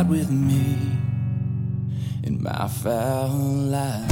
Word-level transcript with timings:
ride 0.00 0.08
with 0.08 0.30
me 0.30 0.78
in 2.24 2.42
my 2.42 2.68
fowl 2.68 3.28
life. 3.28 4.10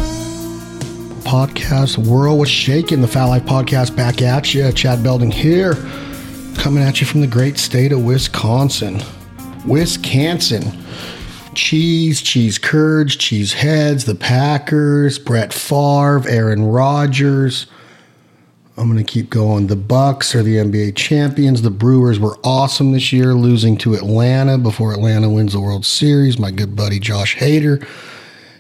podcast 1.25 1.97
world 1.99 2.39
was 2.39 2.51
shaking. 2.51 3.01
The 3.01 3.09
Fowl 3.09 3.29
Life 3.29 3.45
podcast 3.45 3.97
back 3.97 4.21
at 4.21 4.53
you. 4.53 4.71
Chad 4.73 5.03
Belding 5.03 5.31
here, 5.31 5.75
coming 6.57 6.83
at 6.83 7.01
you 7.01 7.07
from 7.07 7.23
the 7.23 7.27
great 7.27 7.59
state 7.59 7.93
of 7.93 8.05
Wisconsin. 8.05 9.01
Wisconsin. 9.67 10.63
Cheese, 11.55 12.21
cheese 12.21 12.59
curds, 12.59 13.17
cheese 13.17 13.53
heads, 13.55 14.05
the 14.05 14.15
Packers, 14.15 15.19
Brett 15.19 15.53
Favre, 15.53 16.29
Aaron 16.29 16.65
Rodgers. 16.65 17.67
I'm 18.79 18.89
going 18.89 19.05
to 19.05 19.13
keep 19.13 19.29
going. 19.29 19.67
The 19.67 19.75
Bucks 19.75 20.37
are 20.37 20.43
the 20.45 20.57
NBA 20.57 20.95
champions. 20.95 21.63
The 21.63 21.71
Brewers 21.71 22.21
were 22.21 22.39
awesome 22.45 22.93
this 22.93 23.13
year, 23.13 23.35
losing 23.35 23.77
to 23.79 23.95
Atlanta 23.95 24.57
before 24.57 24.93
Atlanta 24.93 25.29
wins 25.29 25.53
the 25.53 25.61
World 25.61 25.85
Series. 25.85 26.39
My 26.39 26.53
good 26.53 26.77
buddy 26.77 27.01
Josh 27.01 27.37
Hader 27.37 27.85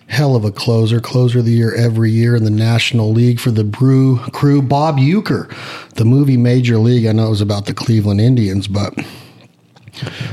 hell 0.08 0.34
of 0.34 0.44
a 0.44 0.50
closer, 0.50 1.00
closer 1.00 1.40
of 1.40 1.44
the 1.44 1.52
year 1.52 1.74
every 1.74 2.10
year 2.10 2.34
in 2.34 2.42
the 2.42 2.50
National 2.50 3.12
League 3.12 3.38
for 3.38 3.50
the 3.50 3.62
Brew 3.62 4.18
crew. 4.32 4.60
Bob 4.62 4.96
Uecker, 4.96 5.48
the 5.94 6.04
movie 6.04 6.36
Major 6.36 6.78
League. 6.78 7.06
I 7.06 7.12
know 7.12 7.26
it 7.26 7.30
was 7.30 7.40
about 7.40 7.66
the 7.66 7.74
Cleveland 7.74 8.20
Indians, 8.20 8.66
but 8.66 8.94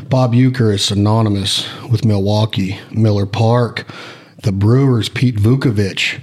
Bob 0.10 0.34
Uecker 0.34 0.74
is 0.74 0.86
synonymous 0.86 1.68
with 1.90 2.06
Milwaukee, 2.06 2.80
Miller 2.92 3.26
Park, 3.26 3.86
the 4.42 4.52
Brewers, 4.52 5.10
Pete 5.10 5.36
Vukovich. 5.36 6.22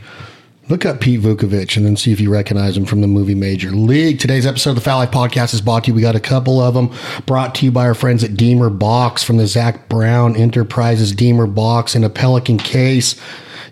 Look 0.69 0.87
up 0.87 1.01
Pete 1.01 1.21
Vukovich 1.21 1.77
and 1.77 1.85
then 1.85 1.97
see 1.97 2.13
if 2.13 2.21
you 2.21 2.31
recognize 2.31 2.77
him 2.77 2.85
from 2.85 3.01
the 3.01 3.09
movie 3.09 3.35
Major 3.35 3.73
League. 3.73 4.21
Today's 4.21 4.47
episode 4.47 4.71
of 4.71 4.77
the 4.77 4.81
Fowl 4.81 4.99
Life 4.99 5.11
Podcast 5.11 5.55
is 5.55 5.61
brought 5.61 5.85
to 5.85 5.89
you. 5.89 5.95
We 5.95 6.03
got 6.03 6.15
a 6.15 6.21
couple 6.21 6.61
of 6.61 6.75
them 6.75 6.91
brought 7.27 7.57
to 7.57 7.65
you 7.65 7.73
by 7.73 7.85
our 7.85 7.95
friends 7.95 8.23
at 8.23 8.37
Deemer 8.37 8.71
Box 8.71 9.25
from 9.25 9.39
the 9.39 9.49
Zac 9.49 9.89
Brown 9.89 10.37
Enterprises 10.37 11.11
Deemer 11.13 11.49
Box 11.49 11.97
in 11.97 12.05
a 12.05 12.09
Pelican 12.09 12.59
case. 12.59 13.17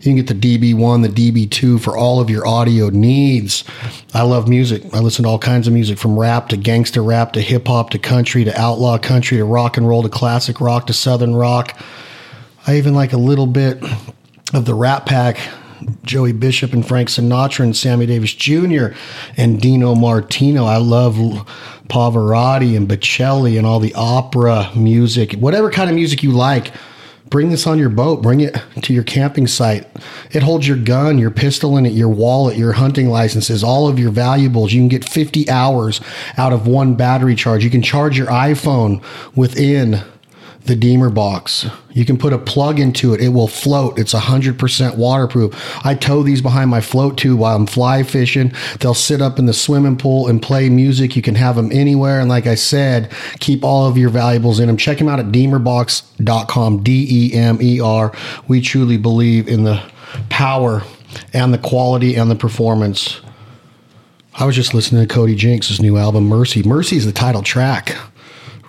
You 0.00 0.14
can 0.14 0.16
get 0.16 0.26
the 0.26 0.58
DB1, 0.74 1.02
the 1.14 1.30
DB2 1.30 1.80
for 1.80 1.96
all 1.96 2.20
of 2.20 2.28
your 2.28 2.44
audio 2.44 2.88
needs. 2.88 3.62
I 4.12 4.22
love 4.22 4.48
music. 4.48 4.82
I 4.92 4.98
listen 4.98 5.22
to 5.22 5.28
all 5.28 5.38
kinds 5.38 5.68
of 5.68 5.72
music 5.72 5.96
from 5.96 6.18
rap 6.18 6.48
to 6.48 6.56
gangster 6.56 7.04
rap 7.04 7.34
to 7.34 7.40
hip 7.40 7.68
hop 7.68 7.90
to 7.90 8.00
country 8.00 8.42
to 8.44 8.60
outlaw 8.60 8.98
country 8.98 9.36
to 9.36 9.44
rock 9.44 9.76
and 9.76 9.86
roll 9.86 10.02
to 10.02 10.08
classic 10.08 10.60
rock 10.60 10.88
to 10.88 10.92
southern 10.92 11.36
rock. 11.36 11.78
I 12.66 12.78
even 12.78 12.94
like 12.94 13.12
a 13.12 13.18
little 13.18 13.46
bit 13.46 13.80
of 14.52 14.64
the 14.64 14.74
Rat 14.74 15.06
Pack, 15.06 15.38
Joey 16.02 16.32
Bishop 16.32 16.72
and 16.72 16.86
Frank 16.86 17.08
Sinatra 17.08 17.60
and 17.60 17.76
Sammy 17.76 18.06
Davis 18.06 18.34
Jr. 18.34 18.88
and 19.36 19.60
Dino 19.60 19.94
Martino. 19.94 20.64
I 20.64 20.76
love 20.76 21.16
Pavarotti 21.88 22.76
and 22.76 22.88
Bocelli 22.88 23.58
and 23.58 23.66
all 23.66 23.80
the 23.80 23.94
opera 23.94 24.70
music, 24.76 25.32
whatever 25.32 25.70
kind 25.70 25.90
of 25.90 25.96
music 25.96 26.22
you 26.22 26.32
like. 26.32 26.72
Bring 27.30 27.50
this 27.50 27.66
on 27.66 27.78
your 27.78 27.90
boat. 27.90 28.22
Bring 28.22 28.40
it 28.40 28.60
to 28.82 28.92
your 28.92 29.04
camping 29.04 29.46
site. 29.46 29.86
It 30.32 30.42
holds 30.42 30.66
your 30.66 30.76
gun, 30.76 31.16
your 31.16 31.30
pistol 31.30 31.76
in 31.76 31.86
it, 31.86 31.92
your 31.92 32.08
wallet, 32.08 32.56
your 32.56 32.72
hunting 32.72 33.08
licenses, 33.08 33.62
all 33.62 33.86
of 33.86 34.00
your 34.00 34.10
valuables. 34.10 34.72
You 34.72 34.80
can 34.80 34.88
get 34.88 35.08
50 35.08 35.48
hours 35.48 36.00
out 36.36 36.52
of 36.52 36.66
one 36.66 36.96
battery 36.96 37.36
charge. 37.36 37.62
You 37.62 37.70
can 37.70 37.82
charge 37.82 38.18
your 38.18 38.26
iPhone 38.26 39.00
within 39.36 40.02
the 40.64 40.76
Deemer 40.76 41.10
box. 41.10 41.66
You 41.92 42.04
can 42.04 42.18
put 42.18 42.32
a 42.32 42.38
plug 42.38 42.78
into 42.78 43.14
it. 43.14 43.20
It 43.20 43.30
will 43.30 43.48
float. 43.48 43.98
It's 43.98 44.14
100% 44.14 44.96
waterproof. 44.96 45.84
I 45.84 45.94
tow 45.94 46.22
these 46.22 46.42
behind 46.42 46.70
my 46.70 46.80
float 46.80 47.18
tube 47.18 47.40
while 47.40 47.56
I'm 47.56 47.66
fly 47.66 48.02
fishing. 48.02 48.52
They'll 48.78 48.94
sit 48.94 49.20
up 49.20 49.38
in 49.38 49.46
the 49.46 49.52
swimming 49.52 49.96
pool 49.96 50.28
and 50.28 50.42
play 50.42 50.68
music. 50.68 51.16
You 51.16 51.22
can 51.22 51.34
have 51.34 51.56
them 51.56 51.70
anywhere. 51.72 52.20
And 52.20 52.28
like 52.28 52.46
I 52.46 52.54
said, 52.54 53.10
keep 53.40 53.64
all 53.64 53.86
of 53.86 53.96
your 53.96 54.10
valuables 54.10 54.60
in 54.60 54.66
them. 54.66 54.76
Check 54.76 54.98
them 54.98 55.08
out 55.08 55.18
at 55.18 55.26
deemerbox.com, 55.26 56.82
D 56.82 57.06
E 57.10 57.34
M 57.34 57.58
E 57.60 57.80
R. 57.80 58.12
We 58.46 58.60
truly 58.60 58.96
believe 58.96 59.48
in 59.48 59.64
the 59.64 59.82
power 60.28 60.82
and 61.32 61.52
the 61.52 61.58
quality 61.58 62.14
and 62.14 62.30
the 62.30 62.36
performance. 62.36 63.20
I 64.34 64.46
was 64.46 64.54
just 64.54 64.74
listening 64.74 65.06
to 65.06 65.12
Cody 65.12 65.34
Jinks' 65.34 65.80
new 65.80 65.96
album, 65.96 66.28
Mercy. 66.28 66.62
Mercy 66.62 66.96
is 66.96 67.04
the 67.04 67.12
title 67.12 67.42
track 67.42 67.96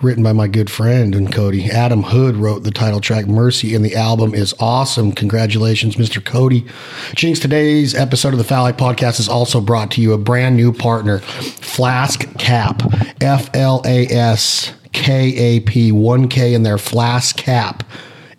written 0.02 0.22
by 0.22 0.32
my 0.32 0.48
good 0.48 0.68
friend 0.68 1.14
and 1.14 1.32
Cody. 1.32 1.70
Adam 1.70 2.02
Hood 2.02 2.36
wrote 2.36 2.64
the 2.64 2.70
title 2.70 3.00
track 3.00 3.26
Mercy, 3.26 3.74
and 3.74 3.84
the 3.84 3.94
album 3.94 4.34
is 4.34 4.54
awesome. 4.58 5.12
Congratulations, 5.12 5.96
Mr. 5.96 6.24
Cody. 6.24 6.66
Jinks, 7.14 7.38
today's 7.38 7.94
episode 7.94 8.32
of 8.32 8.38
the 8.38 8.44
Fowl 8.44 8.72
Podcast 8.72 9.20
is 9.20 9.28
also 9.28 9.60
brought 9.60 9.90
to 9.92 10.00
you 10.00 10.12
a 10.12 10.18
brand 10.18 10.56
new 10.56 10.72
partner, 10.72 11.18
Flask 11.20 12.26
Cap, 12.38 12.82
F 13.20 13.48
L 13.54 13.82
A 13.84 14.06
S 14.08 14.72
K 14.92 15.36
A 15.36 15.60
P, 15.60 15.92
1K 15.92 16.52
in 16.52 16.64
their 16.64 16.78
Flask 16.78 17.36
Cap. 17.36 17.84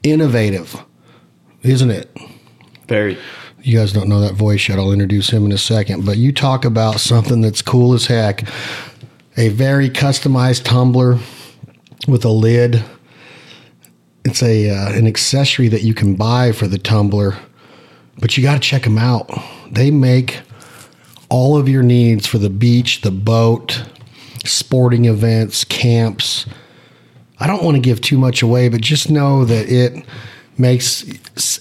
Innovative, 0.03 0.84
isn't 1.62 1.91
it? 1.91 2.18
Very. 2.88 3.18
You 3.62 3.78
guys 3.78 3.94
don't 3.94 4.09
know 4.09 4.19
that 4.19 4.34
voice 4.34 4.68
yet. 4.68 4.78
I'll 4.78 4.91
introduce 4.91 5.29
him 5.29 5.46
in 5.46 5.53
a 5.53 5.57
second. 5.57 6.06
But 6.06 6.18
you 6.18 6.34
talk 6.34 6.66
about 6.66 7.00
something 7.00 7.40
that's 7.40 7.62
cool 7.62 7.94
as 7.94 8.07
heck. 8.07 8.44
A 9.38 9.47
very 9.50 9.90
customized 9.90 10.63
tumbler 10.63 11.18
with 12.08 12.25
a 12.25 12.30
lid. 12.30 12.84
It's 14.25 14.41
a 14.41 14.69
uh, 14.69 14.94
an 14.94 15.08
accessory 15.08 15.68
that 15.68 15.84
you 15.84 15.94
can 15.94 16.16
buy 16.16 16.52
for 16.52 16.68
the 16.68 16.78
tumbler, 16.78 17.38
but 18.19 18.38
you 18.38 18.44
got 18.44 18.53
to 18.53 18.59
check 18.59 18.84
them 18.84 18.97
out. 18.97 19.30
They 19.69 19.91
make 19.91 20.41
all 21.30 21.58
of 21.58 21.68
your 21.68 21.84
needs 21.84 22.28
for 22.28 22.38
the 22.38 22.50
beach, 22.50 23.02
the 23.02 23.12
boat, 23.12 23.84
sporting 24.46 25.06
events, 25.06 25.64
camps. 25.64 26.46
I 27.40 27.47
don't 27.47 27.64
want 27.64 27.75
to 27.75 27.81
give 27.81 28.00
too 28.00 28.18
much 28.18 28.41
away, 28.41 28.70
but 28.70 28.81
just 28.81 29.09
know 29.09 29.44
that 29.46 29.68
it 29.68 30.06
makes 30.58 31.06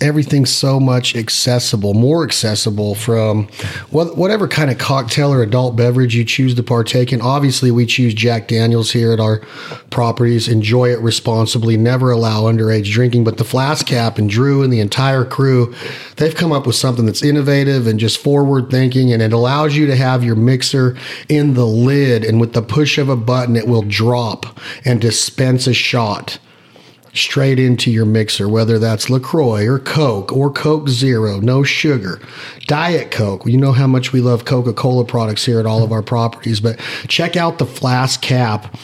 everything 0.02 0.44
so 0.44 0.78
much 0.78 1.16
accessible, 1.16 1.94
more 1.94 2.24
accessible 2.24 2.94
from 2.94 3.48
what, 3.90 4.16
whatever 4.16 4.46
kind 4.46 4.70
of 4.70 4.78
cocktail 4.78 5.32
or 5.32 5.42
adult 5.42 5.76
beverage 5.76 6.14
you 6.14 6.24
choose 6.24 6.54
to 6.54 6.62
partake 6.62 7.12
in. 7.12 7.20
Obviously, 7.20 7.70
we 7.70 7.86
choose 7.86 8.12
Jack 8.12 8.48
Daniels 8.48 8.92
here 8.92 9.12
at 9.12 9.20
our 9.20 9.38
properties. 9.90 10.46
Enjoy 10.46 10.90
it 10.90 11.00
responsibly. 11.00 11.76
Never 11.76 12.10
allow 12.10 12.42
underage 12.42 12.90
drinking. 12.92 13.24
But 13.24 13.38
the 13.38 13.44
Flask 13.44 13.86
Cap 13.86 14.18
and 14.18 14.28
Drew 14.28 14.62
and 14.62 14.72
the 14.72 14.80
entire 14.80 15.24
crew, 15.24 15.74
they've 16.16 16.34
come 16.34 16.52
up 16.52 16.66
with 16.66 16.76
something 16.76 17.06
that's 17.06 17.22
innovative 17.22 17.86
and 17.86 17.98
just 17.98 18.18
forward 18.18 18.70
thinking, 18.70 19.12
and 19.12 19.22
it 19.22 19.32
allows 19.32 19.74
you 19.74 19.86
to 19.86 19.96
have 19.96 20.22
your 20.22 20.36
mixer 20.36 20.96
in 21.28 21.54
the 21.54 21.66
lid, 21.66 22.24
and 22.24 22.40
with 22.40 22.52
the 22.52 22.62
push 22.62 22.98
of 22.98 23.08
a 23.08 23.16
button, 23.16 23.56
it 23.56 23.66
will 23.66 23.82
drop 23.82 24.58
and 24.84 25.00
dispense 25.00 25.66
a 25.66 25.74
shot 25.74 26.38
straight 27.14 27.58
into 27.58 27.90
your 27.90 28.04
mixer, 28.06 28.48
whether 28.48 28.78
that's 28.78 29.10
LaCroix 29.10 29.66
or 29.66 29.78
Coke 29.78 30.32
or 30.32 30.50
Coke 30.50 30.88
Zero, 30.88 31.40
no 31.40 31.62
sugar, 31.62 32.20
Diet 32.66 33.10
Coke. 33.10 33.46
You 33.46 33.58
know 33.58 33.72
how 33.72 33.86
much 33.86 34.12
we 34.12 34.20
love 34.20 34.44
Coca 34.44 34.72
Cola 34.72 35.04
products 35.04 35.44
here 35.44 35.60
at 35.60 35.66
all 35.66 35.82
of 35.82 35.92
our 35.92 36.02
properties, 36.02 36.60
but 36.60 36.78
check 37.08 37.36
out 37.36 37.58
the 37.58 37.66
Flask 37.66 38.20
Cap 38.22 38.76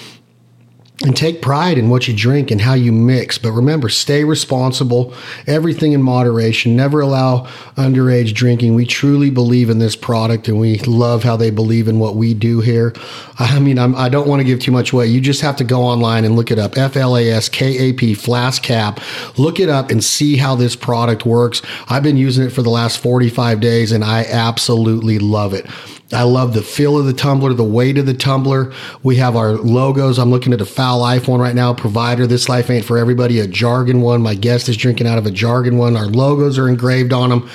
and 1.04 1.16
take 1.16 1.40
pride 1.40 1.78
in 1.78 1.90
what 1.90 2.08
you 2.08 2.14
drink 2.14 2.50
and 2.50 2.60
how 2.60 2.74
you 2.74 2.90
mix. 2.90 3.38
But 3.38 3.52
remember, 3.52 3.88
stay 3.88 4.24
responsible, 4.24 5.14
everything 5.46 5.92
in 5.92 6.02
moderation, 6.02 6.74
never 6.74 7.00
allow 7.00 7.46
underage 7.76 8.34
drinking. 8.34 8.74
We 8.74 8.84
truly 8.84 9.30
believe 9.30 9.70
in 9.70 9.78
this 9.78 9.94
product 9.94 10.48
and 10.48 10.58
we 10.58 10.78
love 10.80 11.22
how 11.22 11.36
they 11.36 11.50
believe 11.50 11.86
in 11.86 12.00
what 12.00 12.16
we 12.16 12.34
do 12.34 12.60
here. 12.60 12.94
I 13.38 13.60
mean, 13.60 13.78
I'm, 13.78 13.94
I 13.94 14.08
do 14.08 14.18
not 14.18 14.26
want 14.26 14.40
to 14.40 14.44
give 14.44 14.58
too 14.58 14.72
much 14.72 14.92
away. 14.92 15.06
You 15.06 15.20
just 15.20 15.40
have 15.42 15.54
to 15.56 15.64
go 15.64 15.82
online 15.82 16.24
and 16.24 16.34
look 16.34 16.50
it 16.50 16.58
up 16.58 16.76
F 16.76 16.96
L 16.96 17.16
A 17.16 17.30
S 17.30 17.48
K 17.48 17.78
A 17.78 17.92
P, 17.92 18.14
Flask 18.14 18.60
Cap. 18.60 19.00
Look 19.38 19.60
it 19.60 19.68
up 19.68 19.90
and 19.90 20.02
see 20.02 20.36
how 20.36 20.56
this 20.56 20.74
product 20.74 21.24
works. 21.24 21.62
I've 21.88 22.02
been 22.02 22.16
using 22.16 22.44
it 22.44 22.50
for 22.50 22.62
the 22.62 22.70
last 22.70 22.98
45 22.98 23.60
days 23.60 23.92
and 23.92 24.02
I 24.02 24.24
absolutely 24.24 25.20
love 25.20 25.54
it. 25.54 25.66
I 26.12 26.22
love 26.22 26.54
the 26.54 26.62
feel 26.62 26.98
of 26.98 27.04
the 27.04 27.12
tumbler, 27.12 27.52
the 27.52 27.64
weight 27.64 27.98
of 27.98 28.06
the 28.06 28.14
tumbler. 28.14 28.72
We 29.02 29.16
have 29.16 29.36
our 29.36 29.52
logos. 29.52 30.18
I'm 30.18 30.30
looking 30.30 30.54
at 30.54 30.60
a 30.60 30.66
Fowl 30.66 31.00
Life 31.00 31.28
one 31.28 31.40
right 31.40 31.54
now. 31.54 31.74
Provider, 31.74 32.26
this 32.26 32.48
life 32.48 32.70
ain't 32.70 32.86
for 32.86 32.96
everybody. 32.96 33.40
A 33.40 33.46
jargon 33.46 34.00
one. 34.00 34.22
My 34.22 34.34
guest 34.34 34.70
is 34.70 34.76
drinking 34.78 35.06
out 35.06 35.18
of 35.18 35.26
a 35.26 35.30
jargon 35.30 35.76
one. 35.76 35.96
Our 35.96 36.06
logos 36.06 36.58
are 36.58 36.68
engraved 36.68 37.12
on 37.12 37.28
them. 37.28 37.50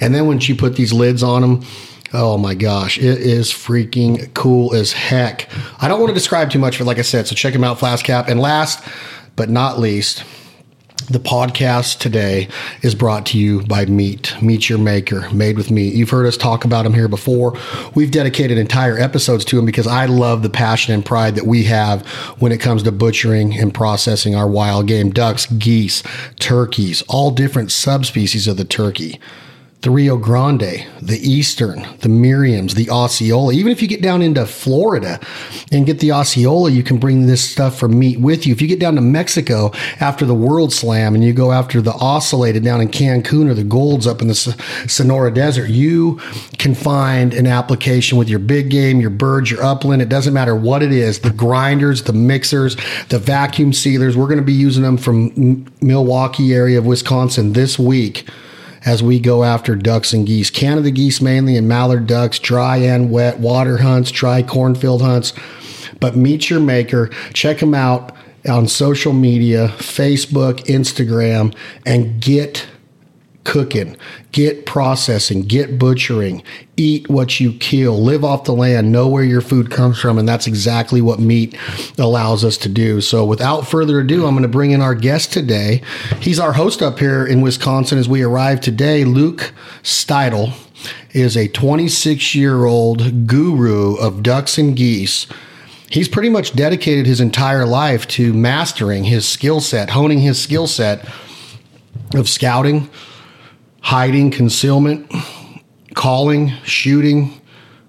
And 0.00 0.14
then 0.14 0.26
when 0.26 0.38
she 0.38 0.52
put 0.52 0.76
these 0.76 0.92
lids 0.92 1.22
on 1.22 1.40
them, 1.40 1.64
oh 2.12 2.36
my 2.36 2.54
gosh, 2.54 2.98
it 2.98 3.20
is 3.20 3.50
freaking 3.50 4.32
cool 4.34 4.74
as 4.74 4.92
heck. 4.92 5.48
I 5.80 5.88
don't 5.88 5.98
want 5.98 6.10
to 6.10 6.14
describe 6.14 6.50
too 6.50 6.58
much, 6.58 6.78
but 6.78 6.86
like 6.86 6.98
I 6.98 7.02
said, 7.02 7.26
so 7.26 7.34
check 7.34 7.54
them 7.54 7.64
out, 7.64 7.78
Flask 7.78 8.04
Cap. 8.04 8.28
And 8.28 8.38
last 8.38 8.84
but 9.34 9.48
not 9.48 9.78
least, 9.78 10.24
the 11.08 11.18
podcast 11.18 11.98
today 11.98 12.48
is 12.82 12.94
brought 12.94 13.26
to 13.26 13.38
you 13.38 13.62
by 13.64 13.84
Meat, 13.84 14.34
Meat 14.40 14.68
Your 14.68 14.78
Maker, 14.78 15.28
made 15.30 15.56
with 15.56 15.70
meat. 15.70 15.94
You've 15.94 16.10
heard 16.10 16.26
us 16.26 16.36
talk 16.36 16.64
about 16.64 16.84
them 16.84 16.94
here 16.94 17.08
before. 17.08 17.58
We've 17.94 18.10
dedicated 18.10 18.56
entire 18.56 18.98
episodes 18.98 19.44
to 19.46 19.56
them 19.56 19.66
because 19.66 19.86
I 19.86 20.06
love 20.06 20.42
the 20.42 20.50
passion 20.50 20.94
and 20.94 21.04
pride 21.04 21.34
that 21.34 21.46
we 21.46 21.64
have 21.64 22.06
when 22.38 22.52
it 22.52 22.60
comes 22.60 22.82
to 22.84 22.92
butchering 22.92 23.54
and 23.58 23.74
processing 23.74 24.34
our 24.34 24.48
wild 24.48 24.86
game 24.86 25.10
ducks, 25.10 25.46
geese, 25.46 26.02
turkeys, 26.38 27.02
all 27.02 27.30
different 27.30 27.70
subspecies 27.70 28.48
of 28.48 28.56
the 28.56 28.64
turkey 28.64 29.20
the 29.84 29.90
Rio 29.90 30.16
Grande, 30.16 30.86
the 31.02 31.18
Eastern, 31.20 31.86
the 31.98 32.08
Merriam's, 32.08 32.74
the 32.74 32.88
Osceola. 32.88 33.52
Even 33.52 33.70
if 33.70 33.82
you 33.82 33.86
get 33.86 34.00
down 34.00 34.22
into 34.22 34.46
Florida 34.46 35.20
and 35.70 35.84
get 35.84 35.98
the 35.98 36.10
Osceola, 36.10 36.70
you 36.70 36.82
can 36.82 36.96
bring 36.96 37.26
this 37.26 37.48
stuff 37.48 37.78
from 37.78 37.98
meat 37.98 38.18
with 38.18 38.46
you. 38.46 38.54
If 38.54 38.62
you 38.62 38.66
get 38.66 38.80
down 38.80 38.94
to 38.94 39.02
Mexico 39.02 39.72
after 40.00 40.24
the 40.24 40.34
World 40.34 40.72
Slam 40.72 41.14
and 41.14 41.22
you 41.22 41.34
go 41.34 41.52
after 41.52 41.82
the 41.82 41.92
Ocellated 41.92 42.64
down 42.64 42.80
in 42.80 42.88
Cancun 42.88 43.46
or 43.46 43.52
the 43.52 43.62
Gould's 43.62 44.06
up 44.06 44.22
in 44.22 44.28
the 44.28 44.34
Sonora 44.34 45.30
Desert, 45.30 45.68
you 45.68 46.18
can 46.56 46.74
find 46.74 47.34
an 47.34 47.46
application 47.46 48.16
with 48.16 48.30
your 48.30 48.38
big 48.38 48.70
game, 48.70 49.02
your 49.02 49.10
birds, 49.10 49.50
your 49.50 49.62
upland. 49.62 50.00
It 50.00 50.08
doesn't 50.08 50.32
matter 50.32 50.56
what 50.56 50.82
it 50.82 50.92
is 50.92 51.18
the 51.18 51.30
grinders, 51.30 52.04
the 52.04 52.14
mixers, 52.14 52.74
the 53.10 53.18
vacuum 53.18 53.74
sealers. 53.74 54.16
We're 54.16 54.28
going 54.28 54.38
to 54.38 54.42
be 54.42 54.54
using 54.54 54.82
them 54.82 54.96
from 54.96 55.70
Milwaukee 55.82 56.54
area 56.54 56.78
of 56.78 56.86
Wisconsin 56.86 57.52
this 57.52 57.78
week 57.78 58.26
as 58.84 59.02
we 59.02 59.18
go 59.18 59.44
after 59.44 59.74
ducks 59.74 60.12
and 60.12 60.26
geese. 60.26 60.50
Canada 60.50 60.90
geese 60.90 61.20
mainly 61.20 61.56
and 61.56 61.68
mallard 61.68 62.06
ducks, 62.06 62.38
dry 62.38 62.76
and 62.76 63.10
wet, 63.10 63.38
water 63.38 63.78
hunts, 63.78 64.10
dry 64.10 64.42
cornfield 64.42 65.02
hunts. 65.02 65.32
But 66.00 66.16
meet 66.16 66.50
your 66.50 66.60
maker. 66.60 67.08
Check 67.32 67.60
them 67.60 67.74
out 67.74 68.14
on 68.46 68.68
social 68.68 69.12
media, 69.12 69.68
Facebook, 69.78 70.64
Instagram, 70.66 71.54
and 71.86 72.20
get 72.20 72.66
cooking, 73.44 73.96
get 74.32 74.66
processing, 74.66 75.42
get 75.42 75.78
butchering, 75.78 76.42
eat 76.76 77.08
what 77.08 77.38
you 77.38 77.52
kill, 77.52 78.02
live 78.02 78.24
off 78.24 78.44
the 78.44 78.52
land, 78.52 78.90
know 78.90 79.06
where 79.06 79.22
your 79.22 79.40
food 79.40 79.70
comes 79.70 79.98
from. 80.00 80.18
And 80.18 80.28
that's 80.28 80.46
exactly 80.46 81.00
what 81.00 81.20
meat 81.20 81.56
allows 81.98 82.44
us 82.44 82.56
to 82.58 82.68
do. 82.68 83.00
So 83.00 83.24
without 83.24 83.62
further 83.62 84.00
ado, 84.00 84.26
I'm 84.26 84.34
going 84.34 84.42
to 84.42 84.48
bring 84.48 84.72
in 84.72 84.80
our 84.80 84.94
guest 84.94 85.32
today. 85.32 85.82
He's 86.20 86.40
our 86.40 86.52
host 86.52 86.82
up 86.82 86.98
here 86.98 87.26
in 87.26 87.40
Wisconsin 87.42 87.98
as 87.98 88.08
we 88.08 88.22
arrive 88.22 88.60
today. 88.60 89.04
Luke 89.04 89.52
Steidl 89.82 90.52
is 91.12 91.36
a 91.36 91.48
26 91.48 92.34
year 92.34 92.64
old 92.64 93.26
guru 93.26 93.96
of 93.96 94.22
ducks 94.22 94.58
and 94.58 94.76
geese. 94.76 95.26
He's 95.88 96.08
pretty 96.08 96.28
much 96.28 96.56
dedicated 96.56 97.06
his 97.06 97.20
entire 97.20 97.66
life 97.66 98.08
to 98.08 98.32
mastering 98.32 99.04
his 99.04 99.28
skill 99.28 99.60
set, 99.60 99.90
honing 99.90 100.18
his 100.18 100.42
skill 100.42 100.66
set 100.66 101.08
of 102.14 102.28
scouting, 102.28 102.88
hiding, 103.84 104.30
concealment, 104.30 105.12
calling, 105.92 106.48
shooting, 106.64 107.38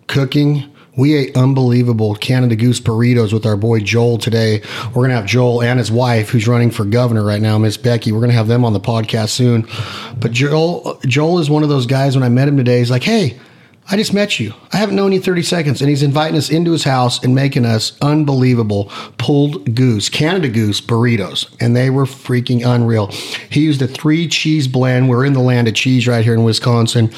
cooking. 0.07 0.69
We 0.97 1.15
ate 1.15 1.37
unbelievable 1.37 2.15
Canada 2.15 2.57
Goose 2.57 2.81
burritos 2.81 3.31
with 3.31 3.45
our 3.45 3.55
boy 3.55 3.79
Joel 3.79 4.17
today. 4.17 4.61
We're 4.87 5.03
going 5.03 5.09
to 5.09 5.15
have 5.15 5.25
Joel 5.25 5.61
and 5.63 5.79
his 5.79 5.89
wife, 5.89 6.29
who's 6.29 6.49
running 6.49 6.69
for 6.69 6.83
governor 6.83 7.23
right 7.23 7.41
now, 7.41 7.57
Miss 7.57 7.77
Becky. 7.77 8.11
We're 8.11 8.19
going 8.19 8.29
to 8.29 8.35
have 8.35 8.49
them 8.49 8.65
on 8.65 8.73
the 8.73 8.79
podcast 8.79 9.29
soon. 9.29 9.67
But 10.19 10.33
Joel, 10.33 10.99
Joel 11.05 11.39
is 11.39 11.49
one 11.49 11.63
of 11.63 11.69
those 11.69 11.85
guys. 11.85 12.15
When 12.15 12.23
I 12.23 12.29
met 12.29 12.49
him 12.49 12.57
today, 12.57 12.79
he's 12.79 12.91
like, 12.91 13.03
"Hey, 13.03 13.39
I 13.87 13.97
just 13.97 14.13
met 14.15 14.39
you. 14.39 14.53
I 14.73 14.77
haven't 14.77 14.95
known 14.95 15.11
you 15.11 15.21
30 15.21 15.43
seconds. 15.43 15.79
And 15.79 15.89
he's 15.89 16.01
inviting 16.01 16.37
us 16.37 16.49
into 16.49 16.71
his 16.71 16.83
house 16.83 17.23
and 17.23 17.35
making 17.35 17.65
us 17.65 17.95
unbelievable 18.01 18.91
pulled 19.19 19.75
goose, 19.75 20.09
Canada 20.09 20.49
goose 20.49 20.81
burritos. 20.81 21.55
And 21.59 21.75
they 21.75 21.91
were 21.91 22.05
freaking 22.05 22.65
unreal. 22.65 23.07
He 23.49 23.61
used 23.61 23.83
a 23.83 23.87
three 23.87 24.27
cheese 24.27 24.67
blend. 24.67 25.07
We're 25.07 25.23
in 25.23 25.33
the 25.33 25.39
land 25.39 25.67
of 25.67 25.75
cheese 25.75 26.07
right 26.07 26.23
here 26.23 26.33
in 26.33 26.43
Wisconsin. 26.43 27.11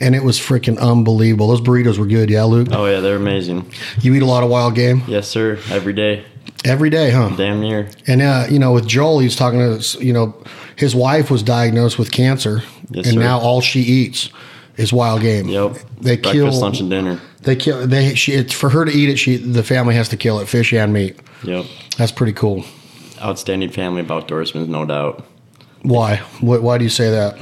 And 0.00 0.16
it 0.16 0.24
was 0.24 0.40
freaking 0.40 0.78
unbelievable. 0.78 1.48
Those 1.48 1.60
burritos 1.60 1.98
were 1.98 2.06
good. 2.06 2.30
Yeah, 2.30 2.44
Luke? 2.44 2.68
Oh, 2.72 2.86
yeah, 2.86 2.98
they're 2.98 3.16
amazing. 3.16 3.70
You 4.00 4.14
eat 4.14 4.22
a 4.22 4.26
lot 4.26 4.42
of 4.42 4.50
wild 4.50 4.74
game? 4.74 5.02
Yes, 5.06 5.28
sir. 5.28 5.60
Every 5.70 5.92
day. 5.92 6.24
Every 6.64 6.90
day, 6.90 7.10
huh? 7.10 7.30
Damn 7.36 7.60
near. 7.60 7.88
And, 8.08 8.22
uh, 8.22 8.46
you 8.50 8.58
know, 8.58 8.72
with 8.72 8.88
Joel, 8.88 9.20
he's 9.20 9.36
talking 9.36 9.60
to 9.60 9.76
us, 9.76 9.94
you 10.00 10.12
know, 10.12 10.34
his 10.74 10.96
wife 10.96 11.30
was 11.30 11.44
diagnosed 11.44 11.96
with 11.96 12.10
cancer. 12.10 12.62
Yes, 12.90 13.06
and 13.06 13.14
sir. 13.14 13.20
now 13.20 13.38
all 13.38 13.60
she 13.60 13.80
eats 13.80 14.30
is 14.78 14.92
wild 14.92 15.20
game. 15.20 15.48
Yep. 15.48 15.76
They 16.00 16.16
Breakfast, 16.16 16.32
kill 16.32 16.60
lunch, 16.60 16.80
and 16.80 16.88
dinner. 16.88 17.20
They 17.42 17.56
kill. 17.56 17.86
They 17.86 18.14
she. 18.14 18.32
It's 18.32 18.54
for 18.54 18.70
her 18.70 18.84
to 18.84 18.90
eat 18.90 19.10
it. 19.10 19.16
She 19.16 19.36
the 19.36 19.62
family 19.62 19.94
has 19.94 20.08
to 20.10 20.16
kill 20.16 20.38
it, 20.38 20.48
fish 20.48 20.72
and 20.72 20.92
meat. 20.92 21.18
Yep. 21.42 21.66
That's 21.98 22.12
pretty 22.12 22.32
cool. 22.32 22.64
Outstanding 23.20 23.70
family 23.70 24.00
of 24.00 24.06
outdoorsmen, 24.06 24.68
no 24.68 24.86
doubt. 24.86 25.26
Why? 25.82 26.16
Why, 26.40 26.58
why 26.58 26.78
do 26.78 26.84
you 26.84 26.90
say 26.90 27.10
that? 27.10 27.38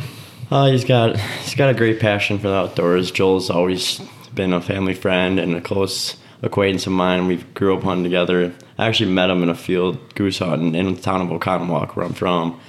Uh, 0.50 0.67
he's 0.67 0.85
got 0.85 1.17
he's 1.17 1.55
got 1.55 1.71
a 1.71 1.75
great 1.75 2.00
passion 2.00 2.38
for 2.38 2.49
the 2.49 2.55
outdoors. 2.55 3.11
Joel's 3.11 3.50
always 3.50 4.00
been 4.35 4.53
a 4.53 4.61
family 4.61 4.94
friend 4.94 5.38
and 5.38 5.55
a 5.55 5.61
close 5.61 6.17
acquaintance 6.43 6.87
of 6.87 6.93
mine. 6.93 7.27
We 7.27 7.37
grew 7.37 7.77
up 7.77 7.83
hunting 7.83 8.05
together. 8.05 8.55
I 8.79 8.87
actually 8.87 9.11
met 9.11 9.31
him 9.31 9.43
in 9.43 9.49
a 9.49 9.55
field 9.55 10.15
goose 10.15 10.38
hunting 10.38 10.75
in 10.75 10.94
the 10.94 11.00
town 11.00 11.23
of 11.23 11.29
Oconomowoc, 11.29 11.97
where 11.97 12.06
I'm 12.06 12.12
from. 12.12 12.61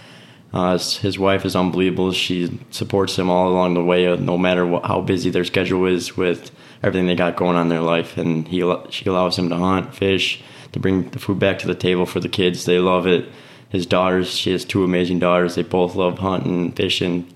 Uh, 0.54 0.78
his, 0.78 1.20
wife 1.20 1.46
is 1.46 1.56
unbelievable. 1.56 2.12
She 2.12 2.60
supports 2.72 3.18
him 3.18 3.30
all 3.30 3.50
along 3.50 3.74
the 3.74 3.84
way, 3.84 4.08
uh, 4.08 4.16
no 4.16 4.38
matter 4.38 4.66
what, 4.66 4.86
how 4.86 5.02
busy 5.02 5.30
their 5.30 5.44
schedule 5.44 5.86
is 5.86 6.16
with 6.16 6.52
everything 6.82 7.08
they 7.08 7.16
got 7.16 7.36
going 7.36 7.58
on 7.58 7.64
in 7.64 7.70
their 7.70 7.82
life. 7.82 8.18
And 8.18 8.48
he 8.48 8.60
she 8.90 9.06
allows 9.10 9.38
him 9.38 9.50
to 9.50 9.58
hunt, 9.58 9.94
fish, 9.94 10.42
to 10.72 10.80
bring 10.80 11.10
the 11.10 11.20
food 11.20 11.40
back 11.40 11.60
to 11.60 11.68
the 11.68 11.76
table 11.76 12.06
for 12.06 12.20
the 12.20 12.30
kids. 12.30 12.66
They 12.66 12.80
love 12.80 13.06
it. 13.06 13.30
His 13.70 13.86
daughters, 13.86 14.30
she 14.30 14.52
has 14.52 14.64
two 14.64 14.84
amazing 14.84 15.20
daughters. 15.20 15.56
They 15.56 15.64
both 15.64 15.96
love 15.96 16.20
hunting 16.20 16.58
and 16.58 16.76
fishing. 16.76 17.28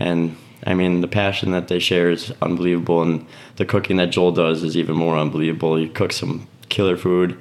And 0.00 0.36
I 0.66 0.74
mean, 0.74 1.00
the 1.00 1.08
passion 1.08 1.52
that 1.52 1.68
they 1.68 1.78
share 1.78 2.10
is 2.10 2.32
unbelievable. 2.42 3.02
And 3.02 3.26
the 3.56 3.64
cooking 3.64 3.96
that 3.98 4.10
Joel 4.10 4.32
does 4.32 4.64
is 4.64 4.76
even 4.76 4.96
more 4.96 5.16
unbelievable. 5.16 5.76
He 5.76 5.88
cooks 5.88 6.16
some 6.16 6.48
killer 6.68 6.96
food, 6.96 7.38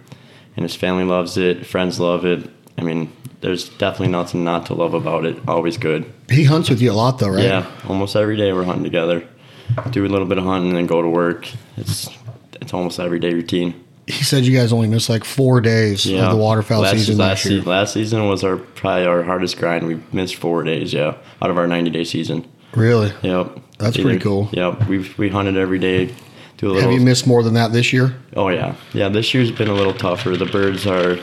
and 0.56 0.64
his 0.64 0.76
family 0.76 1.04
loves 1.04 1.38
it. 1.38 1.66
Friends 1.66 2.00
love 2.00 2.26
it. 2.26 2.48
I 2.78 2.84
mean, 2.84 3.12
there's 3.42 3.70
definitely 3.70 4.10
nothing 4.10 4.44
not 4.44 4.66
to 4.68 4.74
love 4.74 4.94
about 4.94 5.26
it. 5.26 5.38
Always 5.48 5.78
good. 5.78 6.12
He 6.30 6.44
hunts 6.44 6.70
with 6.70 6.82
you 6.82 6.92
a 6.92 6.94
lot, 6.94 7.20
though, 7.20 7.30
right? 7.30 7.44
Yeah, 7.44 7.70
almost 7.88 8.16
every 8.16 8.36
day 8.38 8.52
we're 8.54 8.64
hunting 8.64 8.84
together. 8.84 9.28
Do 9.92 10.06
a 10.06 10.08
little 10.08 10.28
bit 10.28 10.38
of 10.38 10.44
hunting 10.46 10.70
and 10.70 10.78
then 10.78 10.86
go 10.88 11.02
to 11.02 11.10
work. 11.10 11.48
It's 11.78 12.10
it's 12.62 12.74
almost 12.74 13.00
everyday 13.00 13.34
routine. 13.34 13.84
He 14.08 14.24
said 14.24 14.46
you 14.46 14.58
guys 14.58 14.72
only 14.72 14.88
missed 14.88 15.10
like 15.10 15.26
four 15.26 15.60
days 15.60 16.06
Yeah, 16.06 16.28
of 16.28 16.32
the 16.32 16.38
waterfowl 16.38 16.80
last, 16.82 16.94
season 16.94 17.18
last 17.18 17.44
se- 17.44 17.60
last 17.62 17.94
season 17.94 18.26
was 18.30 18.42
our 18.46 18.56
probably 18.56 19.06
our 19.06 19.22
hardest 19.24 19.58
grind. 19.58 19.86
We 19.86 20.02
missed 20.14 20.36
four 20.38 20.64
days. 20.64 20.94
Yeah, 20.94 21.18
out 21.42 21.50
of 21.50 21.58
our 21.58 21.68
90 21.68 21.90
day 21.92 22.06
season. 22.06 22.48
Really? 22.74 23.12
Yep. 23.24 23.60
That's 23.80 23.98
pretty 23.98 24.20
cool. 24.20 24.50
Yep. 24.54 24.88
We 24.88 25.14
we 25.18 25.30
hunted 25.30 25.58
every 25.58 25.80
day. 25.80 26.16
Do 26.58 26.68
a 26.68 26.72
little. 26.72 26.90
Have 26.90 27.00
you 27.00 27.06
missed 27.06 27.28
more 27.28 27.44
than 27.44 27.54
that 27.56 27.74
this 27.74 27.92
year? 27.94 28.16
Oh 28.36 28.48
yeah, 28.50 28.76
yeah. 28.94 29.10
This 29.10 29.34
year's 29.34 29.52
been 29.52 29.68
a 29.68 29.74
little 29.74 29.94
tougher. 29.94 30.36
The 30.38 30.46
birds 30.46 30.88
are 30.88 31.18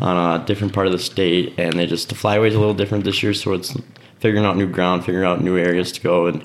on 0.00 0.40
a 0.40 0.44
different 0.44 0.72
part 0.72 0.86
of 0.86 0.92
the 0.92 0.98
state, 0.98 1.54
and 1.58 1.78
they 1.78 1.86
just 1.86 2.08
the 2.08 2.14
flyway's 2.14 2.54
a 2.54 2.58
little 2.58 2.74
different 2.74 3.04
this 3.04 3.22
year. 3.22 3.34
So 3.34 3.52
it's 3.52 3.76
figuring 4.20 4.44
out 4.44 4.56
new 4.56 4.66
ground, 4.70 5.04
figuring 5.04 5.26
out 5.26 5.42
new 5.42 5.56
areas 5.56 5.92
to 5.92 6.00
go, 6.00 6.26
and 6.26 6.44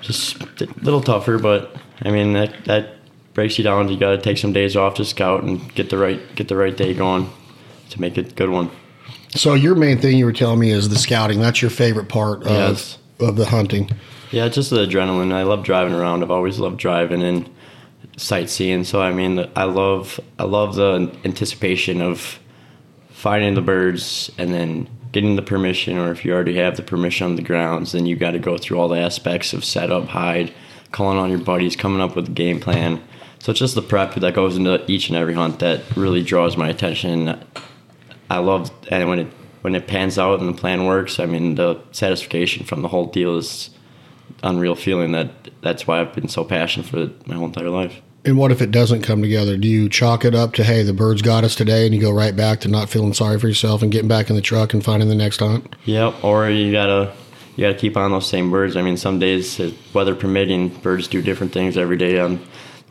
just 0.00 0.40
a 0.60 0.66
little 0.82 1.00
tougher. 1.02 1.38
But 1.38 1.74
I 2.02 2.10
mean 2.10 2.32
that 2.34 2.64
that 2.64 2.96
breaks 3.34 3.56
you 3.58 3.64
down. 3.64 3.88
You 3.88 3.98
got 3.98 4.10
to 4.10 4.18
take 4.18 4.38
some 4.38 4.52
days 4.52 4.76
off 4.76 4.94
to 4.94 5.04
scout 5.04 5.42
and 5.42 5.72
get 5.74 5.90
the 5.90 5.98
right 5.98 6.20
get 6.34 6.48
the 6.48 6.56
right 6.56 6.76
day 6.76 6.92
going 6.94 7.30
to 7.90 8.00
make 8.00 8.18
it 8.18 8.32
a 8.32 8.34
good 8.34 8.50
one. 8.50 8.70
So 9.34 9.54
your 9.54 9.74
main 9.74 9.98
thing 9.98 10.18
you 10.18 10.26
were 10.26 10.32
telling 10.32 10.58
me 10.58 10.70
is 10.70 10.90
the 10.90 10.98
scouting. 10.98 11.40
That's 11.40 11.62
your 11.62 11.70
favorite 11.70 12.08
part 12.10 12.42
of, 12.42 12.50
Yes. 12.50 12.98
of 13.18 13.36
the 13.36 13.46
hunting. 13.46 13.90
Yeah, 14.30 14.48
just 14.48 14.68
the 14.70 14.84
adrenaline. 14.86 15.32
I 15.32 15.42
love 15.42 15.62
driving 15.64 15.94
around. 15.94 16.22
I've 16.22 16.30
always 16.30 16.58
loved 16.58 16.78
driving 16.78 17.22
and 17.22 17.48
sightseeing. 18.16 18.84
So 18.84 19.00
I 19.00 19.12
mean, 19.12 19.46
I 19.56 19.64
love 19.64 20.20
I 20.38 20.44
love 20.44 20.74
the 20.74 21.10
anticipation 21.24 22.02
of 22.02 22.38
finding 23.22 23.54
the 23.54 23.62
birds 23.62 24.32
and 24.36 24.52
then 24.52 24.88
getting 25.12 25.36
the 25.36 25.42
permission, 25.42 25.96
or 25.96 26.10
if 26.10 26.24
you 26.24 26.32
already 26.32 26.56
have 26.56 26.76
the 26.76 26.82
permission 26.82 27.24
on 27.24 27.36
the 27.36 27.42
grounds, 27.42 27.92
then 27.92 28.04
you 28.04 28.16
got 28.16 28.32
to 28.32 28.38
go 28.40 28.58
through 28.58 28.76
all 28.76 28.88
the 28.88 28.98
aspects 28.98 29.52
of 29.52 29.64
setup, 29.64 30.08
hide, 30.08 30.52
calling 30.90 31.18
on 31.18 31.30
your 31.30 31.38
buddies, 31.38 31.76
coming 31.76 32.00
up 32.00 32.16
with 32.16 32.26
a 32.26 32.32
game 32.32 32.58
plan. 32.58 33.00
So 33.38 33.52
it's 33.52 33.60
just 33.60 33.76
the 33.76 33.82
prep 33.82 34.16
that 34.16 34.34
goes 34.34 34.56
into 34.56 34.84
each 34.90 35.06
and 35.08 35.16
every 35.16 35.34
hunt 35.34 35.60
that 35.60 35.96
really 35.96 36.24
draws 36.24 36.56
my 36.56 36.68
attention. 36.68 37.40
I 38.28 38.38
love 38.38 38.72
and 38.90 39.08
when 39.08 39.20
it 39.20 39.28
when 39.60 39.76
it 39.76 39.86
pans 39.86 40.18
out 40.18 40.40
and 40.40 40.48
the 40.48 40.60
plan 40.60 40.86
works, 40.86 41.20
I 41.20 41.26
mean 41.26 41.54
the 41.54 41.80
satisfaction 41.92 42.66
from 42.66 42.82
the 42.82 42.88
whole 42.88 43.06
deal 43.06 43.38
is 43.38 43.70
unreal 44.42 44.74
feeling 44.74 45.12
that 45.12 45.30
that's 45.60 45.86
why 45.86 46.00
I've 46.00 46.12
been 46.12 46.26
so 46.26 46.42
passionate 46.42 46.88
for 46.88 47.08
my 47.28 47.36
whole 47.36 47.46
entire 47.46 47.70
life. 47.70 48.02
And 48.24 48.38
what 48.38 48.52
if 48.52 48.62
it 48.62 48.70
doesn't 48.70 49.02
come 49.02 49.20
together? 49.20 49.56
Do 49.56 49.66
you 49.66 49.88
chalk 49.88 50.24
it 50.24 50.34
up 50.34 50.52
to 50.54 50.64
hey, 50.64 50.82
the 50.84 50.92
birds 50.92 51.22
got 51.22 51.42
us 51.42 51.56
today, 51.56 51.86
and 51.86 51.94
you 51.94 52.00
go 52.00 52.12
right 52.12 52.34
back 52.36 52.60
to 52.60 52.68
not 52.68 52.88
feeling 52.88 53.14
sorry 53.14 53.38
for 53.38 53.48
yourself 53.48 53.82
and 53.82 53.90
getting 53.90 54.08
back 54.08 54.30
in 54.30 54.36
the 54.36 54.42
truck 54.42 54.72
and 54.72 54.84
finding 54.84 55.08
the 55.08 55.14
next 55.14 55.40
hunt? 55.40 55.74
Yep, 55.86 56.22
or 56.22 56.48
you 56.48 56.70
gotta 56.70 57.12
you 57.56 57.66
gotta 57.66 57.78
keep 57.78 57.96
on 57.96 58.12
those 58.12 58.28
same 58.28 58.50
birds. 58.50 58.76
I 58.76 58.82
mean, 58.82 58.96
some 58.96 59.18
days, 59.18 59.58
uh, 59.58 59.72
weather 59.92 60.14
permitting, 60.14 60.68
birds 60.68 61.08
do 61.08 61.20
different 61.20 61.52
things 61.52 61.76
every 61.76 61.96
day 61.96 62.20
on 62.20 62.40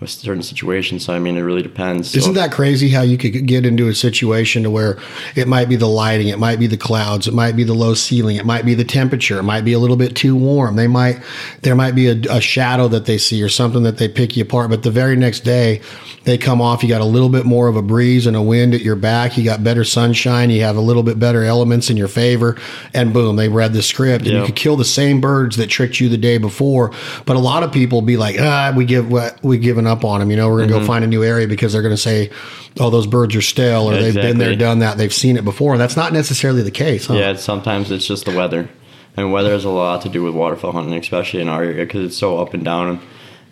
with 0.02 0.10
certain 0.10 0.42
situations. 0.42 1.06
So 1.06 1.14
I 1.14 1.20
mean, 1.20 1.38
it 1.38 1.42
really 1.42 1.62
depends. 1.62 2.14
Isn't 2.16 2.34
So- 2.34 2.40
that 2.42 2.52
crazy 2.52 2.90
how 2.90 3.04
you 3.04 3.18
could 3.18 3.46
get 3.46 3.66
into 3.66 3.88
a 3.88 3.94
situation 3.96 4.64
to 4.64 4.70
where 4.72 4.98
it 5.36 5.48
might 5.48 5.70
be 5.70 5.76
the 5.76 5.88
lighting, 5.88 6.28
it 6.28 6.40
might 6.40 6.60
be 6.60 6.66
the 6.68 6.76
clouds, 6.76 7.28
it 7.28 7.34
might 7.34 7.56
be 7.56 7.64
the 7.64 7.74
low 7.76 7.94
ceiling, 7.94 8.36
it 8.36 8.46
might 8.46 8.66
be 8.66 8.74
the 8.74 8.84
temperature, 8.84 9.38
it 9.40 9.44
might 9.44 9.64
be 9.64 9.74
a 9.74 9.80
little 9.80 9.96
bit 9.96 10.16
too 10.16 10.36
warm. 10.36 10.76
They 10.76 10.88
might 10.88 11.20
there 11.62 11.76
might 11.76 11.94
be 11.94 12.08
a, 12.08 12.20
a 12.30 12.42
shadow 12.42 12.88
that 12.88 13.06
they 13.06 13.20
see 13.20 13.42
or 13.44 13.50
something 13.50 13.84
that 13.84 13.98
they 13.98 14.08
pick 14.08 14.36
you 14.36 14.44
apart. 14.44 14.72
But 14.72 14.82
the 14.84 14.92
very 14.92 15.16
next 15.16 15.42
day, 15.44 15.82
they 16.24 16.38
come 16.38 16.62
off. 16.62 16.82
You 16.82 16.90
got 16.90 17.02
a 17.02 17.06
little 17.06 17.30
bit 17.30 17.46
more 17.46 17.68
of 17.68 17.76
a 17.76 17.82
breeze 17.82 18.26
and 18.26 18.36
a 18.36 18.42
wind 18.42 18.74
at 18.74 18.82
your 18.82 18.96
back. 18.96 19.38
You 19.38 19.44
got 19.44 19.64
better 19.64 19.84
sunshine. 19.84 20.50
You 20.50 20.62
have 20.64 20.76
a 20.76 20.82
little 20.82 21.04
bit 21.04 21.20
better 21.20 21.44
elements 21.44 21.90
in 21.92 21.98
your 21.98 22.08
favor, 22.08 22.58
and 22.94 23.14
boom, 23.14 23.36
they 23.36 23.50
read 23.50 23.74
the 23.74 23.82
script. 23.84 24.26
And 24.26 24.34
you 24.38 24.46
could 24.46 24.56
kill 24.56 24.76
the 24.76 24.86
same 24.86 25.22
birds 25.22 25.58
that 25.58 25.68
tricked 25.68 26.00
you 26.00 26.10
the 26.10 26.18
day 26.18 26.40
before. 26.40 26.92
But 27.26 27.36
a 27.36 27.40
lot 27.40 27.62
of 27.64 27.72
people 27.72 28.02
be 28.02 28.18
like, 28.18 28.38
ah, 28.40 28.74
we 28.76 28.86
give 28.86 29.12
what 29.12 29.38
we 29.44 29.58
given 29.60 29.86
up 29.92 30.04
on 30.04 30.20
them. 30.20 30.32
You 30.32 30.38
know, 30.38 30.50
we're 30.50 30.60
gonna 30.60 30.72
go 30.72 30.78
mm-hmm. 30.78 30.88
find 30.88 31.04
a 31.04 31.08
new 31.08 31.24
area 31.24 31.48
because 31.48 31.74
they're 31.74 31.82
gonna 31.82 31.98
say, 31.98 32.32
oh, 32.80 32.90
those 32.90 33.06
birds 33.06 33.36
are 33.36 33.42
stale, 33.42 33.90
or 33.90 33.96
they've 33.96 34.14
been 34.14 34.38
there, 34.38 34.56
done 34.56 34.80
that, 34.80 34.98
they've 34.98 35.14
seen 35.14 35.38
it 35.38 35.44
before. 35.44 35.74
And 35.74 35.82
That's 35.82 35.98
not 35.98 36.14
necessarily 36.14 36.62
the 36.64 36.72
case. 36.72 37.08
Huh? 37.08 37.16
Yeah, 37.16 37.36
sometimes 37.36 37.92
it's 37.92 38.08
just 38.08 38.26
the 38.26 38.36
weather. 38.36 38.70
And 39.18 39.34
weather 39.34 39.52
has 39.52 39.66
a 39.66 39.70
lot 39.70 40.02
to 40.04 40.10
do 40.10 40.24
with 40.24 40.34
waterfowl 40.34 40.72
hunting, 40.72 40.94
especially 40.94 41.42
in 41.42 41.50
our 41.50 41.64
area 41.64 41.86
because 41.86 42.06
it's 42.06 42.18
so 42.18 42.38
up 42.40 42.54
and 42.54 42.64
down. 42.64 43.02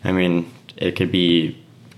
I 0.04 0.14
mean, 0.14 0.52
it 0.78 0.96
could 0.96 1.12
be 1.12 1.58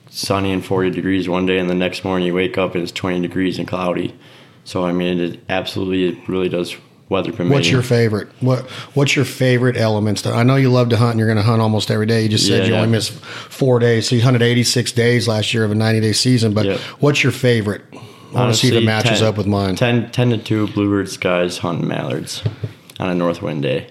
sunny 0.09 0.51
and 0.51 0.65
40 0.65 0.89
degrees 0.89 1.29
one 1.29 1.45
day, 1.45 1.59
and 1.59 1.69
the 1.69 1.75
next 1.75 2.03
morning 2.03 2.27
you 2.27 2.33
wake 2.33 2.57
up 2.57 2.73
and 2.73 2.83
it's 2.83 2.91
20 2.91 3.21
degrees 3.21 3.59
and 3.59 3.67
cloudy. 3.67 4.17
So, 4.63 4.83
I 4.85 4.91
mean, 4.91 5.19
it 5.19 5.39
absolutely 5.49 6.09
it 6.09 6.27
really 6.27 6.49
does 6.49 6.75
weather 7.11 7.31
permitting. 7.31 7.51
What's 7.53 7.69
your 7.69 7.83
favorite? 7.83 8.29
What 8.39 8.61
What's 8.95 9.15
your 9.15 9.25
favorite 9.25 9.77
elements? 9.77 10.23
That, 10.23 10.33
I 10.33 10.41
know 10.43 10.55
you 10.55 10.71
love 10.71 10.89
to 10.89 10.97
hunt, 10.97 11.11
and 11.11 11.19
you're 11.19 11.27
going 11.27 11.37
to 11.37 11.43
hunt 11.43 11.61
almost 11.61 11.91
every 11.91 12.07
day. 12.07 12.23
You 12.23 12.29
just 12.29 12.47
said 12.47 12.59
Yeah, 12.61 12.65
you 12.65 12.71
yeah. 12.73 12.79
only 12.79 12.91
missed 12.91 13.11
four 13.13 13.77
days, 13.77 14.07
so 14.09 14.15
you 14.15 14.23
hunted 14.23 14.41
86 14.41 14.91
days 14.93 15.27
last 15.27 15.53
year 15.53 15.63
of 15.63 15.71
a 15.71 15.75
90 15.75 15.99
day 15.99 16.13
season. 16.13 16.53
But 16.53 16.65
Yep. 16.65 16.79
what's 16.99 17.21
your 17.21 17.31
favorite? 17.31 17.81
I 17.93 18.35
want 18.35 18.53
to 18.53 18.59
see 18.59 18.69
if 18.69 18.73
it 18.75 18.85
matches 18.85 19.19
10 19.19 19.27
up 19.27 19.37
with 19.37 19.45
mine. 19.45 19.75
10, 19.75 20.09
10 20.11 20.29
to 20.29 20.37
2 20.37 20.67
bluebird 20.69 21.09
skies 21.09 21.57
hunting 21.57 21.87
mallards 21.87 22.41
on 22.99 23.09
a 23.09 23.13
north 23.13 23.41
wind 23.41 23.61
day. 23.61 23.87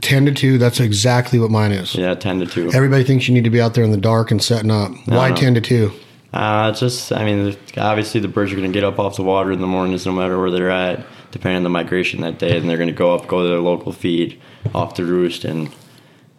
10 0.00 0.24
to 0.26 0.32
2, 0.32 0.56
that's 0.56 0.78
exactly 0.80 1.38
what 1.40 1.50
mine 1.50 1.72
is. 1.72 1.94
Yeah, 1.96 2.14
10 2.14 2.40
to 2.40 2.46
2. 2.46 2.70
Everybody 2.72 3.02
thinks 3.04 3.26
you 3.28 3.34
need 3.34 3.44
to 3.44 3.50
be 3.50 3.60
out 3.60 3.74
there 3.74 3.82
in 3.84 3.90
the 3.90 3.96
dark 3.96 4.30
and 4.30 4.40
setting 4.42 4.70
up. 4.70 4.92
Why 5.06 5.30
no. 5.30 5.36
10 5.36 5.54
to 5.54 5.60
2? 5.60 5.92
Uh, 6.32 6.68
it's 6.70 6.80
just, 6.80 7.12
I 7.12 7.24
mean, 7.24 7.56
obviously 7.76 8.20
the 8.20 8.28
birds 8.28 8.52
are 8.52 8.56
going 8.56 8.70
to 8.70 8.74
get 8.74 8.84
up 8.84 8.98
off 8.98 9.16
the 9.16 9.22
water 9.22 9.52
in 9.52 9.60
the 9.60 9.66
mornings 9.66 10.06
no 10.06 10.12
matter 10.12 10.38
where 10.40 10.50
they're 10.50 10.70
at, 10.70 11.04
depending 11.32 11.56
on 11.56 11.62
the 11.64 11.68
migration 11.70 12.20
that 12.20 12.38
day, 12.38 12.56
and 12.56 12.68
they're 12.70 12.76
going 12.76 12.88
to 12.88 12.94
go 12.94 13.14
up, 13.14 13.26
go 13.26 13.42
to 13.42 13.48
their 13.48 13.58
local 13.58 13.92
feed, 13.92 14.40
off 14.74 14.94
the 14.94 15.04
roost, 15.04 15.44
and 15.44 15.74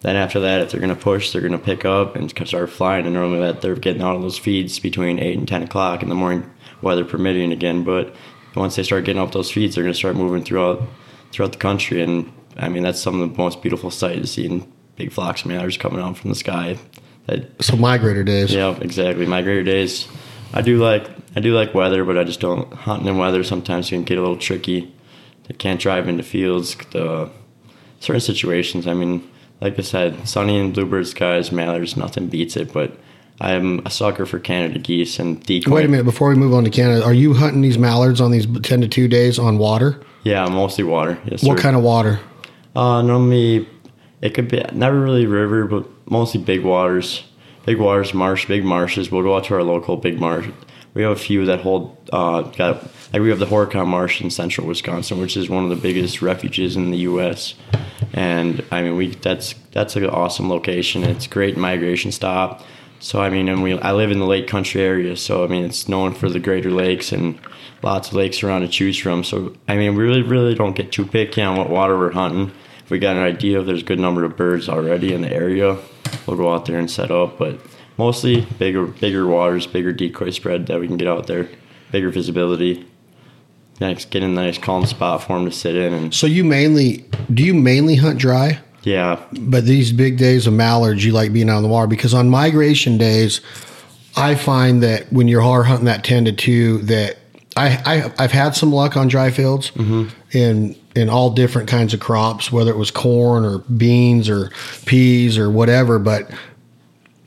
then 0.01 0.15
after 0.15 0.39
that, 0.39 0.61
if 0.61 0.71
they're 0.71 0.79
going 0.79 0.95
to 0.95 1.01
push, 1.01 1.31
they're 1.31 1.41
going 1.41 1.51
to 1.51 1.57
pick 1.57 1.83
up 1.83 2.15
and 2.15 2.29
start 2.47 2.69
flying, 2.69 3.05
and 3.05 3.13
normally 3.13 3.39
that 3.39 3.61
they're 3.61 3.75
getting 3.75 4.01
out 4.01 4.15
of 4.15 4.21
those 4.21 4.37
feeds 4.39 4.79
between 4.79 5.19
8 5.19 5.37
and 5.37 5.47
10 5.47 5.63
o'clock 5.63 6.01
in 6.01 6.09
the 6.09 6.15
morning, 6.15 6.49
weather 6.81 7.03
permitting 7.05 7.51
again, 7.51 7.83
but 7.83 8.13
once 8.55 8.75
they 8.75 8.83
start 8.83 9.03
getting 9.05 9.21
off 9.21 9.31
those 9.31 9.51
feeds, 9.51 9.75
they're 9.75 9.83
going 9.83 9.93
to 9.93 9.97
start 9.97 10.15
moving 10.15 10.43
throughout 10.43 10.81
throughout 11.31 11.51
the 11.51 11.57
country, 11.57 12.01
and 12.01 12.31
I 12.57 12.69
mean, 12.69 12.83
that's 12.83 13.01
some 13.01 13.19
of 13.19 13.31
the 13.31 13.37
most 13.37 13.61
beautiful 13.61 13.89
sights, 13.89 14.31
seeing 14.31 14.71
big 14.95 15.11
flocks 15.11 15.41
of 15.41 15.47
mallards 15.47 15.77
coming 15.77 15.99
out 15.99 16.17
from 16.17 16.29
the 16.29 16.35
sky. 16.35 16.77
That 17.25 17.63
So 17.63 17.73
migrator 17.75 18.23
days. 18.25 18.53
yeah, 18.53 18.77
exactly. 18.79 19.25
Migrator 19.25 19.65
days. 19.65 20.07
I 20.53 20.61
do 20.61 20.77
like 20.77 21.09
I 21.35 21.39
do 21.39 21.53
like 21.55 21.73
weather, 21.73 22.03
but 22.05 22.17
I 22.17 22.23
just 22.23 22.39
don't 22.39 22.71
hunting 22.73 23.07
in 23.07 23.17
weather. 23.17 23.43
Sometimes 23.43 23.89
can 23.89 24.03
get 24.03 24.17
a 24.17 24.21
little 24.21 24.37
tricky. 24.37 24.93
They 25.47 25.55
can't 25.55 25.79
drive 25.79 26.07
into 26.07 26.23
fields. 26.23 26.75
The 26.91 27.29
certain 27.99 28.21
situations. 28.21 28.85
I 28.87 28.93
mean, 28.93 29.27
like 29.61 29.77
I 29.79 29.81
said, 29.81 30.27
sunny 30.27 30.59
and 30.59 30.73
bluebird 30.73 31.07
skies, 31.07 31.51
mallards, 31.51 31.97
nothing 31.97 32.27
beats 32.27 32.55
it. 32.55 32.71
But 32.71 32.97
I'm 33.41 33.79
a 33.85 33.89
sucker 33.89 34.25
for 34.25 34.39
Canada 34.39 34.77
geese 34.79 35.19
and 35.19 35.43
decoy. 35.43 35.71
Wait 35.75 35.85
a 35.85 35.87
minute, 35.87 36.03
before 36.03 36.29
we 36.29 36.35
move 36.35 36.53
on 36.53 36.63
to 36.65 36.69
Canada, 36.69 37.03
are 37.03 37.13
you 37.13 37.33
hunting 37.33 37.61
these 37.61 37.77
mallards 37.77 38.21
on 38.21 38.31
these 38.31 38.45
10 38.45 38.81
to 38.81 38.87
2 38.87 39.07
days 39.07 39.39
on 39.39 39.57
water? 39.57 39.99
Yeah, 40.23 40.45
mostly 40.47 40.83
water. 40.83 41.17
Yes, 41.25 41.43
What 41.43 41.57
sir. 41.57 41.63
kind 41.63 41.75
of 41.75 41.81
water? 41.81 42.19
Uh, 42.75 43.01
normally, 43.01 43.67
it 44.21 44.33
could 44.33 44.47
be 44.49 44.63
never 44.73 44.99
really 44.99 45.25
river, 45.25 45.65
but 45.65 45.85
mostly 46.09 46.41
big 46.41 46.63
waters. 46.63 47.23
Big 47.65 47.77
waters, 47.77 48.13
marsh, 48.13 48.45
big 48.45 48.65
marshes. 48.65 49.11
We'll 49.11 49.23
go 49.23 49.37
out 49.37 49.45
to 49.45 49.55
our 49.55 49.63
local 49.63 49.97
big 49.97 50.19
marsh. 50.19 50.49
We 50.93 51.01
have 51.03 51.11
a 51.11 51.15
few 51.15 51.45
that 51.45 51.61
hold. 51.61 51.97
Uh, 52.11 52.41
got 52.41 52.83
like 53.11 53.21
we 53.21 53.29
have 53.29 53.39
the 53.39 53.45
Horicon 53.45 53.87
Marsh 53.87 54.21
in 54.21 54.29
central 54.29 54.67
Wisconsin, 54.67 55.19
which 55.19 55.37
is 55.37 55.49
one 55.49 55.63
of 55.63 55.69
the 55.69 55.75
biggest 55.75 56.21
refuges 56.21 56.75
in 56.75 56.91
the 56.91 56.97
U.S. 56.99 57.55
And 58.13 58.63
I 58.71 58.83
mean, 58.83 58.95
we 58.95 59.07
that's 59.15 59.55
that's 59.71 59.95
an 59.95 60.05
awesome 60.05 60.49
location. 60.49 61.03
It's 61.03 61.25
great 61.25 61.57
migration 61.57 62.11
stop. 62.11 62.63
So 62.99 63.21
I 63.21 63.29
mean, 63.29 63.49
and 63.49 63.63
we 63.63 63.79
I 63.79 63.91
live 63.93 64.11
in 64.11 64.19
the 64.19 64.25
lake 64.25 64.47
country 64.47 64.81
area, 64.81 65.17
so 65.17 65.43
I 65.43 65.47
mean, 65.47 65.65
it's 65.65 65.89
known 65.89 66.13
for 66.13 66.29
the 66.29 66.39
Greater 66.39 66.71
Lakes 66.71 67.11
and 67.11 67.39
lots 67.81 68.09
of 68.09 68.13
lakes 68.13 68.43
around 68.43 68.61
to 68.61 68.67
choose 68.67 68.97
from. 68.97 69.23
So 69.23 69.55
I 69.67 69.75
mean, 69.75 69.95
we 69.95 70.03
really 70.03 70.21
really 70.21 70.53
don't 70.53 70.75
get 70.75 70.91
too 70.91 71.05
picky 71.05 71.41
on 71.41 71.57
what 71.57 71.69
water 71.69 71.97
we're 71.97 72.11
hunting. 72.11 72.51
We 72.89 72.99
got 72.99 73.15
an 73.15 73.23
idea 73.23 73.59
if 73.59 73.65
there's 73.65 73.81
a 73.81 73.85
good 73.85 73.99
number 73.99 74.23
of 74.23 74.37
birds 74.37 74.69
already 74.69 75.13
in 75.13 75.21
the 75.21 75.33
area, 75.33 75.77
we'll 76.27 76.37
go 76.37 76.53
out 76.53 76.65
there 76.65 76.79
and 76.79 76.89
set 76.89 77.11
up. 77.11 77.37
But 77.37 77.59
mostly 77.97 78.41
bigger 78.59 78.85
bigger 78.85 79.27
waters, 79.27 79.67
bigger 79.67 79.91
decoy 79.93 80.29
spread 80.31 80.67
that 80.67 80.79
we 80.79 80.87
can 80.87 80.97
get 80.97 81.07
out 81.07 81.27
there, 81.27 81.49
bigger 81.91 82.09
visibility. 82.09 82.85
Nice, 83.79 84.05
get 84.05 84.23
in 84.23 84.31
a 84.31 84.33
nice 84.33 84.57
calm 84.59 84.85
spot 84.85 85.23
for 85.23 85.33
them 85.37 85.45
to 85.45 85.51
sit 85.51 85.75
in, 85.75 85.93
and 85.93 86.13
So 86.13 86.27
you 86.27 86.43
mainly, 86.43 87.05
do 87.33 87.43
you 87.43 87.53
mainly 87.55 87.95
hunt 87.95 88.19
dry? 88.19 88.59
yeah, 88.83 89.19
But 89.39 89.65
these 89.65 89.91
big 89.91 90.17
days 90.17 90.45
of 90.45 90.53
mallards, 90.53 91.03
you 91.03 91.11
like 91.11 91.33
being 91.33 91.49
out 91.49 91.57
on 91.57 91.63
the 91.63 91.69
water 91.69 91.87
because 91.87 92.13
on 92.13 92.29
migration 92.29 92.97
days, 92.99 93.41
I 94.15 94.35
find 94.35 94.83
that 94.83 95.11
when 95.11 95.27
you're 95.27 95.41
hard 95.41 95.65
hunting 95.65 95.85
that 95.85 96.03
ten 96.03 96.25
to 96.25 96.31
two, 96.31 96.79
that 96.83 97.17
I, 97.55 97.81
I 97.85 98.11
I've 98.17 98.31
had 98.31 98.55
some 98.55 98.71
luck 98.71 98.97
on 98.97 99.07
dry 99.07 99.31
fields 99.31 99.71
in 100.31 100.75
in 100.95 101.09
all 101.09 101.31
different 101.31 101.67
kinds 101.69 101.93
of 101.93 101.99
crops, 101.99 102.51
whether 102.51 102.71
it 102.71 102.77
was 102.77 102.91
corn 102.91 103.45
or 103.45 103.59
beans 103.59 104.29
or 104.29 104.51
peas 104.85 105.37
or 105.37 105.49
whatever. 105.49 105.99
But 105.99 106.29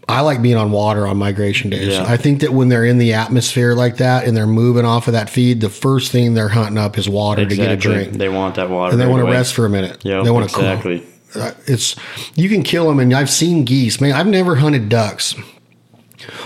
I 0.09 0.21
like 0.21 0.40
being 0.40 0.56
on 0.56 0.71
water 0.71 1.06
on 1.06 1.16
migration 1.16 1.71
days. 1.71 1.95
Yeah. 1.95 2.04
I 2.06 2.16
think 2.16 2.40
that 2.40 2.52
when 2.52 2.68
they're 2.68 2.85
in 2.85 2.99
the 2.99 3.14
atmosphere 3.14 3.75
like 3.75 3.97
that 3.97 4.26
and 4.26 4.37
they're 4.37 4.47
moving 4.47 4.85
off 4.85 5.09
of 5.09 5.14
that 5.14 5.28
feed, 5.28 5.61
the 5.61 5.71
first 5.71 6.12
thing 6.12 6.35
they're 6.35 6.49
hunting 6.49 6.78
up 6.78 6.97
is 6.97 7.09
water 7.09 7.45
to 7.45 7.56
get 7.56 7.71
a 7.71 7.76
drink. 7.76 8.12
They 8.12 8.28
want 8.28 8.54
that 8.54 8.71
water, 8.71 8.92
and 8.92 9.00
they 9.00 9.04
right 9.04 9.11
want 9.11 9.21
to 9.23 9.26
away. 9.26 9.37
rest 9.37 9.54
for 9.54 9.66
a 9.66 9.71
minute. 9.71 10.04
Yeah, 10.04 10.23
they 10.23 10.30
want 10.30 10.49
to 10.49 10.56
exactly. 10.56 11.02
uh, 11.35 11.52
it's 11.66 11.97
you 12.37 12.49
can 12.49 12.62
kill 12.62 12.88
them 12.88 12.99
and 13.00 13.12
i've 13.12 13.28
seen 13.28 13.64
geese 13.64 14.00
man 14.00 14.12
i've 14.12 14.28
never 14.28 14.54
hunted 14.54 14.88
ducks 14.88 15.35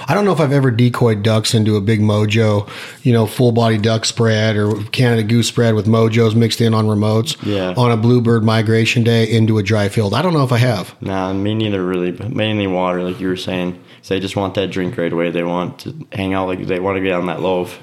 i 0.09 0.15
don't 0.15 0.25
know 0.25 0.33
if 0.33 0.41
i've 0.41 0.53
ever 0.53 0.71
decoyed 0.71 1.23
ducks 1.23 1.55
into 1.55 1.77
a 1.77 1.81
big 1.81 2.01
mojo 2.01 2.69
you 3.03 3.13
know 3.13 3.27
full 3.27 3.53
body 3.53 3.79
duck 3.79 4.05
spread 4.05 4.57
or 4.57 4.75
canada 4.93 5.23
goose 5.23 5.49
spread 5.49 5.75
with 5.75 5.87
mojos 5.87 6.35
mixed 6.35 6.61
in 6.61 6.75
on 6.75 6.87
remotes 6.87 7.37
Yeah. 7.45 7.75
on 7.77 7.91
a 7.91 7.97
bluebird 7.97 8.45
migration 8.45 9.03
day 9.05 9.25
into 9.31 9.59
a 9.59 9.63
dry 9.63 9.89
field 9.89 10.15
i 10.15 10.23
don't 10.23 10.33
know 10.35 10.45
if 10.45 10.53
i 10.53 10.59
have 10.59 10.95
Nah, 11.03 11.33
me 11.33 11.55
neither 11.55 11.85
really, 11.85 12.11
but 12.13 12.31
mainly 12.31 12.67
water, 12.67 13.03
like 13.03 13.21
you 13.21 13.29
were 13.29 13.37
saying. 13.37 13.79
they 14.09 14.21
just 14.21 14.37
want 14.37 14.55
that 14.55 14.71
drink 14.71 14.97
right 14.97 15.13
away. 15.13 15.31
They 15.31 15.43
want 15.43 15.79
to 15.81 15.95
hang 16.13 16.35
out, 16.35 16.47
like 16.49 16.67
they 16.67 16.79
want 16.81 16.97
to 16.97 17.03
get 17.03 17.13
on 17.13 17.27
that 17.27 17.41
loaf. 17.41 17.79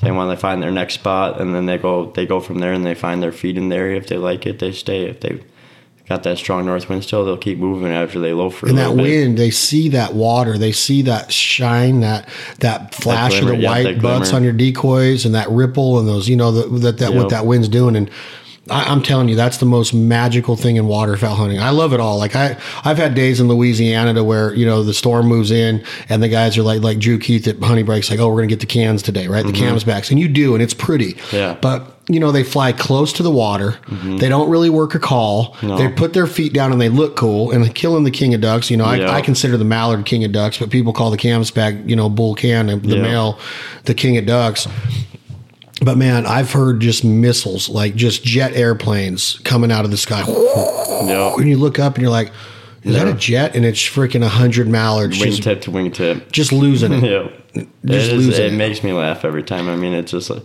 They 0.00 0.10
want 0.10 0.30
to 0.30 0.36
find 0.36 0.62
their 0.62 0.70
next 0.70 0.94
spot, 0.94 1.40
and 1.40 1.54
then 1.54 1.66
they 1.66 1.78
go 1.78 2.10
they 2.12 2.26
go 2.26 2.40
from 2.40 2.58
there, 2.58 2.72
and 2.72 2.84
they 2.84 2.94
find 2.94 3.22
their 3.22 3.32
feed 3.32 3.56
in 3.56 3.68
the 3.68 3.76
area. 3.76 3.96
If 3.98 4.08
they 4.08 4.16
like 4.18 4.46
it, 4.46 4.58
they 4.58 4.72
stay. 4.72 5.04
If 5.06 5.20
they 5.20 5.42
got 6.08 6.22
that 6.22 6.38
strong 6.38 6.66
north 6.66 6.88
wind 6.88 7.02
still, 7.04 7.24
they'll 7.24 7.36
keep 7.36 7.58
moving 7.58 7.92
after 7.92 8.18
they 8.18 8.32
loaf 8.32 8.56
for 8.56 8.66
a 8.66 8.70
in 8.70 8.76
little 8.76 8.92
that 8.92 9.02
bit. 9.02 9.02
wind 9.02 9.38
they 9.38 9.50
see 9.50 9.88
that 9.88 10.14
water 10.14 10.56
they 10.58 10.72
see 10.72 11.02
that 11.02 11.32
shine 11.32 12.00
that 12.00 12.28
that 12.60 12.94
flash 12.94 13.34
of 13.34 13.42
glimmer, 13.42 13.60
the 13.60 13.66
white 13.66 13.82
that 13.82 14.02
butts 14.02 14.32
on 14.32 14.44
your 14.44 14.52
decoys 14.52 15.24
and 15.24 15.34
that 15.34 15.48
ripple 15.50 15.98
and 15.98 16.08
those 16.08 16.28
you 16.28 16.36
know 16.36 16.52
the, 16.52 16.78
that 16.78 16.98
that 16.98 17.12
what 17.12 17.30
that 17.30 17.46
wind's 17.46 17.68
doing 17.68 17.96
and 17.96 18.10
I, 18.68 18.84
I'm 18.84 19.02
telling 19.02 19.28
you, 19.28 19.36
that's 19.36 19.58
the 19.58 19.66
most 19.66 19.94
magical 19.94 20.56
thing 20.56 20.76
in 20.76 20.86
waterfowl 20.88 21.36
hunting. 21.36 21.60
I 21.60 21.70
love 21.70 21.92
it 21.92 22.00
all. 22.00 22.18
Like 22.18 22.34
I, 22.34 22.56
I've 22.84 22.96
had 22.96 23.14
days 23.14 23.40
in 23.40 23.48
Louisiana 23.48 24.14
to 24.14 24.24
where 24.24 24.54
you 24.54 24.66
know 24.66 24.82
the 24.82 24.94
storm 24.94 25.26
moves 25.26 25.50
in 25.50 25.84
and 26.08 26.22
the 26.22 26.28
guys 26.28 26.58
are 26.58 26.62
like, 26.62 26.82
like 26.82 26.98
Drew 26.98 27.18
Keith 27.18 27.46
at 27.46 27.60
Honey 27.60 27.82
Brakes, 27.82 28.10
like, 28.10 28.18
oh, 28.18 28.28
we're 28.28 28.36
gonna 28.36 28.48
get 28.48 28.60
the 28.60 28.66
cans 28.66 29.02
today, 29.02 29.28
right? 29.28 29.46
The 29.46 29.52
canvasbacks, 29.52 30.10
and 30.10 30.18
you 30.18 30.28
do, 30.28 30.54
and 30.54 30.62
it's 30.62 30.74
pretty. 30.74 31.14
Mm-hmm. 31.14 31.36
Yeah. 31.36 31.52
Mm-hmm. 31.52 31.60
But 31.60 31.95
you 32.08 32.20
know 32.20 32.30
they 32.30 32.44
fly 32.44 32.72
close 32.72 33.12
to 33.14 33.22
the 33.22 33.30
water. 33.30 33.72
Mm-hmm. 33.86 34.18
They 34.18 34.28
don't 34.28 34.48
really 34.48 34.70
work 34.70 34.94
a 34.94 34.98
call. 35.00 35.56
No. 35.62 35.76
They 35.76 35.88
put 35.88 36.12
their 36.12 36.26
feet 36.26 36.52
down 36.52 36.70
and 36.72 36.80
they 36.80 36.88
look 36.88 37.16
cool. 37.16 37.50
And 37.50 37.74
killing 37.74 38.04
the 38.04 38.10
king 38.12 38.32
of 38.34 38.40
ducks, 38.40 38.70
you 38.70 38.76
know, 38.76 38.90
Yeah. 38.92 39.10
I, 39.10 39.16
I 39.16 39.20
consider 39.22 39.56
the 39.56 39.64
mallard 39.64 40.04
king 40.06 40.22
of 40.24 40.30
ducks, 40.32 40.58
but 40.58 40.70
people 40.70 40.92
call 40.92 41.10
the 41.10 41.16
canvasback, 41.16 41.88
you 41.88 41.96
know, 41.96 42.08
bull 42.08 42.34
can, 42.36 42.66
the 42.66 42.96
Yeah. 42.96 43.02
male, 43.02 43.38
the 43.84 43.94
king 43.94 44.16
of 44.18 44.24
ducks. 44.26 44.68
But 45.82 45.98
man, 45.98 46.24
I've 46.26 46.52
heard 46.52 46.80
just 46.80 47.04
missiles, 47.04 47.68
like 47.68 47.94
just 47.96 48.24
jet 48.24 48.54
airplanes 48.54 49.38
coming 49.44 49.70
out 49.72 49.84
of 49.84 49.90
the 49.90 49.96
sky. 49.96 50.22
When 51.36 51.46
you 51.46 51.58
look 51.58 51.78
up 51.78 51.94
and 51.96 52.02
you're 52.02 52.10
like, 52.10 52.32
is 52.82 52.94
that 52.94 53.06
a 53.06 53.12
jet? 53.12 53.54
And 53.54 53.64
it's 53.64 53.78
freaking 53.80 54.22
a 54.24 54.28
hundred 54.28 54.66
mallards 54.68 55.18
just, 55.18 55.42
Wingtip 55.42 55.60
to 55.62 55.70
wingtip. 55.70 56.30
just 56.32 56.52
losing 56.52 56.92
it. 56.92 57.02
yeah, 57.54 57.62
Just 57.84 58.08
it, 58.10 58.14
is, 58.14 58.26
losing 58.26 58.44
it 58.46 58.52
it. 58.54 58.56
makes 58.56 58.82
me 58.82 58.92
laugh 58.92 59.24
every 59.24 59.42
time. 59.42 59.68
I 59.68 59.76
mean, 59.76 59.92
it's 59.92 60.12
just 60.12 60.30
like 60.30 60.42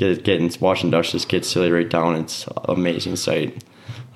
get, 0.00 0.24
getting 0.24 0.50
watching 0.60 0.90
ducks 0.90 1.12
just 1.12 1.28
get 1.28 1.44
silly 1.44 1.70
right 1.70 1.88
down. 1.88 2.16
It's 2.16 2.46
an 2.46 2.54
amazing 2.68 3.16
sight. 3.16 3.62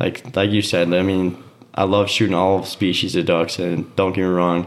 Like 0.00 0.34
like 0.34 0.50
you 0.50 0.62
said, 0.62 0.92
I 0.92 1.02
mean, 1.02 1.42
I 1.74 1.84
love 1.84 2.10
shooting 2.10 2.34
all 2.34 2.64
species 2.64 3.14
of 3.14 3.26
ducks, 3.26 3.58
and 3.58 3.94
don't 3.94 4.12
get 4.12 4.22
me 4.22 4.28
wrong, 4.28 4.66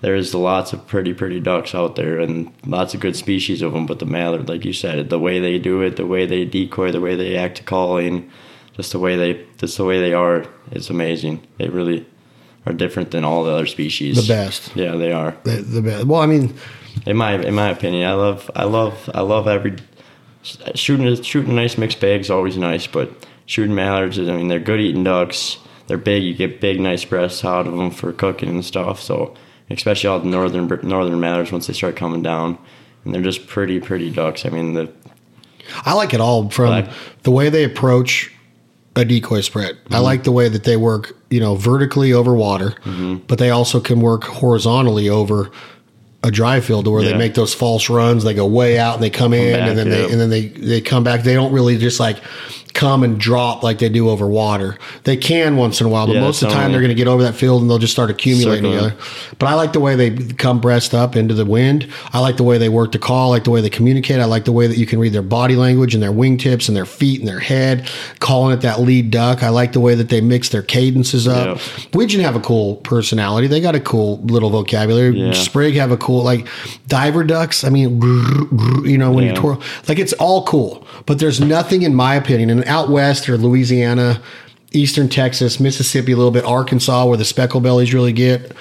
there's 0.00 0.34
lots 0.34 0.72
of 0.72 0.86
pretty 0.86 1.12
pretty 1.14 1.38
ducks 1.38 1.74
out 1.74 1.96
there 1.96 2.18
and 2.18 2.52
lots 2.66 2.94
of 2.94 3.00
good 3.00 3.14
species 3.14 3.62
of 3.62 3.72
them. 3.72 3.86
But 3.86 3.98
the 3.98 4.06
mallard, 4.06 4.48
like 4.48 4.64
you 4.64 4.72
said, 4.72 5.10
the 5.10 5.18
way 5.18 5.38
they 5.38 5.58
do 5.58 5.82
it, 5.82 5.96
the 5.96 6.06
way 6.06 6.26
they 6.26 6.44
decoy, 6.44 6.90
the 6.90 7.00
way 7.00 7.14
they 7.14 7.36
act 7.36 7.58
to 7.58 7.62
calling, 7.62 8.30
just 8.76 8.92
the 8.92 8.98
way 8.98 9.16
they 9.16 9.46
just 9.58 9.76
the 9.76 9.84
way 9.84 10.00
they 10.00 10.14
are, 10.14 10.46
it's 10.72 10.90
amazing. 10.90 11.46
They 11.58 11.68
really 11.68 12.06
are 12.66 12.72
different 12.72 13.10
than 13.10 13.24
all 13.24 13.44
the 13.44 13.52
other 13.52 13.66
species. 13.66 14.16
The 14.16 14.34
best. 14.34 14.74
Yeah, 14.74 14.96
they 14.96 15.12
are. 15.12 15.36
The, 15.44 15.60
the 15.60 15.82
best. 15.82 16.06
Well, 16.06 16.22
I 16.22 16.26
mean, 16.26 16.54
In 17.06 17.16
my 17.16 17.34
in 17.34 17.54
my 17.54 17.70
opinion, 17.70 18.08
I 18.08 18.14
love 18.14 18.50
I 18.56 18.64
love 18.64 19.10
I 19.14 19.20
love 19.20 19.46
every 19.46 19.76
shooting 20.74 21.22
shooting 21.22 21.50
a 21.52 21.54
nice 21.54 21.76
mixed 21.78 22.00
bag 22.00 22.20
is 22.20 22.30
always 22.30 22.56
nice, 22.56 22.86
but 22.86 23.10
shooting 23.46 23.74
mallards, 23.74 24.18
I 24.18 24.22
mean, 24.22 24.48
they're 24.48 24.58
good 24.60 24.80
eating 24.80 25.04
ducks. 25.04 25.58
They're 25.86 25.98
big. 25.98 26.22
You 26.22 26.34
get 26.34 26.60
big, 26.60 26.80
nice 26.80 27.04
breasts 27.04 27.44
out 27.44 27.66
of 27.66 27.76
them 27.76 27.90
for 27.90 28.12
cooking 28.12 28.48
and 28.48 28.64
stuff. 28.64 29.00
So, 29.00 29.34
especially 29.70 30.08
all 30.08 30.20
the 30.20 30.28
northern 30.28 30.66
northern 30.82 31.20
mallards 31.20 31.52
once 31.52 31.66
they 31.66 31.72
start 31.74 31.96
coming 31.96 32.22
down, 32.22 32.58
and 33.04 33.14
they're 33.14 33.22
just 33.22 33.46
pretty, 33.46 33.80
pretty 33.80 34.10
ducks. 34.10 34.46
I 34.46 34.50
mean, 34.50 34.74
the 34.74 34.90
I 35.84 35.94
like 35.94 36.14
it 36.14 36.20
all 36.20 36.48
from 36.50 36.70
Like- 36.70 36.90
the 37.22 37.30
way 37.30 37.48
they 37.50 37.64
approach 37.64 38.30
a 38.96 39.04
decoy 39.04 39.40
spread. 39.40 39.76
I 39.90 39.94
Mm-hmm. 39.96 40.04
like 40.04 40.22
the 40.24 40.30
way 40.32 40.48
that 40.48 40.64
they 40.64 40.76
work, 40.76 41.16
you 41.30 41.40
know, 41.40 41.54
vertically 41.56 42.12
over 42.12 42.34
water, 42.34 42.74
Mm-hmm. 42.84 43.16
but 43.26 43.38
they 43.38 43.50
also 43.50 43.80
can 43.80 44.00
work 44.00 44.24
horizontally 44.24 45.08
over 45.08 45.50
a 46.24 46.30
dry 46.30 46.60
field 46.60 46.86
to 46.86 46.90
where 46.90 47.02
they 47.02 47.12
make 47.18 47.34
those 47.34 47.54
false 47.54 47.88
runs. 47.90 48.24
They 48.24 48.34
go 48.34 48.46
way 48.46 48.78
out 48.78 48.94
and 48.94 49.02
they 49.02 49.10
come 49.10 49.32
in 49.34 49.52
back, 49.52 49.68
and 49.68 49.78
then 49.78 49.90
they 49.90 50.04
and 50.12 50.20
then 50.20 50.30
they 50.30 50.46
they 50.48 50.80
come 50.80 51.04
back. 51.04 51.22
They 51.22 51.34
don't 51.34 51.52
really 51.52 51.76
just 51.78 52.00
like 52.00 52.16
come 52.74 53.04
and 53.04 53.18
drop 53.20 53.62
like 53.62 53.78
they 53.78 53.88
do 53.88 54.08
over 54.10 54.26
water. 54.26 54.76
They 55.04 55.16
can 55.16 55.56
once 55.56 55.80
in 55.80 55.86
a 55.86 55.90
while, 55.90 56.06
but 56.08 56.14
Yeah, 56.16 56.20
most 56.22 56.42
of 56.42 56.48
the 56.48 56.54
time 56.54 56.72
they're 56.72 56.80
going 56.80 56.88
to 56.90 56.94
get 56.96 57.06
over 57.06 57.22
that 57.22 57.34
field 57.36 57.62
and 57.62 57.70
they'll 57.70 57.78
just 57.78 57.92
start 57.92 58.10
accumulating 58.10 58.64
together. 58.64 58.94
But 59.38 59.46
I 59.46 59.54
like 59.54 59.72
the 59.72 59.78
way 59.80 59.94
they 59.94 60.10
come 60.34 60.60
breast 60.60 60.92
up 60.92 61.14
into 61.14 61.34
the 61.34 61.44
wind. 61.44 61.88
I 62.12 62.18
like 62.18 62.36
the 62.36 62.42
way 62.42 62.58
they 62.58 62.68
work 62.68 62.90
the 62.90 62.98
call. 62.98 63.30
I 63.30 63.36
like 63.36 63.44
the 63.44 63.52
way 63.52 63.60
they 63.60 63.70
communicate. 63.70 64.18
I 64.20 64.24
like 64.24 64.44
the 64.44 64.52
way 64.52 64.66
that 64.66 64.76
you 64.76 64.86
can 64.86 64.98
read 64.98 65.12
their 65.12 65.22
body 65.22 65.54
language 65.54 65.94
and 65.94 66.02
their 66.02 66.12
wingtips 66.12 66.66
and 66.66 66.76
their 66.76 66.84
feet 66.84 67.20
and 67.20 67.28
their 67.28 67.38
head, 67.38 67.88
calling 68.18 68.52
it 68.58 68.60
that 68.62 68.80
lead 68.80 69.10
duck. 69.12 69.44
I 69.44 69.50
like 69.50 69.72
the 69.72 69.80
way 69.80 69.94
that 69.94 70.08
they 70.08 70.20
mix 70.20 70.48
their 70.48 70.62
cadences 70.62 71.28
up. 71.28 71.56
Yeah. 71.56 71.86
Widgeon 71.94 72.20
have 72.22 72.34
a 72.34 72.40
cool 72.40 72.76
personality. 72.76 73.46
They 73.46 73.60
got 73.60 73.76
a 73.76 73.80
cool 73.80 74.18
little 74.24 74.50
vocabulary. 74.50 75.16
Yeah. 75.16 75.32
Sprig 75.32 75.74
have 75.74 75.92
a 75.92 75.96
cool 75.96 76.24
like 76.24 76.48
diver 76.88 77.22
ducks. 77.22 77.62
I 77.62 77.68
mean, 77.70 78.00
you 78.84 78.98
know 78.98 79.12
when 79.12 79.24
you 79.24 79.30
Yeah. 79.30 79.36
twirl, 79.40 79.62
like 79.88 80.00
it's 80.00 80.12
all 80.14 80.44
cool. 80.44 80.84
But 81.06 81.18
there's 81.18 81.40
nothing, 81.40 81.82
in 81.82 81.94
my 81.94 82.14
opinion, 82.16 82.50
and 82.50 82.63
out 82.66 82.88
west 82.90 83.28
or 83.28 83.36
Louisiana, 83.36 84.20
Eastern 84.72 85.08
Texas, 85.08 85.60
Mississippi, 85.60 86.12
a 86.12 86.16
little 86.16 86.30
bit 86.32 86.44
Arkansas, 86.44 87.06
where 87.06 87.16
the 87.16 87.24
speckle 87.24 87.60
bellies 87.60 87.94
really 87.94 88.12
get. 88.12 88.52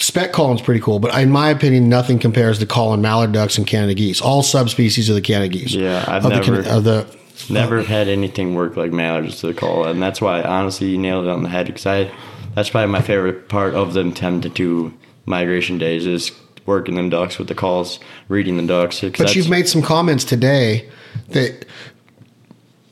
Speck 0.00 0.32
calling's 0.32 0.62
pretty 0.62 0.80
cool, 0.80 1.00
but 1.00 1.12
in 1.20 1.30
my 1.30 1.50
opinion, 1.50 1.88
nothing 1.88 2.20
compares 2.20 2.60
to 2.60 2.66
calling 2.66 3.02
mallard 3.02 3.32
ducks 3.32 3.58
and 3.58 3.66
Canada 3.66 3.94
geese. 3.94 4.20
All 4.20 4.44
subspecies 4.44 5.08
of 5.08 5.16
the 5.16 5.20
Canada 5.20 5.48
geese. 5.48 5.72
Yeah, 5.74 6.04
I've 6.06 6.24
of 6.24 6.30
the, 6.30 6.36
never- 6.40 6.62
Can- 6.62 6.72
of 6.72 6.84
the 6.84 7.18
never 7.50 7.82
had 7.82 8.08
anything 8.08 8.54
work 8.54 8.76
like 8.76 8.92
mallards 8.92 9.40
to 9.40 9.48
the 9.48 9.54
call, 9.54 9.84
and 9.86 10.00
that's 10.00 10.20
why 10.20 10.42
honestly 10.42 10.90
you 10.90 10.98
nailed 10.98 11.24
it 11.26 11.30
on 11.30 11.42
the 11.42 11.48
head 11.48 11.66
because 11.66 11.86
I 11.86 12.10
that's 12.54 12.70
probably 12.70 12.90
my 12.92 13.00
favorite 13.02 13.48
part 13.48 13.74
of 13.74 13.92
them 13.94 14.12
ten 14.12 14.40
to 14.42 14.48
two 14.50 14.94
migration 15.26 15.78
days 15.78 16.06
is 16.06 16.30
working 16.64 16.94
them 16.94 17.08
ducks 17.08 17.38
with 17.38 17.48
the 17.48 17.54
calls, 17.54 17.98
reading 18.28 18.56
the 18.56 18.66
ducks. 18.66 19.00
But 19.00 19.34
you've 19.34 19.48
made 19.48 19.68
some 19.68 19.82
comments 19.82 20.22
today 20.24 20.88
that 21.30 21.64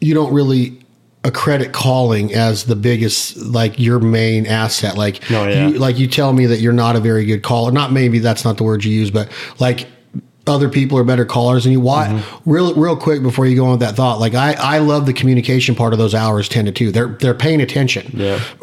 you 0.01 0.15
don't 0.15 0.33
really 0.33 0.79
accredit 1.25 1.73
calling 1.73 2.33
as 2.33 2.65
the 2.67 2.77
biggest, 2.77 3.37
like 3.39 3.79
your 3.79 3.99
main 3.99 4.47
asset. 4.47 4.97
Like, 4.97 5.21
Oh, 5.31 5.47
yeah. 5.49 5.69
you, 5.69 5.79
like 5.79 5.99
you 5.99 6.07
tell 6.07 6.33
me 6.33 6.47
that 6.47 6.61
you're 6.61 6.73
not 6.73 6.95
a 6.95 7.01
very 7.01 7.25
good 7.25 7.43
caller. 7.43 7.73
Not 7.73 7.91
maybe 7.93 8.19
that's 8.21 8.45
not 8.45 8.57
the 8.59 8.63
word 8.65 8.85
you 8.85 8.93
use, 8.93 9.11
but 9.11 9.29
like 9.59 9.87
other 10.47 10.69
people 10.69 10.97
are 10.97 11.03
better 11.03 11.25
callers 11.25 11.65
than 11.65 11.73
you. 11.73 11.81
Why? 11.81 12.07
Mm-hmm. 12.07 12.49
Real, 12.51 12.73
real 12.75 12.97
quick 12.97 13.23
before 13.23 13.47
you 13.47 13.57
go 13.57 13.65
on 13.65 13.73
with 13.73 13.81
that 13.81 13.97
thought. 13.97 14.21
Like 14.21 14.35
I, 14.35 14.53
I 14.53 14.79
love 14.79 15.05
the 15.07 15.13
communication 15.13 15.75
part 15.75 15.93
of 15.93 15.99
those 15.99 16.15
hours 16.15 16.49
ten 16.49 16.67
to 16.67 16.71
two. 16.73 16.93
They're 16.93 17.09
they're 17.09 17.35
paying 17.35 17.61
attention 17.61 18.13
yeah, 18.15 18.41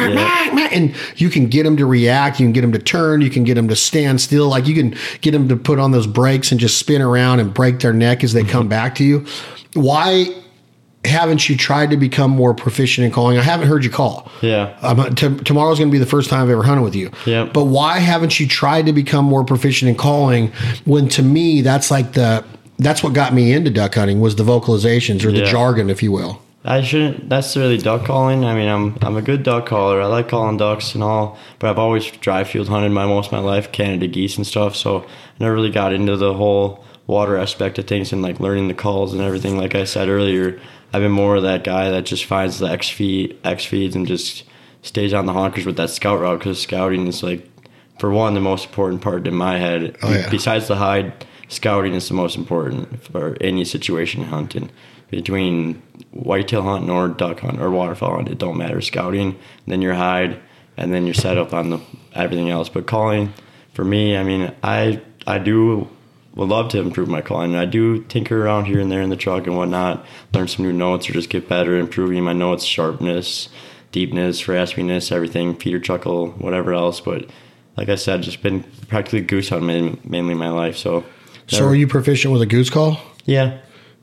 and 0.00 0.94
you 1.16 1.28
can 1.30 1.46
get 1.46 1.62
them 1.64 1.76
to 1.76 1.86
react 1.86 2.40
you 2.40 2.46
can 2.46 2.52
get 2.52 2.60
them 2.62 2.72
to 2.72 2.78
turn 2.78 3.20
you 3.20 3.30
can 3.30 3.44
get 3.44 3.54
them 3.54 3.68
to 3.68 3.76
stand 3.76 4.20
still 4.20 4.48
like 4.48 4.66
you 4.66 4.74
can 4.74 4.96
get 5.20 5.32
them 5.32 5.48
to 5.48 5.56
put 5.56 5.78
on 5.78 5.90
those 5.90 6.06
brakes 6.06 6.50
and 6.50 6.60
just 6.60 6.78
spin 6.78 7.02
around 7.02 7.40
and 7.40 7.52
break 7.54 7.80
their 7.80 7.92
neck 7.92 8.22
as 8.24 8.32
they 8.32 8.44
come 8.44 8.68
back 8.68 8.94
to 8.94 9.04
you 9.04 9.24
why 9.74 10.26
haven't 11.04 11.48
you 11.48 11.56
tried 11.56 11.88
to 11.90 11.96
become 11.96 12.30
more 12.30 12.52
proficient 12.54 13.04
in 13.06 13.10
calling 13.10 13.38
i 13.38 13.42
haven't 13.42 13.68
heard 13.68 13.82
you 13.84 13.90
call 13.90 14.30
yeah. 14.42 14.76
um, 14.82 15.14
t- 15.14 15.34
tomorrow's 15.44 15.78
going 15.78 15.88
to 15.88 15.92
be 15.92 15.98
the 15.98 16.06
first 16.06 16.28
time 16.30 16.42
I've 16.42 16.50
ever 16.50 16.62
hunted 16.62 16.82
with 16.82 16.94
you. 16.94 17.10
Yeah. 17.26 17.44
But 17.44 17.64
why 17.64 17.98
haven't 17.98 18.40
you 18.40 18.46
tried 18.48 18.86
to 18.86 18.92
become 18.92 19.24
more 19.24 19.44
proficient 19.44 19.88
in 19.90 19.96
calling 19.96 20.48
when 20.84 21.08
to 21.10 21.22
me 21.22 21.60
that's 21.60 21.90
like 21.90 22.12
the 22.12 22.44
that's 22.78 23.02
what 23.02 23.12
got 23.12 23.34
me 23.34 23.52
into 23.52 23.70
duck 23.70 23.94
hunting 23.94 24.20
was 24.20 24.36
the 24.36 24.42
vocalizations 24.44 25.24
or 25.24 25.30
the 25.32 25.40
Yeah. 25.40 25.50
jargon, 25.50 25.90
if 25.90 26.02
you 26.02 26.10
will. 26.12 26.40
I 26.62 26.82
shouldn't 26.82 27.28
necessarily 27.28 27.78
duck 27.78 28.04
calling. 28.04 28.44
I 28.44 28.54
mean, 28.54 28.68
I'm 28.68 28.98
I'm 29.00 29.16
a 29.16 29.22
good 29.22 29.42
duck 29.42 29.66
caller. 29.66 30.00
I 30.00 30.06
like 30.06 30.28
calling 30.28 30.58
ducks 30.58 30.94
and 30.94 31.02
all, 31.02 31.38
but 31.58 31.70
I've 31.70 31.78
always 31.78 32.10
dry 32.10 32.44
field 32.44 32.68
hunted 32.68 32.92
my 32.92 33.06
most 33.06 33.26
of 33.26 33.32
my 33.32 33.38
life, 33.38 33.72
Canada 33.72 34.06
geese 34.06 34.36
and 34.36 34.46
stuff. 34.46 34.76
So 34.76 35.00
I 35.00 35.06
never 35.40 35.54
really 35.54 35.70
got 35.70 35.92
into 35.94 36.16
the 36.16 36.34
whole 36.34 36.84
water 37.06 37.36
aspect 37.36 37.78
of 37.78 37.86
things 37.86 38.12
and 38.12 38.22
like 38.22 38.40
learning 38.40 38.68
the 38.68 38.74
calls 38.74 39.12
and 39.12 39.22
everything. 39.22 39.56
Like 39.56 39.74
I 39.74 39.84
said 39.84 40.08
earlier, 40.08 40.60
I've 40.92 41.02
been 41.02 41.12
more 41.12 41.36
of 41.36 41.42
that 41.44 41.64
guy 41.64 41.90
that 41.90 42.04
just 42.04 42.24
finds 42.24 42.58
the 42.58 42.68
X 42.68 42.88
feed, 42.88 43.38
X 43.42 43.64
feeds, 43.64 43.96
and 43.96 44.06
just 44.06 44.44
stays 44.82 45.14
on 45.14 45.26
the 45.26 45.32
honkers 45.32 45.66
with 45.66 45.76
that 45.76 45.90
scout 45.90 46.20
route 46.20 46.38
because 46.38 46.60
scouting 46.60 47.06
is 47.06 47.22
like, 47.22 47.48
for 47.98 48.10
one, 48.10 48.34
the 48.34 48.40
most 48.40 48.66
important 48.66 49.02
part 49.02 49.26
in 49.26 49.34
my 49.34 49.58
head. 49.58 49.96
Oh, 50.02 50.10
yeah. 50.10 50.28
Besides 50.30 50.68
the 50.68 50.76
hide, 50.76 51.26
scouting 51.48 51.94
is 51.94 52.08
the 52.08 52.14
most 52.14 52.36
important 52.36 53.02
for 53.02 53.36
any 53.40 53.64
situation 53.64 54.24
hunting. 54.24 54.70
Between 55.10 55.82
whitetail 56.12 56.62
hunting 56.62 56.90
or 56.90 57.08
duck 57.08 57.40
hunt 57.40 57.60
or 57.60 57.70
waterfowl 57.70 58.16
hunt, 58.16 58.28
it 58.28 58.38
don't 58.38 58.56
matter. 58.58 58.80
Scouting, 58.80 59.38
then 59.66 59.82
your 59.82 59.94
hide, 59.94 60.40
and 60.76 60.92
then 60.92 61.04
your 61.04 61.14
setup 61.14 61.52
on 61.52 61.70
the 61.70 61.80
everything 62.14 62.50
else. 62.50 62.68
But 62.68 62.86
calling, 62.86 63.32
for 63.74 63.84
me, 63.84 64.16
I 64.16 64.22
mean, 64.22 64.52
I 64.62 65.00
I 65.26 65.38
do 65.38 65.88
would 66.34 66.48
love 66.48 66.68
to 66.70 66.78
improve 66.80 67.08
my 67.08 67.20
calling. 67.20 67.56
I 67.56 67.64
do 67.64 68.02
tinker 68.04 68.44
around 68.44 68.66
here 68.66 68.80
and 68.80 68.90
there 68.90 69.02
in 69.02 69.10
the 69.10 69.16
truck 69.16 69.46
and 69.46 69.56
whatnot, 69.56 70.04
learn 70.32 70.48
some 70.48 70.64
new 70.64 70.72
notes 70.72 71.08
or 71.08 71.12
just 71.12 71.28
get 71.28 71.48
better, 71.48 71.76
improving 71.76 72.22
my 72.22 72.32
notes, 72.32 72.64
sharpness, 72.64 73.48
deepness, 73.92 74.42
raspiness, 74.42 75.10
everything, 75.10 75.56
Peter 75.56 75.80
chuckle, 75.80 76.28
whatever 76.32 76.72
else. 76.72 77.00
But 77.00 77.26
like 77.76 77.88
I 77.88 77.96
said, 77.96 78.22
just 78.22 78.42
been 78.42 78.62
practically 78.88 79.22
goose 79.22 79.48
hunting 79.48 80.00
mainly 80.04 80.34
my 80.34 80.50
life. 80.50 80.76
So, 80.76 81.04
So 81.48 81.66
are 81.66 81.74
you 81.74 81.88
proficient 81.88 82.32
with 82.32 82.42
a 82.42 82.46
goose 82.46 82.70
call? 82.70 82.98
yeah, 83.24 83.58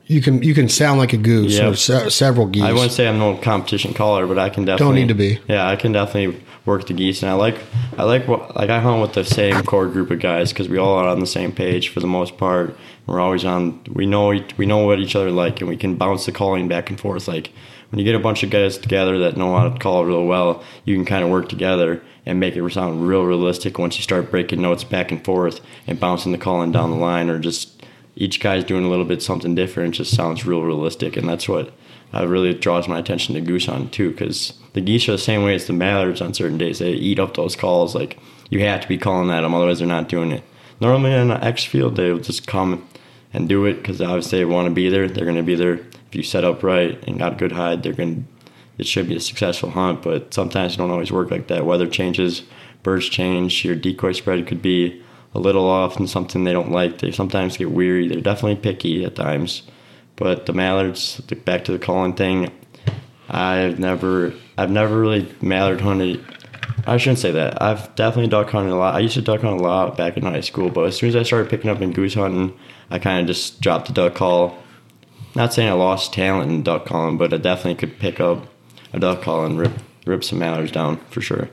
You 0.08 0.22
can 0.22 0.42
you 0.42 0.54
can 0.54 0.68
sound 0.70 0.98
like 0.98 1.12
a 1.12 1.18
goose 1.18 1.58
Yep. 1.58 1.72
or 1.72 1.76
se- 1.76 2.08
several 2.10 2.46
geese. 2.46 2.62
I 2.62 2.72
wouldn't 2.72 2.92
say 2.92 3.06
I'm 3.06 3.18
no 3.18 3.36
competition 3.36 3.92
caller, 3.92 4.26
but 4.26 4.38
I 4.38 4.48
can 4.48 4.64
definitely 4.64 4.86
don't 4.86 4.94
need 4.94 5.08
to 5.08 5.14
be. 5.14 5.38
Yeah, 5.48 5.68
I 5.68 5.76
can 5.76 5.92
definitely 5.92 6.40
work 6.64 6.86
the 6.86 6.94
geese, 6.94 7.22
and 7.22 7.30
I 7.30 7.34
like 7.34 7.58
I 7.98 8.04
like 8.04 8.26
what 8.26 8.56
like 8.56 8.70
I 8.70 8.80
hunt 8.80 9.02
with 9.02 9.12
the 9.12 9.24
same 9.24 9.62
core 9.64 9.86
group 9.86 10.10
of 10.10 10.18
guys 10.20 10.50
because 10.52 10.68
we 10.68 10.78
all 10.78 10.94
are 10.94 11.06
on 11.08 11.20
the 11.20 11.26
same 11.26 11.52
page 11.52 11.90
for 11.90 12.00
the 12.00 12.06
most 12.06 12.38
part. 12.38 12.74
We're 13.06 13.20
always 13.20 13.44
on. 13.44 13.80
We 13.92 14.06
know 14.06 14.28
we 14.56 14.64
know 14.64 14.78
what 14.86 14.98
each 14.98 15.14
other 15.14 15.30
like, 15.30 15.60
and 15.60 15.68
we 15.68 15.76
can 15.76 15.96
bounce 15.96 16.24
the 16.24 16.32
calling 16.32 16.68
back 16.68 16.88
and 16.88 16.98
forth. 16.98 17.28
Like 17.28 17.50
when 17.90 17.98
you 17.98 18.04
get 18.06 18.14
a 18.14 18.18
bunch 18.18 18.42
of 18.42 18.48
guys 18.48 18.78
together 18.78 19.18
that 19.18 19.36
know 19.36 19.54
how 19.56 19.68
to 19.68 19.78
call 19.78 20.06
real 20.06 20.24
well, 20.24 20.62
you 20.86 20.94
can 20.94 21.04
kind 21.04 21.22
of 21.22 21.28
work 21.30 21.50
together 21.50 22.02
and 22.24 22.40
make 22.40 22.56
it 22.56 22.72
sound 22.72 23.06
real 23.06 23.24
realistic. 23.24 23.78
Once 23.78 23.96
you 23.98 24.02
start 24.02 24.30
breaking 24.30 24.62
notes 24.62 24.84
back 24.84 25.10
and 25.12 25.22
forth 25.22 25.60
and 25.86 26.00
bouncing 26.00 26.32
the 26.32 26.38
calling 26.38 26.72
down 26.72 26.90
the 26.90 26.96
line, 26.96 27.28
or 27.28 27.38
just 27.38 27.77
each 28.18 28.40
guy's 28.40 28.64
doing 28.64 28.84
a 28.84 28.88
little 28.88 29.04
bit 29.04 29.22
something 29.22 29.54
different. 29.54 29.94
It 29.94 29.98
just 29.98 30.14
sounds 30.14 30.44
real 30.44 30.62
realistic, 30.62 31.16
and 31.16 31.28
that's 31.28 31.48
what 31.48 31.72
uh, 32.12 32.26
really 32.26 32.52
draws 32.52 32.88
my 32.88 32.98
attention 32.98 33.36
to 33.36 33.40
goose 33.40 33.66
hunt 33.66 33.92
too. 33.92 34.10
Because 34.10 34.54
the 34.72 34.80
geese 34.80 35.08
are 35.08 35.12
the 35.12 35.18
same 35.18 35.44
way 35.44 35.54
as 35.54 35.68
the 35.68 35.72
mallards 35.72 36.20
on 36.20 36.34
certain 36.34 36.58
days. 36.58 36.80
They 36.80 36.90
eat 36.90 37.20
up 37.20 37.34
those 37.34 37.54
calls. 37.54 37.94
Like 37.94 38.18
you 38.50 38.58
have 38.60 38.80
to 38.80 38.88
be 38.88 38.98
calling 38.98 39.30
at 39.30 39.42
them, 39.42 39.54
otherwise 39.54 39.78
they're 39.78 39.86
not 39.86 40.08
doing 40.08 40.32
it. 40.32 40.42
Normally 40.80 41.12
in 41.12 41.30
an 41.30 41.42
X 41.42 41.64
field, 41.64 41.94
they 41.94 42.10
will 42.10 42.18
just 42.18 42.48
come 42.48 42.88
and 43.32 43.48
do 43.48 43.64
it 43.66 43.74
because 43.74 44.02
obviously 44.02 44.40
they 44.40 44.44
want 44.44 44.66
to 44.66 44.74
be 44.74 44.88
there. 44.88 45.08
They're 45.08 45.24
going 45.24 45.36
to 45.36 45.42
be 45.44 45.54
there 45.54 45.74
if 45.74 46.14
you 46.14 46.24
set 46.24 46.44
up 46.44 46.64
right 46.64 47.00
and 47.06 47.20
got 47.20 47.34
a 47.34 47.36
good 47.36 47.52
hide. 47.52 47.84
They're 47.84 47.92
going. 47.92 48.26
It 48.78 48.86
should 48.86 49.08
be 49.08 49.16
a 49.16 49.20
successful 49.20 49.70
hunt, 49.70 50.02
but 50.02 50.34
sometimes 50.34 50.74
it 50.74 50.78
don't 50.78 50.90
always 50.90 51.10
work 51.12 51.30
like 51.30 51.48
that. 51.48 51.66
Weather 51.66 51.88
changes, 51.88 52.42
birds 52.82 53.08
change. 53.08 53.64
Your 53.64 53.74
decoy 53.74 54.12
spread 54.12 54.46
could 54.46 54.62
be 54.62 55.02
a 55.34 55.38
little 55.38 55.68
off 55.68 55.96
and 55.96 56.08
something 56.08 56.44
they 56.44 56.52
don't 56.52 56.70
like. 56.70 56.98
They 56.98 57.10
sometimes 57.10 57.56
get 57.56 57.70
weary. 57.70 58.08
They're 58.08 58.20
definitely 58.20 58.56
picky 58.56 59.04
at 59.04 59.14
times. 59.14 59.62
But 60.16 60.46
the 60.46 60.52
mallards, 60.52 61.20
back 61.44 61.64
to 61.64 61.72
the 61.72 61.78
calling 61.78 62.14
thing, 62.14 62.50
I've 63.28 63.78
never, 63.78 64.34
I've 64.56 64.70
never 64.70 64.98
really 64.98 65.32
mallard 65.40 65.80
hunted. 65.80 66.24
I 66.86 66.96
shouldn't 66.96 67.18
say 67.18 67.30
that. 67.32 67.60
I've 67.62 67.94
definitely 67.94 68.28
duck 68.28 68.50
hunted 68.50 68.72
a 68.72 68.76
lot. 68.76 68.94
I 68.94 69.00
used 69.00 69.14
to 69.14 69.22
duck 69.22 69.42
hunt 69.42 69.60
a 69.60 69.62
lot 69.62 69.96
back 69.96 70.16
in 70.16 70.24
high 70.24 70.40
school, 70.40 70.70
but 70.70 70.86
as 70.86 70.96
soon 70.96 71.10
as 71.10 71.16
I 71.16 71.22
started 71.22 71.50
picking 71.50 71.70
up 71.70 71.80
in 71.80 71.92
goose 71.92 72.14
hunting, 72.14 72.58
I 72.90 72.98
kind 72.98 73.20
of 73.20 73.26
just 73.26 73.60
dropped 73.60 73.86
the 73.88 73.92
duck 73.92 74.14
call. 74.14 74.58
Not 75.34 75.52
saying 75.52 75.68
I 75.68 75.72
lost 75.72 76.14
talent 76.14 76.50
in 76.50 76.62
duck 76.62 76.86
calling, 76.86 77.18
but 77.18 77.32
I 77.32 77.36
definitely 77.36 77.76
could 77.76 77.98
pick 77.98 78.18
up 78.18 78.46
a 78.92 78.98
duck 78.98 79.22
call 79.22 79.44
and 79.44 79.58
rip 79.58 79.72
rip 80.06 80.24
some 80.24 80.38
mallards 80.38 80.72
down 80.72 80.96
for 81.10 81.20
sure. 81.20 81.50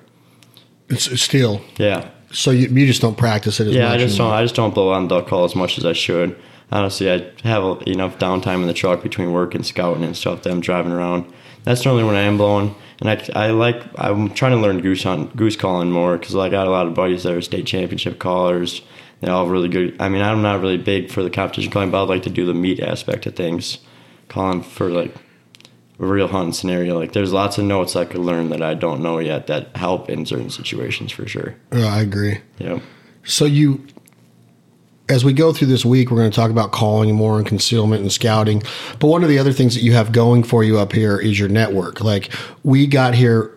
It's, 0.88 1.08
it's 1.08 1.22
still. 1.22 1.62
Yeah, 1.78 2.10
So 2.36 2.52
you, 2.52 2.68
you 2.68 2.86
just 2.86 3.02
don't 3.02 3.18
practice 3.18 3.60
it 3.60 3.68
as 3.68 3.76
yeah. 3.76 3.86
much. 3.86 3.94
I 3.94 3.98
just 3.98 4.18
don't. 4.18 4.32
I 4.32 4.44
just 4.44 4.56
don't 4.56 4.74
blow 4.74 4.92
on 4.92 5.08
duck 5.08 5.28
call 5.28 5.46
as 5.46 5.56
much 5.56 5.78
as 5.78 5.86
I 5.86 5.94
should. 5.94 6.38
Honestly, 6.72 7.10
I 7.10 7.32
have 7.44 7.82
enough 7.88 8.20
downtime 8.20 8.62
in 8.62 8.68
the 8.68 8.74
truck 8.74 9.02
between 9.02 9.32
work 9.32 9.56
and 9.56 9.66
scouting 9.66 10.04
and 10.04 10.18
stuff 10.18 10.44
that 10.44 10.52
I'm 10.52 10.60
driving 10.60 10.92
around. 10.92 11.32
That's 11.64 11.86
normally 11.86 12.04
when 12.04 12.16
I 12.16 12.22
am 12.22 12.38
blowing, 12.38 12.76
and 13.00 13.10
I, 13.10 13.48
I 13.48 13.52
like 13.52 13.82
I'm 13.98 14.32
trying 14.32 14.52
to 14.52 14.58
learn 14.58 14.82
goose 14.82 15.04
hunt, 15.04 15.36
goose 15.36 15.56
calling 15.56 15.92
more 15.92 16.18
because 16.18 16.36
I 16.36 16.50
got 16.50 16.68
a 16.68 16.72
lot 16.72 16.88
of 16.88 16.94
buddies 16.94 17.24
that 17.24 17.34
are 17.34 17.42
state 17.42 17.66
championship 17.66 18.20
callers. 18.20 18.82
They 19.22 19.30
all 19.30 19.48
really 19.48 19.70
good. 19.70 19.96
I 20.00 20.10
mean, 20.10 20.22
I'm 20.22 20.42
not 20.42 20.60
really 20.60 20.78
big 20.78 21.10
for 21.10 21.24
the 21.24 21.30
competition 21.30 21.72
calling, 21.72 21.90
but 21.90 22.04
I 22.04 22.06
like 22.06 22.24
to 22.24 22.30
do 22.30 22.46
the 22.46 22.54
meat 22.54 22.82
aspect 22.82 23.26
of 23.26 23.36
things, 23.36 23.78
calling 24.28 24.62
for 24.62 24.90
like 24.90 25.16
real 25.98 26.28
hunting 26.28 26.54
scenario. 26.54 26.98
Like 27.00 27.14
there's 27.14 27.34
lots 27.34 27.58
of 27.58 27.66
notes 27.66 27.96
I 27.96 28.06
could 28.06 28.22
learn 28.22 28.50
that 28.50 28.62
I 28.62 28.74
don't 28.74 29.02
know 29.02 29.20
yet 29.20 29.48
that 29.48 29.76
help 29.76 30.10
in 30.10 30.26
certain 30.26 30.50
situations 30.50 31.12
for 31.12 31.28
sure. 31.28 31.56
Yeah, 31.74 31.86
I 31.86 32.02
agree. 32.02 32.40
Yeah. 32.58 32.80
So 33.24 33.46
you, 33.46 33.86
as 35.10 35.24
we 35.24 35.34
go 35.34 35.54
through 35.54 35.68
this 35.68 35.86
week, 35.86 36.12
we're 36.12 36.18
going 36.18 36.32
to 36.32 36.36
talk 36.36 36.52
about 36.52 36.72
calling 36.72 37.14
more 37.16 37.38
and 37.38 37.46
concealment 37.46 38.02
and 38.02 38.12
scouting. 38.12 38.62
But 39.00 39.08
one 39.08 39.24
of 39.24 39.30
the 39.30 39.40
other 39.40 39.54
things 39.54 39.74
that 39.76 39.82
you 39.82 39.94
have 39.94 40.12
going 40.12 40.44
for 40.44 40.64
you 40.64 40.78
up 40.78 40.94
here 40.94 41.18
is 41.18 41.40
your 41.40 41.50
network. 41.50 42.02
Like 42.02 42.32
we 42.64 42.88
got 42.88 43.16
here, 43.16 43.52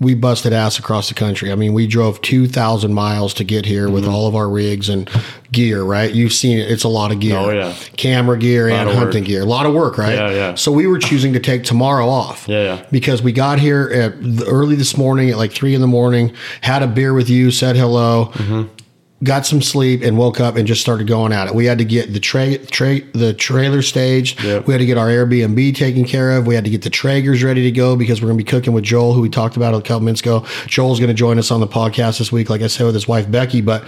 we 0.00 0.14
busted 0.14 0.52
ass 0.52 0.78
across 0.78 1.08
the 1.08 1.14
country. 1.14 1.52
I 1.52 1.54
mean, 1.54 1.72
we 1.72 1.86
drove 1.86 2.20
two 2.20 2.46
thousand 2.48 2.94
miles 2.94 3.32
to 3.34 3.44
get 3.44 3.64
here 3.66 3.88
with 3.88 4.04
Mm-hmm. 4.04 4.12
all 4.14 4.26
of 4.26 4.34
our 4.34 4.48
rigs 4.48 4.88
and 4.88 5.08
gear. 5.52 5.82
Right? 5.82 6.12
You've 6.12 6.32
seen 6.32 6.58
it; 6.58 6.70
it's 6.70 6.84
a 6.84 6.88
lot 6.88 7.12
of 7.12 7.20
gear. 7.20 7.36
Oh, 7.36 7.50
yeah. 7.50 7.74
camera 7.96 8.38
gear 8.38 8.68
and 8.68 8.88
hunting 8.90 9.22
work. 9.22 9.28
gear. 9.28 9.42
A 9.42 9.46
lot 9.46 9.66
of 9.66 9.72
work, 9.74 9.96
right? 9.98 10.14
Yeah, 10.16 10.30
yeah. 10.30 10.54
So 10.56 10.72
we 10.72 10.86
were 10.86 10.98
choosing 10.98 11.32
to 11.34 11.40
take 11.40 11.64
tomorrow 11.64 12.08
off. 12.08 12.46
Yeah, 12.48 12.62
yeah. 12.76 12.86
Because 12.90 13.22
we 13.22 13.32
got 13.32 13.58
here 13.60 13.88
at 13.92 14.20
the- 14.22 14.46
early 14.46 14.76
this 14.76 14.96
morning 14.96 15.30
at 15.30 15.36
like 15.36 15.52
three 15.52 15.74
in 15.74 15.80
the 15.80 15.86
morning, 15.86 16.32
had 16.60 16.82
a 16.82 16.86
beer 16.88 17.14
with 17.14 17.30
you, 17.30 17.50
said 17.50 17.76
hello, 17.76 18.30
Mm-hmm. 18.34 18.68
Got 19.22 19.46
some 19.46 19.62
sleep, 19.62 20.02
and 20.02 20.18
woke 20.18 20.40
up 20.40 20.56
and 20.56 20.66
just 20.66 20.80
started 20.82 21.06
going 21.06 21.32
at 21.32 21.46
it. 21.46 21.54
We 21.54 21.64
had 21.64 21.78
to 21.78 21.84
get 21.84 22.12
the 22.12 22.20
tra- 22.20 22.58
tra- 22.58 23.00
the 23.12 23.32
trailer 23.32 23.80
staged. 23.80 24.42
Yep. 24.42 24.66
We 24.66 24.74
had 24.74 24.78
to 24.80 24.86
get 24.86 24.98
our 24.98 25.06
Airbnb 25.08 25.74
taken 25.76 26.04
care 26.04 26.32
of. 26.36 26.46
We 26.46 26.54
had 26.54 26.64
to 26.64 26.70
get 26.70 26.82
the 26.82 26.90
Traegers 26.90 27.42
ready 27.42 27.62
to 27.62 27.70
go 27.70 27.96
because 27.96 28.20
we're 28.20 28.28
going 28.28 28.38
to 28.38 28.44
be 28.44 28.50
cooking 28.50 28.72
with 28.74 28.84
Joel, 28.84 29.14
who 29.14 29.22
we 29.22 29.30
talked 29.30 29.56
about 29.56 29.72
a 29.72 29.80
couple 29.80 30.00
minutes 30.00 30.20
ago. 30.20 30.44
Joel's 30.66 30.98
going 31.00 31.08
to 31.08 31.14
join 31.14 31.38
us 31.38 31.50
on 31.50 31.60
the 31.60 31.66
podcast 31.68 32.18
this 32.18 32.30
week, 32.32 32.50
like 32.50 32.60
I 32.60 32.66
said, 32.66 32.84
with 32.84 32.94
his 32.94 33.08
wife 33.08 33.30
Becky, 33.30 33.60
but. 33.60 33.84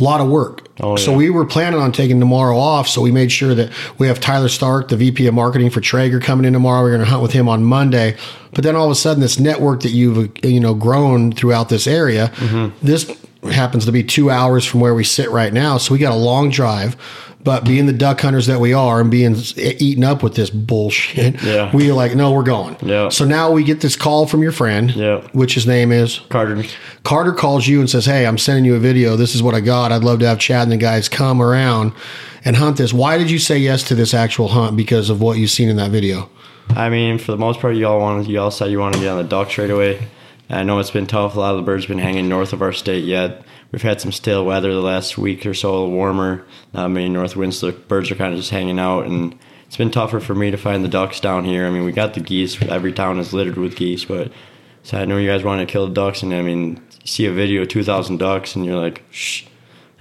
A 0.00 0.02
lot 0.02 0.20
of 0.22 0.28
work. 0.28 0.66
Oh, 0.80 0.96
So 0.96 1.12
yeah. 1.12 1.16
we 1.18 1.30
were 1.30 1.44
planning 1.44 1.78
on 1.78 1.92
taking 1.92 2.18
tomorrow 2.18 2.56
off. 2.56 2.88
So 2.88 3.00
we 3.02 3.12
made 3.12 3.30
sure 3.30 3.54
that 3.54 3.70
we 3.98 4.08
have 4.08 4.18
Tyler 4.18 4.48
Stark, 4.48 4.88
the 4.88 4.96
VP 4.96 5.26
of 5.28 5.34
marketing 5.34 5.70
for 5.70 5.80
Traeger, 5.80 6.18
coming 6.18 6.44
in 6.46 6.54
tomorrow. 6.54 6.82
We're 6.82 6.90
going 6.96 7.04
to 7.04 7.06
hunt 7.10 7.22
with 7.22 7.32
him 7.32 7.46
on 7.48 7.62
Monday. 7.62 8.16
But 8.52 8.64
then 8.64 8.74
all 8.74 8.86
of 8.86 8.90
a 8.90 8.94
sudden, 8.96 9.20
this 9.20 9.38
network 9.38 9.82
that 9.82 9.90
you've 9.90 10.32
you 10.44 10.58
know 10.58 10.74
grown 10.74 11.30
throughout 11.30 11.68
this 11.68 11.86
area, 11.86 12.32
Mm-hmm. 12.36 12.84
this 12.84 13.04
happens 13.50 13.84
to 13.86 13.92
be 13.92 14.04
two 14.04 14.30
hours 14.30 14.64
from 14.64 14.80
where 14.80 14.94
we 14.94 15.04
sit 15.04 15.30
right 15.30 15.52
now. 15.52 15.78
So 15.78 15.92
we 15.92 15.98
got 15.98 16.12
a 16.12 16.16
long 16.16 16.50
drive. 16.50 16.96
But 17.44 17.64
being 17.64 17.86
the 17.86 17.92
duck 17.92 18.20
hunters 18.20 18.46
that 18.46 18.60
we 18.60 18.72
are 18.72 19.00
and 19.00 19.10
being 19.10 19.34
eh, 19.56 19.72
eaten 19.80 20.04
up 20.04 20.22
with 20.22 20.36
this 20.36 20.48
bullshit, 20.48 21.42
Yeah. 21.42 21.70
we 21.74 21.90
are 21.90 21.92
like, 21.92 22.14
no, 22.14 22.30
we're 22.30 22.44
going. 22.44 22.76
Yeah. 22.80 23.08
So 23.08 23.24
now 23.24 23.50
we 23.50 23.64
get 23.64 23.80
this 23.80 23.96
call 23.96 24.26
from 24.26 24.44
your 24.44 24.52
friend, 24.52 24.92
Yeah. 24.94 25.22
which 25.32 25.54
his 25.54 25.66
name 25.66 25.90
is 25.90 26.20
Carter. 26.28 26.62
Carter 27.02 27.32
calls 27.32 27.66
you 27.66 27.80
and 27.80 27.90
says, 27.90 28.06
Hey, 28.06 28.26
I'm 28.28 28.38
sending 28.38 28.64
you 28.64 28.76
a 28.76 28.78
video. 28.78 29.16
This 29.16 29.34
is 29.34 29.42
what 29.42 29.56
I 29.56 29.60
got. 29.60 29.90
I'd 29.90 30.04
love 30.04 30.20
to 30.20 30.28
have 30.28 30.38
Chad 30.38 30.62
and 30.62 30.70
the 30.72 30.76
guys 30.76 31.08
come 31.08 31.42
around 31.42 31.92
and 32.44 32.54
hunt 32.54 32.76
this. 32.76 32.92
Why 32.92 33.18
did 33.18 33.28
you 33.28 33.40
say 33.40 33.58
yes 33.58 33.82
to 33.88 33.96
this 33.96 34.14
actual 34.14 34.46
hunt? 34.48 34.76
Because 34.76 35.10
of 35.10 35.20
what 35.20 35.36
you've 35.36 35.50
seen 35.50 35.68
in 35.68 35.76
that 35.78 35.90
video. 35.90 36.30
I 36.76 36.90
mean, 36.90 37.18
for 37.18 37.32
the 37.32 37.38
most 37.38 37.58
part, 37.58 37.74
y'all 37.74 37.98
wanted, 37.98 38.28
y'all 38.28 38.52
said 38.52 38.70
you 38.70 38.78
want 38.78 38.94
to 38.94 39.00
get 39.00 39.08
on 39.08 39.18
the 39.18 39.24
duck 39.28 39.50
straight 39.50 39.70
away. 39.70 40.06
I 40.52 40.62
know 40.62 40.78
it's 40.78 40.90
been 40.90 41.06
tough. 41.06 41.34
A 41.34 41.40
lot 41.40 41.52
of 41.54 41.56
the 41.56 41.62
birds 41.66 41.86
been 41.86 41.98
hanging 41.98 42.28
north 42.28 42.52
of 42.52 42.62
our 42.62 42.72
state 42.72 43.04
yet. 43.04 43.42
We've 43.72 43.82
had 43.82 44.00
some 44.00 44.12
stale 44.12 44.44
weather 44.44 44.72
the 44.72 44.80
last 44.82 45.16
week 45.16 45.46
or 45.46 45.54
so, 45.54 45.70
a 45.70 45.72
little 45.72 45.90
warmer. 45.90 46.44
Not 46.74 46.90
many 46.90 47.08
north 47.08 47.36
winds. 47.36 47.60
The 47.60 47.72
birds 47.72 48.10
are 48.10 48.16
kind 48.16 48.32
of 48.34 48.38
just 48.38 48.50
hanging 48.50 48.78
out, 48.78 49.06
and 49.06 49.38
it's 49.66 49.78
been 49.78 49.90
tougher 49.90 50.20
for 50.20 50.34
me 50.34 50.50
to 50.50 50.58
find 50.58 50.84
the 50.84 50.88
ducks 50.88 51.20
down 51.20 51.44
here. 51.44 51.66
I 51.66 51.70
mean, 51.70 51.84
we 51.84 51.92
got 51.92 52.14
the 52.14 52.20
geese. 52.20 52.60
Every 52.62 52.92
town 52.92 53.18
is 53.18 53.32
littered 53.32 53.56
with 53.56 53.76
geese, 53.76 54.04
but 54.04 54.30
so 54.82 54.98
I 54.98 55.06
know 55.06 55.16
you 55.16 55.28
guys 55.28 55.42
want 55.42 55.66
to 55.66 55.72
kill 55.72 55.86
the 55.86 55.94
ducks, 55.94 56.22
and 56.22 56.34
I 56.34 56.42
mean, 56.42 56.82
see 57.04 57.24
a 57.26 57.32
video 57.32 57.62
of 57.62 57.68
two 57.68 57.82
thousand 57.82 58.18
ducks, 58.18 58.54
and 58.54 58.66
you're 58.66 58.78
like, 58.78 59.04
shh. 59.10 59.44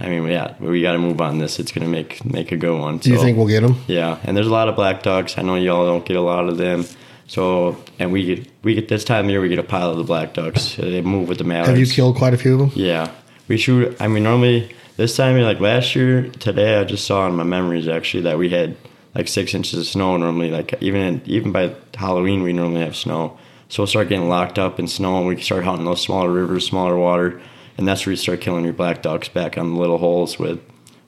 I 0.02 0.10
mean, 0.10 0.26
yeah, 0.28 0.56
we 0.60 0.82
got 0.82 0.94
to 0.94 0.98
move 0.98 1.22
on 1.22 1.38
this. 1.38 1.60
It's 1.60 1.72
gonna 1.72 1.88
make 1.88 2.26
make 2.26 2.52
a 2.52 2.58
good 2.58 2.78
one. 2.78 2.98
Do 2.98 3.12
you 3.12 3.20
think 3.20 3.38
we'll 3.38 3.48
get 3.48 3.62
them? 3.62 3.78
yeah, 3.88 4.18
and 4.24 4.36
there's 4.36 4.48
a 4.48 4.52
lot 4.52 4.68
of 4.68 4.76
black 4.76 5.04
ducks. 5.04 5.38
I 5.38 5.44
know 5.44 5.56
y'all 5.56 5.86
don't 5.86 6.06
get 6.06 6.18
a 6.18 6.22
lot 6.22 6.50
of 6.50 6.58
them. 6.58 6.86
So, 7.32 7.82
and 7.98 8.12
we 8.12 8.26
get 8.26 8.52
we 8.62 8.76
get 8.76 8.90
this 8.90 9.06
time 9.06 9.24
of 9.24 9.32
year 9.32 9.40
we 9.40 9.48
get 9.48 9.58
a 9.58 9.64
pile 9.64 9.92
of 9.92 9.98
the 9.98 10.04
black 10.04 10.34
ducks. 10.34 10.76
They 10.76 11.00
move 11.00 11.30
with 11.30 11.38
the 11.38 11.46
mallards. 11.46 11.70
Have 11.70 11.80
you 11.80 11.86
killed 11.86 12.18
quite 12.18 12.34
a 12.34 12.38
few 12.38 12.56
of 12.56 12.60
them? 12.60 12.72
Yeah, 12.76 13.10
we 13.48 13.56
shoot. 13.56 13.96
I 14.02 14.10
mean, 14.10 14.24
normally 14.24 14.76
this 14.98 15.16
time 15.16 15.40
like 15.40 15.62
last 15.62 15.96
year, 15.96 16.24
today 16.24 16.78
I 16.78 16.84
just 16.84 17.08
saw 17.08 17.26
in 17.28 17.36
my 17.36 17.46
memories 17.46 17.88
actually 17.88 18.24
that 18.24 18.38
we 18.38 18.50
had 18.50 18.76
like 19.16 19.30
six 19.30 19.54
inches 19.54 19.80
of 19.80 19.86
snow. 19.86 20.18
Normally, 20.18 20.52
like 20.52 20.74
even 20.82 21.22
even 21.24 21.54
by 21.54 21.74
Halloween, 21.94 22.44
we 22.44 22.52
normally 22.52 22.82
have 22.82 22.98
snow. 22.98 23.38
So 23.70 23.84
we'll 23.84 23.88
start 23.88 24.10
getting 24.10 24.28
locked 24.28 24.60
up 24.60 24.78
in 24.78 24.90
snow, 24.90 25.20
and 25.20 25.28
we 25.28 25.40
start 25.40 25.64
hunting 25.64 25.86
those 25.86 26.02
smaller 26.02 26.30
rivers, 26.30 26.68
smaller 26.68 26.98
water, 26.98 27.40
and 27.78 27.88
that's 27.88 28.06
where 28.06 28.12
you 28.12 28.18
start 28.18 28.42
killing 28.42 28.66
your 28.66 28.74
black 28.74 29.02
ducks 29.02 29.30
back 29.30 29.58
on 29.58 29.74
the 29.74 29.80
little 29.80 30.00
holes 30.00 30.38
with 30.38 30.60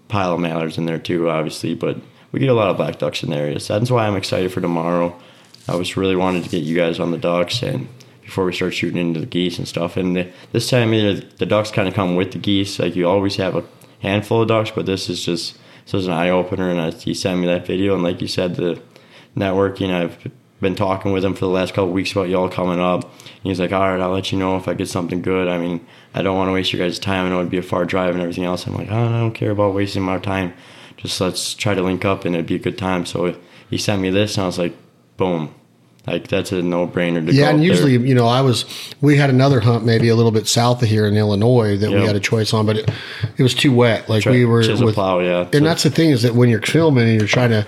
pile 0.07 0.36
of 0.36 0.39
mallards 0.39 0.77
in 0.77 0.86
there 0.86 0.99
too, 0.99 1.29
obviously. 1.29 1.75
But 1.75 1.97
we 2.31 2.39
get 2.39 2.47
a 2.47 2.53
lot 2.53 2.69
of 2.69 2.77
black 2.77 2.97
ducks 2.97 3.23
in 3.23 3.31
the 3.31 3.36
area, 3.36 3.59
so 3.59 3.77
that's 3.77 3.91
why 3.91 4.07
I'm 4.07 4.15
excited 4.15 4.53
for 4.53 4.62
tomorrow. 4.62 5.13
I 5.67 5.76
was 5.76 5.95
really 5.95 6.15
wanted 6.15 6.43
to 6.43 6.49
get 6.49 6.63
you 6.63 6.76
guys 6.76 6.99
on 6.99 7.12
the 7.12 7.17
ducks 7.17 7.63
and 7.63 7.88
before 8.21 8.45
we 8.45 8.54
start 8.54 8.73
shooting 8.73 8.97
into 8.97 9.19
the 9.19 9.26
geese 9.26 9.58
and 9.58 9.67
stuff. 9.67 9.97
And 9.97 10.15
the, 10.15 10.32
this 10.52 10.69
time 10.69 10.93
either 10.93 11.26
the 11.38 11.45
ducks 11.45 11.71
kind 11.71 11.88
of 11.88 11.93
come 11.93 12.15
with 12.15 12.32
the 12.32 12.39
geese, 12.39 12.80
like 12.80 12.95
you 12.95 13.08
always 13.08 13.36
have 13.36 13.56
a 13.56 13.63
handful 13.99 14.41
of 14.41 14.47
ducks, 14.47 14.71
but 14.71 14.86
this 14.86 15.10
is 15.10 15.23
just 15.23 15.58
this 15.86 15.93
is 15.93 16.08
an 16.08 16.13
eye 16.13 16.30
opener. 16.30 16.69
And 16.69 16.80
I, 16.80 16.91
he 16.91 17.13
sent 17.13 17.39
me 17.39 17.47
that 17.47 17.67
video, 17.67 17.93
and 17.93 18.04
like 18.04 18.21
you 18.21 18.28
said, 18.28 18.56
the 18.56 18.82
networking. 19.36 19.93
I've 19.93 20.32
been 20.62 20.76
talking 20.76 21.12
with 21.12 21.26
him 21.26 21.34
for 21.34 21.41
the 21.41 21.52
last 21.52 21.73
couple 21.73 21.91
weeks 21.91 22.13
about 22.13 22.30
y'all 22.30 22.49
coming 22.49 22.80
up. 22.80 23.04
And 23.04 23.43
he's 23.43 23.60
like, 23.60 23.73
all 23.73 23.82
right, 23.82 23.99
I'll 23.99 24.12
let 24.12 24.32
you 24.32 24.39
know 24.39 24.56
if 24.56 24.67
I 24.67 24.73
get 24.73 24.88
something 24.88 25.21
good. 25.21 25.47
I 25.47 25.58
mean, 25.58 25.86
I 26.13 26.21
don't 26.21 26.38
want 26.38 26.47
to 26.47 26.54
waste 26.54 26.71
your 26.71 26.86
guys' 26.86 26.99
time. 26.99 27.26
I 27.26 27.30
know 27.30 27.39
it'd 27.39 27.52
be 27.52 27.58
a 27.58 27.62
far 27.62 27.84
drive 27.84 28.13
and 28.13 28.21
everything 28.21 28.45
else. 28.45 28.65
I'm 28.65 28.76
like, 28.76 28.89
oh, 28.89 29.08
I 29.08 29.19
don't 29.19 29.34
care 29.34 29.52
about 29.52 29.73
wasting 29.73 30.04
my 30.04 30.19
time. 30.19 30.54
Just 30.95 31.19
let's 31.19 31.54
try 31.54 31.73
to 31.73 31.82
link 31.82 32.06
up 32.06 32.23
and 32.23 32.34
it'd 32.34 32.47
be 32.47 32.56
a 32.56 32.60
good 32.60 32.78
time. 32.78 33.06
So 33.06 33.36
he 33.69 33.78
sent 33.78 34.02
me 34.02 34.10
this, 34.10 34.38
and 34.38 34.43
I 34.43 34.47
was 34.47 34.58
like, 34.58 34.73
boom. 35.17 35.54
Like 36.06 36.28
that's 36.28 36.52
a 36.52 36.62
no 36.62 36.86
brainer 36.86 37.26
to 37.26 37.32
go. 37.32 37.38
Yeah, 37.38 37.49
and 37.49 37.56
up 37.56 37.60
there. 37.60 37.65
usually, 37.65 37.93
you 37.93 38.13
know, 38.13 38.28
I 38.28 38.41
was, 38.41 38.65
we 38.99 39.15
had 39.15 39.30
another 39.30 39.62
hunt 39.62 39.86
maybe 39.86 40.10
a 40.10 40.15
little 40.15 40.34
bit 40.34 40.47
south 40.47 40.84
of 40.84 40.89
here 40.89 41.06
in 41.06 41.15
Illinois 41.15 41.78
that 41.78 41.89
we 41.91 42.06
had 42.06 42.17
a 42.17 42.19
choice 42.19 42.54
on, 42.54 42.65
but 42.65 42.78
it, 42.78 42.91
it 43.38 43.43
was 43.43 43.54
too 43.54 43.73
wet. 43.73 44.10
Like 44.10 44.26
we 44.26 44.43
were 44.43 44.58
with, 44.58 44.95
plow, 44.95 45.19
yeah. 45.19 45.47
and 45.54 45.65
that's 45.65 45.84
the 45.84 45.89
thing 45.89 46.10
is 46.10 46.23
that 46.23 46.36
when 46.36 46.49
you're 46.49 46.62
filming 46.62 47.08
and 47.08 47.17
you're 47.17 47.28
trying 47.28 47.52
to 47.52 47.65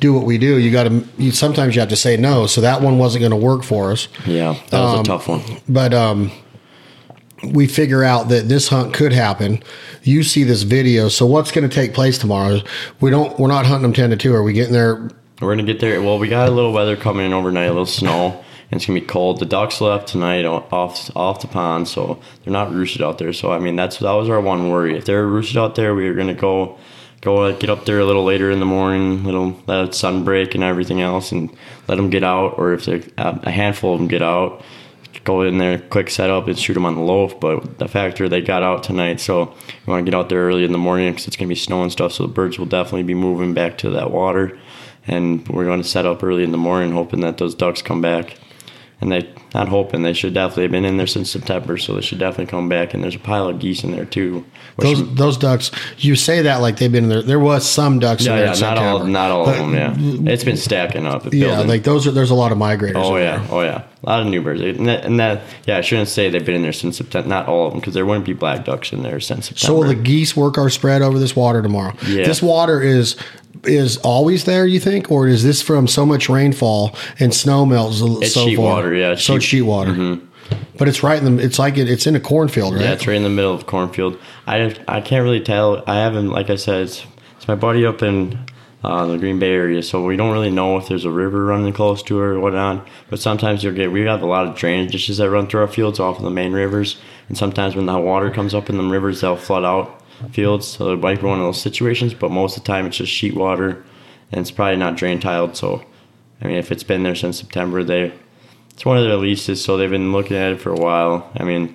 do 0.00 0.12
what 0.12 0.26
we 0.26 0.36
do, 0.36 0.58
you 0.58 0.70
got 0.70 0.84
to, 0.84 1.02
you, 1.16 1.30
sometimes 1.30 1.74
you 1.74 1.80
have 1.80 1.88
to 1.88 1.96
say 1.96 2.18
no. 2.18 2.46
So 2.46 2.60
that 2.60 2.82
one 2.82 2.98
wasn't 2.98 3.20
going 3.20 3.30
to 3.30 3.38
work 3.38 3.64
for 3.64 3.90
us. 3.90 4.08
yeah, 4.26 4.52
that 4.68 4.80
was 4.80 4.94
um, 4.94 5.00
a 5.00 5.04
tough 5.04 5.26
one. 5.26 5.42
but 5.66 5.94
um, 5.94 6.30
we 7.42 7.66
figure 7.66 8.04
out 8.04 8.28
that 8.28 8.48
this 8.48 8.68
hunt 8.68 8.92
could 8.92 9.14
happen. 9.14 9.62
You 10.02 10.24
see 10.24 10.44
this 10.44 10.62
video, 10.62 11.08
so 11.08 11.24
what's 11.24 11.50
going 11.52 11.66
to 11.66 11.74
take 11.74 11.94
place 11.94 12.18
tomorrow? 12.18 12.60
We 13.00 13.10
don't. 13.10 13.38
We're 13.38 13.48
not 13.48 13.64
hunting 13.64 13.82
them 13.82 13.94
ten 13.94 14.10
to 14.10 14.16
two. 14.18 14.34
Are 14.34 14.42
we 14.42 14.52
getting 14.52 14.74
there? 14.74 15.08
We're 15.40 15.52
gonna 15.52 15.62
get 15.62 15.78
there. 15.78 16.02
Well, 16.02 16.18
we 16.18 16.28
got 16.28 16.48
a 16.48 16.50
little 16.50 16.72
weather 16.72 16.96
coming 16.96 17.26
in 17.26 17.32
overnight, 17.32 17.66
a 17.66 17.72
little 17.72 17.86
snow, 17.86 18.42
and 18.70 18.78
it's 18.78 18.86
gonna 18.86 18.98
be 18.98 19.06
cold. 19.06 19.38
The 19.38 19.46
ducks 19.46 19.80
left 19.80 20.08
tonight 20.08 20.44
off 20.44 21.14
off 21.16 21.40
the 21.40 21.46
pond, 21.46 21.86
so 21.86 22.18
they're 22.42 22.52
not 22.52 22.72
roosted 22.72 23.02
out 23.02 23.18
there. 23.18 23.32
So 23.32 23.52
I 23.52 23.60
mean, 23.60 23.76
that's 23.76 23.98
that 23.98 24.12
was 24.12 24.28
our 24.28 24.40
one 24.40 24.68
worry. 24.68 24.96
If 24.96 25.04
they're 25.04 25.26
roosted 25.26 25.56
out 25.56 25.76
there, 25.76 25.94
we 25.94 26.08
were 26.08 26.14
gonna 26.14 26.34
go 26.34 26.76
go 27.20 27.44
uh, 27.44 27.52
get 27.52 27.70
up 27.70 27.84
there 27.84 28.00
a 28.00 28.04
little 28.04 28.24
later 28.24 28.50
in 28.50 28.58
the 28.58 28.66
morning, 28.66 29.22
little 29.22 29.56
let 29.68 29.94
sun 29.94 30.24
break 30.24 30.56
and 30.56 30.64
everything 30.64 31.00
else, 31.00 31.30
and 31.30 31.56
let 31.86 31.96
them 31.96 32.10
get 32.10 32.24
out. 32.24 32.58
Or 32.58 32.72
if 32.72 32.86
they 32.86 33.04
a 33.16 33.50
handful 33.50 33.94
of 33.94 34.00
them 34.00 34.08
get 34.08 34.22
out, 34.22 34.64
go 35.22 35.42
in 35.42 35.58
there, 35.58 35.78
quick 35.78 36.10
setup, 36.10 36.48
and 36.48 36.58
shoot 36.58 36.74
them 36.74 36.84
on 36.84 36.96
the 36.96 37.00
loaf. 37.00 37.38
But 37.38 37.78
the 37.78 37.86
factor 37.86 38.28
they 38.28 38.40
got 38.40 38.64
out 38.64 38.82
tonight, 38.82 39.20
so 39.20 39.54
we 39.86 39.92
want 39.92 40.04
to 40.04 40.10
get 40.10 40.18
out 40.18 40.30
there 40.30 40.40
early 40.40 40.64
in 40.64 40.72
the 40.72 40.78
morning 40.78 41.12
because 41.12 41.28
it's 41.28 41.36
gonna 41.36 41.48
be 41.48 41.54
snow 41.54 41.84
and 41.84 41.92
stuff. 41.92 42.10
So 42.10 42.26
the 42.26 42.32
birds 42.32 42.58
will 42.58 42.66
definitely 42.66 43.04
be 43.04 43.14
moving 43.14 43.54
back 43.54 43.78
to 43.78 43.90
that 43.90 44.10
water 44.10 44.58
and 45.08 45.46
we're 45.48 45.64
going 45.64 45.82
to 45.82 45.88
set 45.88 46.06
up 46.06 46.22
early 46.22 46.44
in 46.44 46.52
the 46.52 46.58
morning, 46.58 46.92
hoping 46.92 47.20
that 47.20 47.38
those 47.38 47.54
ducks 47.54 47.82
come 47.82 48.00
back. 48.00 48.36
And 49.00 49.10
they 49.10 49.32
not 49.54 49.68
hoping 49.68 50.02
they 50.02 50.12
should 50.12 50.34
definitely 50.34 50.64
have 50.64 50.72
been 50.72 50.84
in 50.84 50.96
there 50.98 51.06
since 51.06 51.30
September, 51.30 51.78
so 51.78 51.94
they 51.94 52.00
should 52.02 52.18
definitely 52.18 52.46
come 52.46 52.68
back. 52.68 52.92
And 52.94 53.02
there's 53.02 53.14
a 53.14 53.18
pile 53.18 53.48
of 53.48 53.58
geese 53.58 53.82
in 53.82 53.92
there 53.92 54.04
too. 54.04 54.44
Those 54.76 55.14
those 55.14 55.36
ducks. 55.36 55.70
You 55.98 56.14
say 56.16 56.42
that 56.42 56.60
like 56.60 56.76
they've 56.76 56.92
been 56.92 57.04
in 57.04 57.10
there. 57.10 57.22
There 57.22 57.40
was 57.40 57.68
some 57.68 57.98
ducks 57.98 58.26
in 58.26 58.36
there. 58.36 58.46
yeah, 58.46 58.60
not 58.60 58.78
all, 58.78 59.04
not 59.04 59.30
all 59.30 59.46
But- 59.46 59.58
of 59.58 59.70
them. 59.70 59.74
Yeah, 60.26 60.32
it's 60.32 60.44
been 60.44 60.56
stacking 60.56 61.06
up. 61.06 61.24
Yeah, 61.32 61.46
building. 61.48 61.68
like 61.68 61.82
those 61.84 62.06
are. 62.06 62.10
There's 62.10 62.30
a 62.30 62.34
lot 62.34 62.52
of 62.52 62.58
migrators. 62.58 62.92
Oh 62.96 63.16
yeah, 63.16 63.38
there. 63.38 63.46
oh 63.50 63.62
yeah, 63.62 63.82
a 64.02 64.06
lot 64.06 64.20
of 64.20 64.26
new 64.26 64.42
birds. 64.42 64.60
And 64.60 64.86
that, 64.86 65.04
and 65.04 65.18
that, 65.18 65.40
yeah, 65.66 65.78
I 65.78 65.80
shouldn't 65.80 66.08
say 66.08 66.28
they've 66.30 66.44
been 66.44 66.54
in 66.56 66.62
there 66.62 66.72
since 66.72 66.98
September. 66.98 67.28
Not 67.28 67.48
all 67.48 67.66
of 67.66 67.72
them, 67.72 67.80
because 67.80 67.94
there 67.94 68.06
wouldn't 68.06 68.26
be 68.26 68.34
black 68.34 68.64
ducks 68.64 68.92
in 68.92 69.02
there 69.02 69.18
since 69.20 69.46
September. 69.48 69.66
So 69.66 69.74
will 69.74 69.88
the 69.88 69.94
geese 69.94 70.36
work 70.36 70.58
our 70.58 70.70
spread 70.70 71.02
over 71.02 71.18
this 71.18 71.34
water 71.34 71.62
tomorrow? 71.62 71.94
Yeah. 72.06 72.24
This 72.26 72.42
water 72.42 72.80
is 72.82 73.16
is 73.64 73.96
always 73.98 74.44
there, 74.44 74.64
you 74.68 74.78
think, 74.78 75.10
or 75.10 75.26
is 75.26 75.42
this 75.42 75.60
from 75.60 75.88
so 75.88 76.06
much 76.06 76.28
rainfall 76.28 76.94
and 77.18 77.34
snow 77.34 77.66
melts 77.66 78.00
It's 78.22 78.32
so 78.32 78.44
sheet 78.46 78.54
far? 78.54 78.64
water, 78.76 78.94
yeah, 78.94 79.16
So 79.16 79.37
sheet- 79.42 79.58
sheet 79.58 79.62
water. 79.62 80.18
But 80.78 80.88
it's 80.88 81.02
right 81.02 81.22
in 81.22 81.36
the. 81.36 81.42
It's 81.44 81.58
like 81.58 81.76
it, 81.76 81.90
it's 81.90 82.06
in 82.06 82.16
a 82.16 82.20
cornfield, 82.20 82.74
right? 82.74 82.82
Yeah, 82.84 82.92
it's 82.92 83.06
right 83.06 83.16
in 83.16 83.22
the 83.22 83.28
middle 83.28 83.52
of 83.52 83.66
cornfield. 83.66 84.18
I 84.46 84.74
I 84.86 85.00
can't 85.00 85.22
really 85.24 85.40
tell. 85.40 85.82
I 85.86 85.96
haven't, 85.96 86.30
like 86.30 86.48
I 86.50 86.56
said, 86.56 86.82
it's, 86.84 87.04
it's 87.36 87.46
my 87.48 87.54
buddy 87.54 87.84
up 87.84 88.02
in 88.02 88.38
uh, 88.82 89.04
the 89.06 89.18
Green 89.18 89.38
Bay 89.38 89.52
area, 89.52 89.82
so 89.82 90.02
we 90.04 90.16
don't 90.16 90.32
really 90.32 90.50
know 90.50 90.78
if 90.78 90.88
there's 90.88 91.04
a 91.04 91.10
river 91.10 91.44
running 91.44 91.72
close 91.74 92.02
to 92.04 92.18
it 92.18 92.24
or 92.24 92.40
whatnot. 92.40 92.86
But 93.10 93.18
sometimes 93.20 93.62
you'll 93.62 93.74
get 93.74 93.92
we 93.92 94.02
have 94.02 94.22
a 94.22 94.26
lot 94.26 94.46
of 94.46 94.56
drainage 94.56 94.92
ditches 94.92 95.18
that 95.18 95.28
run 95.28 95.48
through 95.48 95.60
our 95.62 95.68
fields 95.68 96.00
off 96.00 96.16
of 96.16 96.22
the 96.22 96.30
main 96.30 96.52
rivers, 96.52 96.96
and 97.28 97.36
sometimes 97.36 97.76
when 97.76 97.84
the 97.86 97.98
water 97.98 98.30
comes 98.30 98.54
up 98.54 98.70
in 98.70 98.78
the 98.78 98.84
rivers, 98.84 99.20
they'll 99.20 99.36
flood 99.36 99.64
out 99.64 100.00
fields. 100.32 100.66
So 100.66 100.92
it 100.94 101.00
might 101.00 101.20
be 101.20 101.26
one 101.26 101.40
of 101.40 101.44
those 101.44 101.60
situations, 101.60 102.14
but 102.14 102.30
most 102.30 102.56
of 102.56 102.62
the 102.62 102.68
time 102.68 102.86
it's 102.86 102.96
just 102.96 103.12
sheet 103.12 103.34
water, 103.34 103.84
and 104.32 104.40
it's 104.40 104.50
probably 104.50 104.76
not 104.76 104.96
drain 104.96 105.20
tiled. 105.20 105.56
So, 105.56 105.84
I 106.40 106.46
mean, 106.46 106.56
if 106.56 106.72
it's 106.72 106.84
been 106.84 107.02
there 107.02 107.14
since 107.16 107.38
September, 107.38 107.84
they 107.84 108.12
it's 108.78 108.84
one 108.84 108.96
of 108.96 109.02
their 109.02 109.16
leases, 109.16 109.60
so 109.60 109.76
they've 109.76 109.90
been 109.90 110.12
looking 110.12 110.36
at 110.36 110.52
it 110.52 110.60
for 110.60 110.70
a 110.70 110.76
while. 110.76 111.28
I 111.36 111.42
mean, 111.42 111.74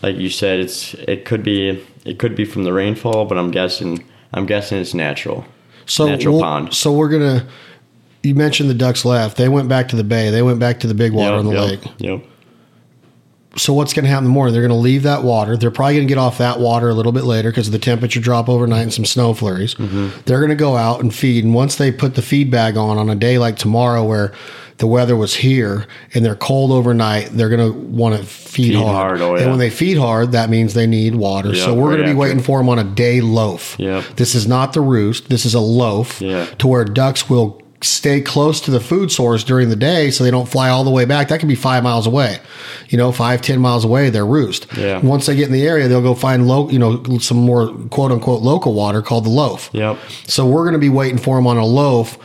like 0.00 0.14
you 0.14 0.30
said, 0.30 0.60
it's 0.60 0.94
it 0.94 1.24
could 1.24 1.42
be 1.42 1.84
it 2.04 2.20
could 2.20 2.36
be 2.36 2.44
from 2.44 2.62
the 2.62 2.72
rainfall, 2.72 3.24
but 3.24 3.36
I'm 3.36 3.50
guessing 3.50 4.04
I'm 4.32 4.46
guessing 4.46 4.78
it's 4.78 4.94
natural. 4.94 5.44
So 5.86 6.06
natural 6.06 6.34
we'll- 6.34 6.42
pond. 6.44 6.72
So 6.72 6.92
we're 6.92 7.08
gonna. 7.08 7.48
You 8.22 8.36
mentioned 8.36 8.70
the 8.70 8.74
ducks 8.74 9.04
left. 9.04 9.36
They 9.36 9.48
went 9.48 9.68
back 9.68 9.88
to 9.88 9.96
the 9.96 10.04
bay. 10.04 10.30
They 10.30 10.40
went 10.40 10.60
back 10.60 10.78
to 10.80 10.86
the 10.86 10.94
big 10.94 11.12
water 11.12 11.32
Yep, 11.34 11.38
on 11.40 11.46
the 11.46 11.52
yep, 11.60 11.68
lake. 11.68 11.92
Yep. 11.98 12.24
So 13.56 13.72
what's 13.72 13.92
going 13.92 14.04
to 14.04 14.08
happen 14.10 14.24
in 14.24 14.30
the 14.30 14.34
morning? 14.34 14.52
They're 14.52 14.62
going 14.66 14.70
to 14.70 14.82
leave 14.82 15.04
that 15.04 15.22
water. 15.22 15.56
They're 15.56 15.70
probably 15.70 15.94
going 15.94 16.08
to 16.08 16.10
get 16.10 16.18
off 16.18 16.38
that 16.38 16.58
water 16.60 16.88
a 16.88 16.94
little 16.94 17.12
bit 17.12 17.24
later 17.24 17.50
because 17.50 17.66
of 17.68 17.72
the 17.72 17.78
temperature 17.78 18.20
drop 18.20 18.48
overnight 18.48 18.82
and 18.82 18.92
some 18.92 19.04
snow 19.04 19.32
flurries. 19.34 19.74
Mm-hmm. 19.76 20.20
They're 20.26 20.38
going 20.40 20.50
to 20.50 20.56
go 20.56 20.76
out 20.76 21.00
and 21.00 21.14
feed. 21.14 21.44
And 21.44 21.54
once 21.54 21.76
they 21.76 21.92
put 21.92 22.14
the 22.16 22.22
feed 22.22 22.50
bag 22.50 22.76
on 22.76 22.98
on 22.98 23.08
a 23.10 23.14
day 23.14 23.38
like 23.38 23.56
tomorrow 23.56 24.02
where 24.04 24.32
the 24.78 24.88
weather 24.88 25.14
was 25.14 25.36
here 25.36 25.86
and 26.14 26.24
they're 26.24 26.34
cold 26.34 26.72
overnight, 26.72 27.26
they're 27.30 27.48
going 27.48 27.72
to 27.72 27.78
want 27.78 28.16
to 28.16 28.24
feed, 28.24 28.72
Feed 28.72 28.74
hard. 28.74 29.20
hard, 29.20 29.20
oh, 29.20 29.36
And 29.36 29.50
when 29.50 29.58
they 29.60 29.70
feed 29.70 29.96
hard, 29.98 30.32
that 30.32 30.50
means 30.50 30.74
they 30.74 30.88
need 30.88 31.14
water. 31.14 31.52
Yeah, 31.54 31.64
so 31.64 31.74
we're 31.74 31.90
right 31.90 31.96
going 31.98 32.08
to 32.08 32.12
be 32.14 32.18
waiting 32.18 32.40
for 32.42 32.58
them 32.58 32.68
on 32.68 32.80
a 32.80 32.84
day 32.84 33.20
loaf. 33.20 33.76
Yep. 33.78 34.04
This 34.16 34.34
is 34.34 34.48
not 34.48 34.72
the 34.72 34.80
roost. 34.80 35.28
This 35.28 35.46
is 35.46 35.54
a 35.54 35.60
loaf 35.60 36.20
Yeah. 36.20 36.46
to 36.58 36.66
where 36.66 36.84
ducks 36.84 37.30
will 37.30 37.60
stay 37.84 38.20
close 38.20 38.60
to 38.62 38.70
the 38.70 38.80
food 38.80 39.12
source 39.12 39.44
during 39.44 39.68
the 39.68 39.76
day 39.76 40.10
so 40.10 40.24
they 40.24 40.30
don't 40.30 40.48
fly 40.48 40.68
all 40.68 40.84
the 40.84 40.90
way 40.90 41.04
back. 41.04 41.28
That 41.28 41.40
could 41.40 41.48
be 41.48 41.54
five 41.54 41.82
miles 41.82 42.06
away. 42.06 42.38
You 42.88 42.98
know, 42.98 43.12
five, 43.12 43.42
ten 43.42 43.60
miles 43.60 43.84
away, 43.84 44.10
their 44.10 44.26
roost. 44.26 44.66
Yeah. 44.76 45.00
Once 45.00 45.26
they 45.26 45.36
get 45.36 45.46
in 45.46 45.52
the 45.52 45.66
area, 45.66 45.88
they'll 45.88 46.02
go 46.02 46.14
find 46.14 46.48
low, 46.48 46.68
you 46.70 46.78
know, 46.78 47.02
some 47.18 47.38
more 47.38 47.72
quote 47.90 48.12
unquote 48.12 48.42
local 48.42 48.74
water 48.74 49.02
called 49.02 49.24
the 49.24 49.30
loaf. 49.30 49.70
Yep. 49.72 49.98
So 50.26 50.46
we're 50.46 50.64
going 50.64 50.74
to 50.74 50.78
be 50.78 50.88
waiting 50.88 51.18
for 51.18 51.36
them 51.36 51.46
on 51.46 51.56
a 51.56 51.66
loaf, 51.66 52.18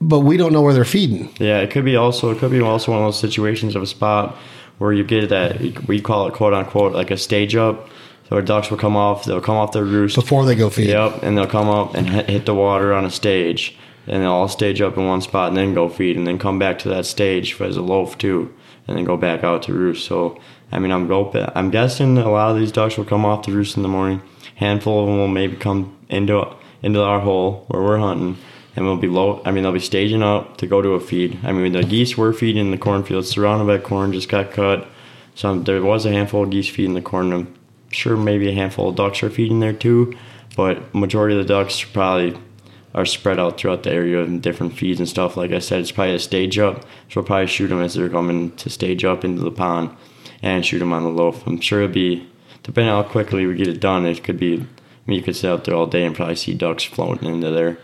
but 0.00 0.20
we 0.20 0.36
don't 0.36 0.52
know 0.52 0.62
where 0.62 0.74
they're 0.74 0.84
feeding. 0.84 1.32
Yeah, 1.38 1.60
it 1.60 1.70
could 1.70 1.84
be 1.84 1.96
also 1.96 2.30
it 2.30 2.38
could 2.38 2.50
be 2.50 2.60
also 2.60 2.92
one 2.92 3.00
of 3.00 3.06
those 3.06 3.20
situations 3.20 3.76
of 3.76 3.82
a 3.82 3.86
spot 3.86 4.36
where 4.78 4.92
you 4.92 5.04
get 5.04 5.28
that 5.28 5.60
we 5.86 6.00
call 6.00 6.26
it 6.26 6.34
quote 6.34 6.54
unquote 6.54 6.94
like 6.94 7.10
a 7.10 7.16
stage 7.16 7.54
up. 7.54 7.88
So 8.28 8.36
our 8.36 8.42
ducks 8.42 8.70
will 8.70 8.78
come 8.78 8.96
off, 8.96 9.24
they'll 9.24 9.40
come 9.40 9.56
off 9.56 9.72
their 9.72 9.84
roost. 9.84 10.14
Before 10.14 10.46
they 10.46 10.54
go 10.54 10.70
feed. 10.70 10.88
Yep, 10.88 11.24
and 11.24 11.36
they'll 11.36 11.48
come 11.48 11.68
up 11.68 11.94
and 11.94 12.08
hit 12.08 12.46
the 12.46 12.54
water 12.54 12.92
on 12.94 13.04
a 13.04 13.10
stage, 13.10 13.76
and 14.10 14.22
they'll 14.22 14.32
all 14.32 14.48
stage 14.48 14.82
up 14.82 14.98
in 14.98 15.06
one 15.06 15.22
spot 15.22 15.48
and 15.48 15.56
then 15.56 15.72
go 15.72 15.88
feed, 15.88 16.18
and 16.18 16.26
then 16.26 16.38
come 16.38 16.58
back 16.58 16.78
to 16.80 16.88
that 16.90 17.06
stage 17.06 17.58
as 17.60 17.78
a 17.78 17.82
loaf 17.82 18.18
too, 18.18 18.52
and 18.86 18.98
then 18.98 19.04
go 19.04 19.16
back 19.16 19.42
out 19.42 19.62
to 19.62 19.72
roost. 19.72 20.06
So 20.06 20.38
I 20.72 20.78
mean, 20.78 20.92
I'm 20.92 21.08
hoping, 21.08 21.46
I'm 21.54 21.70
guessing 21.70 22.18
a 22.18 22.30
lot 22.30 22.50
of 22.50 22.58
these 22.58 22.72
ducks 22.72 22.96
will 22.96 23.04
come 23.04 23.24
off 23.24 23.46
the 23.46 23.52
roost 23.52 23.76
in 23.76 23.82
the 23.82 23.88
morning. 23.88 24.22
Handful 24.56 25.00
of 25.00 25.06
them 25.06 25.16
will 25.16 25.28
maybe 25.28 25.56
come 25.56 25.96
into 26.08 26.46
into 26.82 27.02
our 27.02 27.20
hole 27.20 27.64
where 27.68 27.82
we're 27.82 27.98
hunting, 27.98 28.36
and 28.76 28.84
we'll 28.84 28.96
be 28.96 29.08
low. 29.08 29.42
I 29.44 29.50
mean, 29.50 29.62
they'll 29.62 29.72
be 29.72 29.80
staging 29.80 30.22
up 30.22 30.56
to 30.58 30.66
go 30.66 30.80
to 30.80 30.90
a 30.90 31.00
feed. 31.00 31.38
I 31.42 31.52
mean, 31.52 31.72
the 31.72 31.82
geese 31.82 32.16
were 32.16 32.32
feeding 32.32 32.66
in 32.66 32.70
the 32.70 32.78
cornfields, 32.78 33.28
surrounded 33.28 33.66
by 33.66 33.78
corn, 33.86 34.12
just 34.12 34.28
got 34.28 34.52
cut. 34.52 34.86
So 35.34 35.58
there 35.58 35.82
was 35.82 36.06
a 36.06 36.12
handful 36.12 36.44
of 36.44 36.50
geese 36.50 36.68
feeding 36.68 36.94
the 36.94 37.02
corn. 37.02 37.32
I'm 37.32 37.54
sure 37.90 38.16
maybe 38.16 38.48
a 38.48 38.54
handful 38.54 38.88
of 38.88 38.96
ducks 38.96 39.22
are 39.22 39.30
feeding 39.30 39.60
there 39.60 39.72
too, 39.72 40.16
but 40.56 40.94
majority 40.94 41.36
of 41.38 41.46
the 41.46 41.52
ducks 41.52 41.82
probably 41.82 42.38
are 42.94 43.06
spread 43.06 43.38
out 43.38 43.58
throughout 43.58 43.82
the 43.84 43.92
area 43.92 44.22
in 44.22 44.40
different 44.40 44.76
feeds 44.76 44.98
and 44.98 45.08
stuff. 45.08 45.36
Like 45.36 45.52
I 45.52 45.58
said, 45.60 45.80
it's 45.80 45.92
probably 45.92 46.14
a 46.14 46.18
stage 46.18 46.58
up, 46.58 46.82
so 46.82 47.16
we'll 47.16 47.24
probably 47.24 47.46
shoot 47.46 47.68
them 47.68 47.80
as 47.80 47.94
they're 47.94 48.08
coming 48.08 48.54
to 48.56 48.70
stage 48.70 49.04
up 49.04 49.24
into 49.24 49.42
the 49.42 49.50
pond 49.50 49.90
and 50.42 50.64
shoot 50.64 50.80
them 50.80 50.92
on 50.92 51.04
the 51.04 51.10
loaf. 51.10 51.46
I'm 51.46 51.60
sure 51.60 51.82
it'll 51.82 51.94
be, 51.94 52.26
depending 52.62 52.92
how 52.92 53.02
quickly 53.02 53.46
we 53.46 53.54
get 53.54 53.68
it 53.68 53.80
done, 53.80 54.06
it 54.06 54.24
could 54.24 54.38
be, 54.38 54.54
I 54.54 54.66
mean, 55.06 55.18
you 55.18 55.22
could 55.22 55.36
sit 55.36 55.50
out 55.50 55.64
there 55.64 55.74
all 55.74 55.86
day 55.86 56.04
and 56.04 56.16
probably 56.16 56.36
see 56.36 56.54
ducks 56.54 56.84
floating 56.84 57.28
into 57.28 57.50
there. 57.50 57.78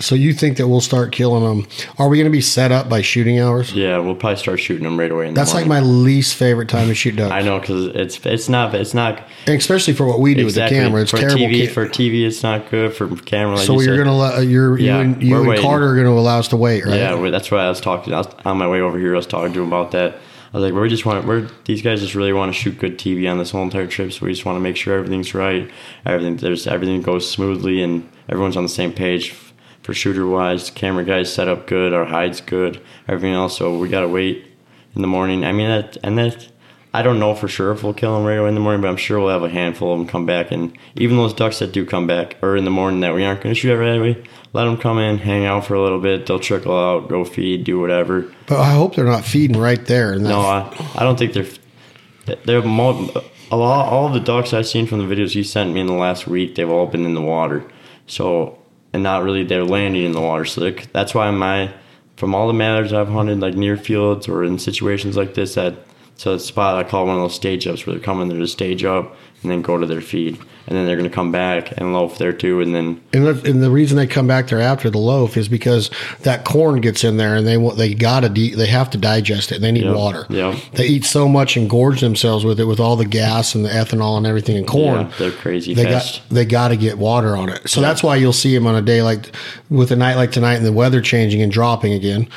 So 0.00 0.14
you 0.14 0.32
think 0.32 0.56
that 0.56 0.66
we'll 0.66 0.80
start 0.80 1.12
killing 1.12 1.44
them? 1.44 1.68
Are 1.98 2.08
we 2.08 2.16
going 2.16 2.26
to 2.26 2.32
be 2.32 2.40
set 2.40 2.72
up 2.72 2.88
by 2.88 3.02
shooting 3.02 3.38
hours? 3.38 3.72
Yeah, 3.72 3.98
we'll 3.98 4.16
probably 4.16 4.36
start 4.38 4.58
shooting 4.58 4.84
them 4.84 4.98
right 4.98 5.10
away. 5.10 5.28
In 5.28 5.34
the 5.34 5.40
That's 5.40 5.54
like 5.54 5.66
my 5.66 5.80
least 5.80 6.34
favorite 6.34 6.68
time 6.68 6.88
to 6.88 6.94
shoot 6.94 7.16
ducks. 7.16 7.30
I 7.30 7.42
know 7.42 7.60
because 7.60 7.86
it's 7.86 8.24
it's 8.26 8.48
not 8.48 8.74
it's 8.74 8.94
not 8.94 9.22
And 9.46 9.56
especially 9.56 9.92
for 9.92 10.06
what 10.06 10.18
we 10.18 10.34
do 10.34 10.44
exactly 10.44 10.78
with 10.78 10.82
the 10.82 10.86
camera. 10.86 11.02
It's 11.02 11.10
for 11.10 11.16
terrible. 11.18 11.38
TV 11.38 11.68
for 11.68 11.86
TV. 11.86 12.26
It's 12.26 12.42
not 12.42 12.70
good 12.70 12.94
for 12.94 13.14
camera. 13.16 13.56
Like 13.56 13.66
so 13.66 13.80
you 13.80 13.86
you're 13.86 13.98
gonna 13.98 14.16
let 14.16 14.38
uh, 14.38 14.40
you're 14.40 14.78
you 14.78 14.90
and 14.90 15.22
you 15.22 15.38
and 15.38 15.46
waiting. 15.46 15.64
Carter 15.64 15.88
are 15.90 15.96
gonna 15.96 16.10
allow 16.10 16.38
us 16.38 16.48
to 16.48 16.56
wait, 16.56 16.84
right? 16.84 16.96
Yeah, 16.96 17.30
that's 17.30 17.50
why 17.50 17.58
I 17.58 17.68
was 17.68 17.80
talking. 17.80 18.12
I 18.12 18.18
was 18.18 18.28
on 18.44 18.58
my 18.58 18.68
way 18.68 18.80
over 18.80 18.98
here. 18.98 19.14
I 19.14 19.18
was 19.18 19.26
talking 19.26 19.52
to 19.52 19.62
him 19.62 19.68
about 19.68 19.92
that. 19.92 20.16
I 20.52 20.58
was 20.58 20.70
like, 20.70 20.78
we 20.78 20.88
just 20.90 21.06
want, 21.06 21.26
we're 21.26 21.48
these 21.64 21.80
guys 21.80 22.00
just 22.02 22.14
really 22.14 22.32
want 22.34 22.54
to 22.54 22.58
shoot 22.60 22.78
good 22.78 22.98
TV 22.98 23.30
on 23.30 23.38
this 23.38 23.52
whole 23.52 23.62
entire 23.62 23.86
trip. 23.86 24.12
So 24.12 24.26
we 24.26 24.32
just 24.32 24.44
want 24.44 24.56
to 24.56 24.60
make 24.60 24.76
sure 24.76 24.94
everything's 24.94 25.32
right, 25.34 25.70
everything 26.04 26.36
there's 26.36 26.66
everything 26.66 27.00
goes 27.00 27.30
smoothly, 27.30 27.82
and 27.82 28.06
everyone's 28.28 28.56
on 28.56 28.62
the 28.62 28.68
same 28.68 28.92
page 28.92 29.34
for 29.82 29.94
shooter 29.94 30.26
wise. 30.26 30.70
Camera 30.70 31.04
guys 31.04 31.32
set 31.32 31.48
up 31.48 31.66
good, 31.66 31.92
our 31.92 32.04
hides 32.04 32.40
good, 32.40 32.80
everything 33.08 33.34
else. 33.34 33.56
So 33.56 33.76
we 33.78 33.88
gotta 33.88 34.08
wait 34.08 34.46
in 34.94 35.02
the 35.02 35.08
morning. 35.08 35.44
I 35.44 35.52
mean, 35.52 35.68
that 35.68 35.96
and 36.02 36.18
that. 36.18 36.48
I 36.94 37.00
don't 37.00 37.18
know 37.18 37.34
for 37.34 37.48
sure 37.48 37.72
if 37.72 37.82
we'll 37.82 37.94
kill 37.94 38.14
them 38.14 38.26
right 38.26 38.34
away 38.36 38.50
in 38.50 38.54
the 38.54 38.60
morning, 38.60 38.82
but 38.82 38.88
I'm 38.88 38.98
sure 38.98 39.18
we'll 39.18 39.30
have 39.30 39.42
a 39.42 39.48
handful 39.48 39.94
of 39.94 39.98
them 39.98 40.06
come 40.06 40.26
back. 40.26 40.52
And 40.52 40.76
even 40.94 41.16
those 41.16 41.32
ducks 41.32 41.58
that 41.60 41.72
do 41.72 41.86
come 41.86 42.06
back, 42.06 42.36
or 42.42 42.54
in 42.54 42.66
the 42.66 42.70
morning 42.70 43.00
that 43.00 43.14
we 43.14 43.24
aren't 43.24 43.40
to 43.40 43.54
shoot 43.54 43.74
right 43.74 43.96
away, 43.96 44.22
let 44.52 44.66
them 44.66 44.76
come 44.76 44.98
in, 44.98 45.16
hang 45.16 45.46
out 45.46 45.64
for 45.64 45.72
a 45.72 45.82
little 45.82 46.00
bit. 46.00 46.26
They'll 46.26 46.38
trickle 46.38 46.78
out, 46.78 47.08
go 47.08 47.24
feed, 47.24 47.64
do 47.64 47.80
whatever. 47.80 48.30
But 48.46 48.60
I 48.60 48.72
hope 48.72 48.94
they're 48.94 49.06
not 49.06 49.24
feeding 49.24 49.58
right 49.58 49.82
there. 49.86 50.12
And 50.12 50.24
No, 50.24 50.40
I, 50.40 50.68
I 50.94 51.02
don't 51.02 51.18
think 51.18 51.32
they're. 51.32 52.36
They're 52.44 52.60
mo- 52.62 53.10
a 53.50 53.56
lot. 53.56 53.88
All 53.88 54.10
the 54.10 54.20
ducks 54.20 54.52
I've 54.52 54.66
seen 54.66 54.86
from 54.86 54.98
the 54.98 55.14
videos 55.14 55.34
you 55.34 55.44
sent 55.44 55.72
me 55.72 55.80
in 55.80 55.86
the 55.86 55.92
last 55.94 56.26
week, 56.26 56.54
they've 56.56 56.68
all 56.68 56.86
been 56.86 57.04
in 57.06 57.14
the 57.14 57.22
water. 57.22 57.64
So 58.06 58.58
and 58.92 59.02
not 59.02 59.22
really 59.22 59.44
they're 59.44 59.64
landing 59.64 60.04
in 60.04 60.12
the 60.12 60.20
water. 60.20 60.44
They're- 60.44 60.76
that's 60.92 61.14
why 61.14 61.30
my 61.30 61.70
from 62.16 62.34
all 62.34 62.46
the 62.46 62.52
matters 62.52 62.92
I've 62.92 63.08
hunted 63.08 63.40
like 63.40 63.54
near 63.54 63.76
fields 63.76 64.28
or 64.28 64.44
in 64.44 64.58
situations 64.58 65.16
like 65.16 65.34
this 65.34 65.54
that 65.54 65.74
so 66.16 66.34
the 66.34 66.38
spot 66.38 66.76
I 66.76 66.88
call 66.88 67.06
one 67.06 67.16
of 67.16 67.22
those 67.22 67.34
stage 67.34 67.66
ups 67.66 67.86
where 67.86 67.96
they're 67.96 68.04
coming 68.04 68.28
there 68.28 68.38
to 68.38 68.46
stage 68.46 68.84
up 68.84 69.16
and 69.42 69.50
then 69.50 69.62
go 69.62 69.76
to 69.78 69.86
their 69.86 70.00
feed 70.00 70.38
and 70.68 70.76
then 70.78 70.86
they're 70.86 70.96
gonna 70.96 71.10
come 71.10 71.32
back 71.32 71.72
and 71.76 71.92
loaf 71.92 72.18
there 72.18 72.32
too 72.32 72.60
and 72.60 72.72
then 72.74 73.00
and, 73.12 73.26
the, 73.26 73.50
and 73.50 73.60
the 73.62 73.70
reason 73.70 73.96
they 73.96 74.06
come 74.06 74.28
back 74.28 74.46
there 74.46 74.60
after 74.60 74.88
the 74.90 74.98
loaf 74.98 75.36
is 75.36 75.48
because 75.48 75.90
that 76.20 76.44
corn 76.44 76.80
gets 76.80 77.02
in 77.02 77.16
there 77.16 77.34
and 77.34 77.46
they 77.46 77.56
want 77.56 77.76
they 77.76 77.92
gotta 77.94 78.28
de- 78.28 78.54
they 78.54 78.66
have 78.68 78.88
to 78.90 78.98
digest 78.98 79.50
it. 79.50 79.56
And 79.56 79.64
they 79.64 79.72
need 79.72 79.84
Yep, 79.84 79.96
water. 79.96 80.26
yep. 80.30 80.56
They 80.74 80.86
eat 80.86 81.04
so 81.04 81.28
much 81.28 81.56
and 81.56 81.68
gorge 81.68 82.00
themselves 82.00 82.44
with 82.44 82.60
it 82.60 82.64
with 82.66 82.78
all 82.78 82.94
the 82.94 83.04
gas 83.04 83.54
and 83.56 83.64
the 83.64 83.70
ethanol 83.70 84.16
and 84.16 84.26
everything 84.26 84.56
in 84.56 84.64
corn. 84.64 85.00
yeah, 85.00 85.12
they're 85.18 85.30
crazy 85.32 85.74
they 85.74 85.84
fast. 85.84 86.20
got 86.28 86.28
they 86.34 86.44
got 86.44 86.68
to 86.68 86.76
get 86.76 86.96
water 86.98 87.36
on 87.36 87.48
it. 87.48 87.68
So 87.68 87.80
that's 87.80 88.02
why 88.02 88.14
you'll 88.16 88.32
see 88.32 88.54
them 88.54 88.66
on 88.68 88.76
a 88.76 88.82
day 88.82 89.02
like 89.02 89.34
with 89.68 89.90
a 89.90 89.96
night 89.96 90.14
like 90.14 90.30
tonight 90.30 90.54
and 90.54 90.64
the 90.66 90.72
weather 90.72 91.00
changing 91.00 91.42
and 91.42 91.50
dropping 91.50 91.92
again. 91.92 92.28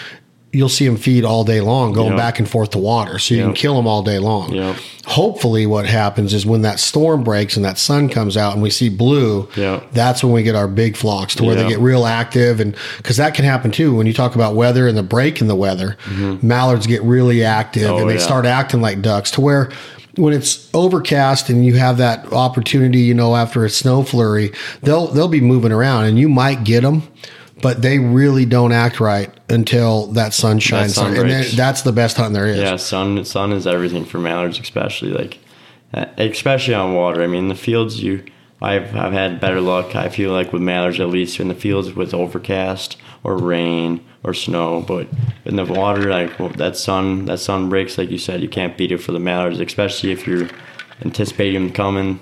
You'll 0.56 0.70
see 0.70 0.86
them 0.86 0.96
feed 0.98 1.26
all 1.26 1.44
day 1.44 1.60
long, 1.62 1.92
going 1.94 2.10
Yep. 2.12 2.18
back 2.18 2.40
and 2.40 2.48
forth 2.48 2.70
to 2.72 2.78
water. 2.80 3.20
So 3.20 3.36
you 3.36 3.44
can 3.44 3.54
kill 3.54 3.76
them 3.76 3.88
all 3.88 4.02
day 4.04 4.20
long. 4.20 4.54
Yep. 4.54 4.76
Hopefully, 5.06 5.66
what 5.68 5.86
happens 5.86 6.34
is 6.34 6.46
when 6.46 6.62
that 6.64 6.80
storm 6.80 7.24
breaks 7.24 7.56
and 7.56 7.66
that 7.66 7.78
sun 7.78 8.10
comes 8.10 8.36
out 8.38 8.54
and 8.54 8.62
we 8.64 8.70
see 8.70 8.90
blue, 8.90 9.48
Yep. 9.56 9.92
that's 9.94 10.24
when 10.24 10.34
we 10.34 10.42
get 10.44 10.56
our 10.56 10.68
big 10.68 10.96
flocks 10.96 11.36
to 11.36 11.44
where 11.44 11.56
they 11.56 11.68
get 11.68 11.80
real 11.80 12.06
active. 12.06 12.60
And 12.60 12.76
because 12.98 13.18
that 13.18 13.34
can 13.34 13.46
happen 13.46 13.70
too 13.72 13.94
when 13.96 14.08
you 14.08 14.14
talk 14.14 14.34
about 14.36 14.56
weather 14.56 14.88
and 14.88 14.98
the 14.98 15.04
break 15.04 15.42
in 15.42 15.48
the 15.48 15.56
weather, 15.56 15.98
mallards 16.42 16.88
get 16.88 17.04
really 17.04 17.44
active 17.44 17.84
Mm-hmm. 17.84 17.94
Oh, 17.94 17.98
and 18.00 18.10
they 18.10 18.16
yeah. 18.16 18.20
start 18.22 18.46
acting 18.46 18.82
like 18.82 19.02
ducks 19.02 19.30
to 19.32 19.42
where 19.42 19.70
when 20.16 20.34
it's 20.34 20.70
overcast 20.74 21.50
and 21.50 21.66
you 21.66 21.74
have 21.76 21.98
that 21.98 22.32
opportunity, 22.32 23.00
you 23.00 23.14
know, 23.14 23.36
after 23.36 23.66
a 23.66 23.70
snow 23.70 24.02
flurry, 24.02 24.52
they'll 24.82 25.08
they'll 25.08 25.28
be 25.28 25.42
moving 25.42 25.74
around 25.74 26.06
and 26.06 26.18
you 26.18 26.30
might 26.30 26.64
get 26.64 26.82
them, 26.84 27.04
but 27.62 27.82
they 27.82 28.00
really 28.00 28.46
don't 28.46 28.72
act 28.72 29.00
right 29.00 29.32
until 29.50 30.08
that 30.08 30.34
sun 30.34 30.60
shines. 30.60 30.96
sun 30.96 31.08
and 31.08 31.16
then, 31.18 31.28
breaks. 31.28 31.56
that's 31.56 31.82
the 31.84 31.92
best 31.92 32.18
hunting 32.18 32.34
there 32.34 32.48
is. 32.48 32.58
Yeah, 32.58 32.76
sun 32.76 33.24
sun 33.26 33.52
is 33.52 33.66
everything 33.66 34.06
for 34.06 34.20
mallards, 34.20 34.60
especially 34.60 35.12
like, 35.12 35.40
uh, 35.94 36.06
especially 36.18 36.74
on 36.74 36.94
water. 36.94 37.24
I 37.24 37.28
mean, 37.28 37.48
the 37.48 37.56
fields 37.56 38.04
you, 38.04 38.24
I've 38.62 38.96
I've 38.96 39.14
had 39.14 39.40
better 39.40 39.62
luck. 39.62 39.96
I 39.96 40.10
feel 40.10 40.32
like 40.32 40.52
with 40.52 40.62
mallards 40.62 41.00
at 41.00 41.10
least 41.10 41.40
in 41.40 41.48
the 41.48 41.56
fields 41.56 41.94
with 41.94 42.14
overcast 42.14 42.98
or 43.24 43.38
rain 43.38 44.04
or 44.24 44.34
snow, 44.34 44.82
but 44.82 45.08
in 45.46 45.56
the 45.56 45.66
water, 45.66 46.10
like 46.10 46.38
well, 46.40 46.50
that 46.50 46.76
sun 46.76 47.26
that 47.26 47.40
sun 47.40 47.70
breaks, 47.70 47.98
like 47.98 48.12
you 48.12 48.18
said, 48.18 48.42
you 48.42 48.50
can't 48.50 48.78
beat 48.78 48.92
it 48.92 48.98
for 48.98 49.12
the 49.12 49.20
mallards, 49.20 49.60
especially 49.60 50.12
if 50.12 50.28
you're 50.28 50.50
anticipating 51.04 51.66
them 51.66 51.74
coming. 51.74 52.20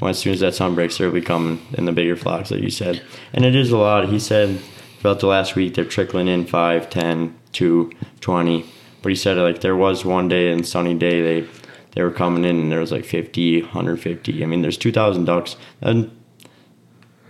Well, 0.00 0.10
as 0.10 0.18
soon 0.18 0.34
as 0.34 0.40
that 0.40 0.54
sun 0.54 0.74
breaks, 0.74 0.98
they'll 0.98 1.10
be 1.10 1.22
coming 1.22 1.64
in 1.72 1.86
the 1.86 1.92
bigger 1.92 2.16
flocks, 2.16 2.50
like 2.50 2.62
you 2.62 2.70
said. 2.70 3.02
And 3.32 3.44
it 3.44 3.54
is 3.54 3.70
a 3.70 3.78
lot. 3.78 4.08
He 4.08 4.18
said 4.18 4.60
throughout 4.98 5.20
the 5.20 5.26
last 5.26 5.56
week, 5.56 5.74
they're 5.74 5.84
trickling 5.84 6.28
in 6.28 6.46
5, 6.46 6.90
10, 6.90 7.34
2, 7.52 7.92
20. 8.20 8.66
But 9.02 9.10
he 9.10 9.16
said 9.16 9.36
like 9.36 9.60
there 9.60 9.76
was 9.76 10.04
one 10.04 10.28
day 10.28 10.50
and 10.50 10.66
sunny 10.66 10.94
day 10.94 11.22
they 11.22 11.48
they 11.92 12.02
were 12.02 12.10
coming 12.10 12.44
in 12.44 12.60
and 12.60 12.72
there 12.72 12.80
was 12.80 12.92
like 12.92 13.04
50, 13.04 13.62
150. 13.62 14.42
I 14.42 14.46
mean, 14.46 14.60
there's 14.60 14.76
2,000 14.76 15.24
ducks 15.24 15.56
and 15.80 16.10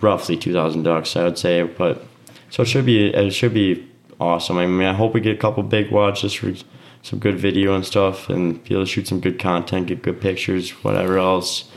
roughly 0.01 0.37
2,000 0.37 0.83
ducks, 0.83 1.15
I 1.15 1.25
would 1.25 1.39
say. 1.39 1.63
But 1.63 2.05
so 2.51 2.63
it 2.63 2.67
should 2.67 2.87
be 2.87 3.09
it 3.09 3.31
should 3.33 3.55
be 3.55 3.89
awesome. 4.19 4.59
I 4.59 4.67
mean, 4.67 4.89
I 4.89 4.95
hope 4.95 5.15
we 5.15 5.21
get 5.21 5.37
a 5.37 5.39
couple 5.39 5.63
big 5.63 5.91
watches 5.91 6.33
for 6.33 6.53
some 7.03 7.19
good 7.19 7.39
video 7.39 7.75
and 7.75 7.85
stuff, 7.85 8.29
and 8.29 8.63
be 8.65 8.75
able 8.75 8.85
to 8.85 8.91
shoot 8.91 9.07
some 9.07 9.21
good 9.21 9.39
content, 9.39 9.87
get 9.87 10.03
good 10.03 10.21
pictures, 10.21 10.71
whatever 10.83 11.19
else. 11.19 11.71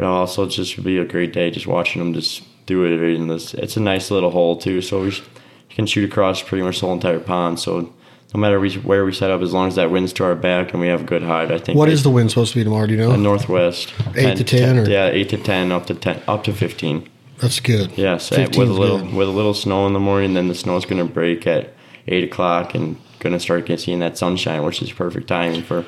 But 0.00 0.06
also, 0.06 0.46
just 0.46 0.78
would 0.78 0.86
be 0.86 0.96
a 0.96 1.04
great 1.04 1.34
day 1.34 1.50
just 1.50 1.66
watching 1.66 2.00
them 2.00 2.14
just 2.14 2.42
do 2.64 2.86
it 2.86 3.02
in 3.02 3.28
this. 3.28 3.52
It's 3.52 3.76
a 3.76 3.80
nice 3.80 4.10
little 4.10 4.30
hole 4.30 4.56
too, 4.56 4.80
so 4.80 5.02
we 5.02 5.08
you 5.08 5.22
can 5.68 5.84
shoot 5.84 6.08
across 6.08 6.42
pretty 6.42 6.62
much 6.62 6.80
the 6.80 6.86
whole 6.86 6.94
entire 6.94 7.20
pond. 7.20 7.60
So 7.60 7.92
no 8.32 8.40
matter 8.40 8.58
we, 8.58 8.72
where 8.76 9.04
we 9.04 9.12
set 9.12 9.30
up, 9.30 9.42
as 9.42 9.52
long 9.52 9.68
as 9.68 9.74
that 9.74 9.90
wind's 9.90 10.14
to 10.14 10.24
our 10.24 10.34
back 10.34 10.72
and 10.72 10.80
we 10.80 10.88
have 10.88 11.02
a 11.02 11.04
good 11.04 11.22
height, 11.22 11.52
I 11.52 11.58
think. 11.58 11.76
What 11.76 11.90
is 11.90 12.02
the 12.02 12.08
wind 12.08 12.30
supposed 12.30 12.54
to 12.54 12.60
be 12.60 12.64
tomorrow? 12.64 12.86
Do 12.86 12.94
you 12.94 12.98
know? 12.98 13.10
the 13.10 13.18
northwest? 13.18 13.92
Eight 14.16 14.38
to 14.38 14.44
10, 14.44 14.78
or- 14.78 14.88
yeah, 14.88 15.08
eight 15.08 15.28
to 15.28 15.36
ten, 15.36 15.70
up 15.70 15.84
to 15.88 15.94
ten, 15.94 16.22
up 16.26 16.44
to 16.44 16.54
fifteen. 16.54 17.06
That's 17.36 17.60
good. 17.60 17.98
Yes, 17.98 18.30
with 18.30 18.56
a 18.56 18.64
little 18.64 19.00
good. 19.00 19.12
with 19.12 19.28
a 19.28 19.32
little 19.32 19.52
snow 19.52 19.86
in 19.86 19.92
the 19.92 20.00
morning, 20.00 20.32
then 20.32 20.48
the 20.48 20.54
snow's 20.54 20.86
going 20.86 21.06
to 21.06 21.12
break 21.12 21.46
at 21.46 21.74
eight 22.08 22.24
o'clock 22.24 22.74
and 22.74 22.96
going 23.18 23.34
to 23.34 23.40
start 23.40 23.66
getting 23.66 23.84
seeing 23.84 23.98
that 23.98 24.16
sunshine, 24.16 24.64
which 24.64 24.80
is 24.80 24.92
perfect 24.92 25.28
timing 25.28 25.62
for. 25.62 25.84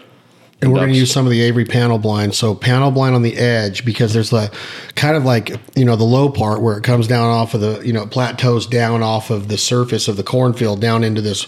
And 0.62 0.72
we're 0.72 0.78
going 0.78 0.92
to 0.92 0.98
use 0.98 1.12
some 1.12 1.26
of 1.26 1.32
the 1.32 1.40
Avery 1.42 1.64
panel 1.64 1.98
blind. 1.98 2.34
So 2.34 2.54
panel 2.54 2.90
blind 2.90 3.14
on 3.14 3.22
the 3.22 3.36
edge 3.36 3.84
because 3.84 4.14
there's 4.14 4.30
the 4.30 4.50
kind 4.94 5.16
of 5.16 5.24
like 5.24 5.50
you 5.76 5.84
know 5.84 5.96
the 5.96 6.04
low 6.04 6.28
part 6.30 6.62
where 6.62 6.78
it 6.78 6.84
comes 6.84 7.08
down 7.08 7.28
off 7.28 7.52
of 7.54 7.60
the 7.60 7.80
you 7.84 7.92
know 7.92 8.06
plateaus 8.06 8.66
down 8.66 9.02
off 9.02 9.30
of 9.30 9.48
the 9.48 9.58
surface 9.58 10.08
of 10.08 10.16
the 10.16 10.22
cornfield 10.22 10.80
down 10.80 11.04
into 11.04 11.20
this 11.20 11.46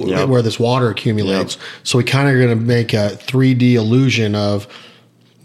Yep. 0.00 0.28
where 0.28 0.42
this 0.42 0.60
water 0.60 0.90
accumulates. 0.90 1.58
So 1.82 1.98
we 1.98 2.04
kind 2.04 2.28
of 2.28 2.34
are 2.36 2.38
going 2.38 2.56
to 2.56 2.64
make 2.64 2.92
a 2.94 3.18
3D 3.20 3.72
illusion 3.72 4.36
of 4.36 4.68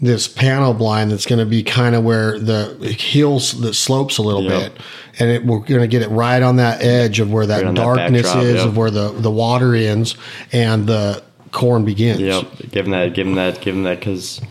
this 0.00 0.28
panel 0.28 0.72
blind 0.74 1.10
that's 1.10 1.26
going 1.26 1.40
to 1.40 1.44
be 1.44 1.64
kind 1.64 1.96
of 1.96 2.04
where 2.04 2.38
the 2.38 2.76
hills 2.96 3.60
that 3.62 3.74
slopes 3.74 4.16
a 4.18 4.22
little 4.22 4.44
Yep. 4.44 4.74
bit 4.74 4.82
and 5.18 5.30
it, 5.30 5.44
we're 5.44 5.58
going 5.58 5.80
to 5.80 5.88
get 5.88 6.02
it 6.02 6.08
right 6.08 6.40
on 6.42 6.56
that 6.56 6.82
edge 6.82 7.18
of 7.18 7.32
where 7.32 7.46
that 7.46 7.58
Right 7.58 7.66
on 7.66 7.74
that 7.74 7.82
darkness 7.82 8.22
backdrop, 8.22 8.44
is 8.44 8.54
yep. 8.56 8.66
of 8.66 8.76
where 8.76 8.90
the 8.92 9.08
the 9.10 9.30
water 9.30 9.74
ends 9.74 10.16
and 10.52 10.86
the 10.86 11.22
corn 11.54 11.84
begins 11.84 12.20
Yep, 12.20 12.58
give 12.70 12.84
them 12.84 12.90
that, 12.90 13.14
give 13.14 13.26
them 13.26 13.36
that, 13.36 13.60
give 13.62 13.74
them 13.74 13.84
that, 13.84 14.00
because 14.00 14.42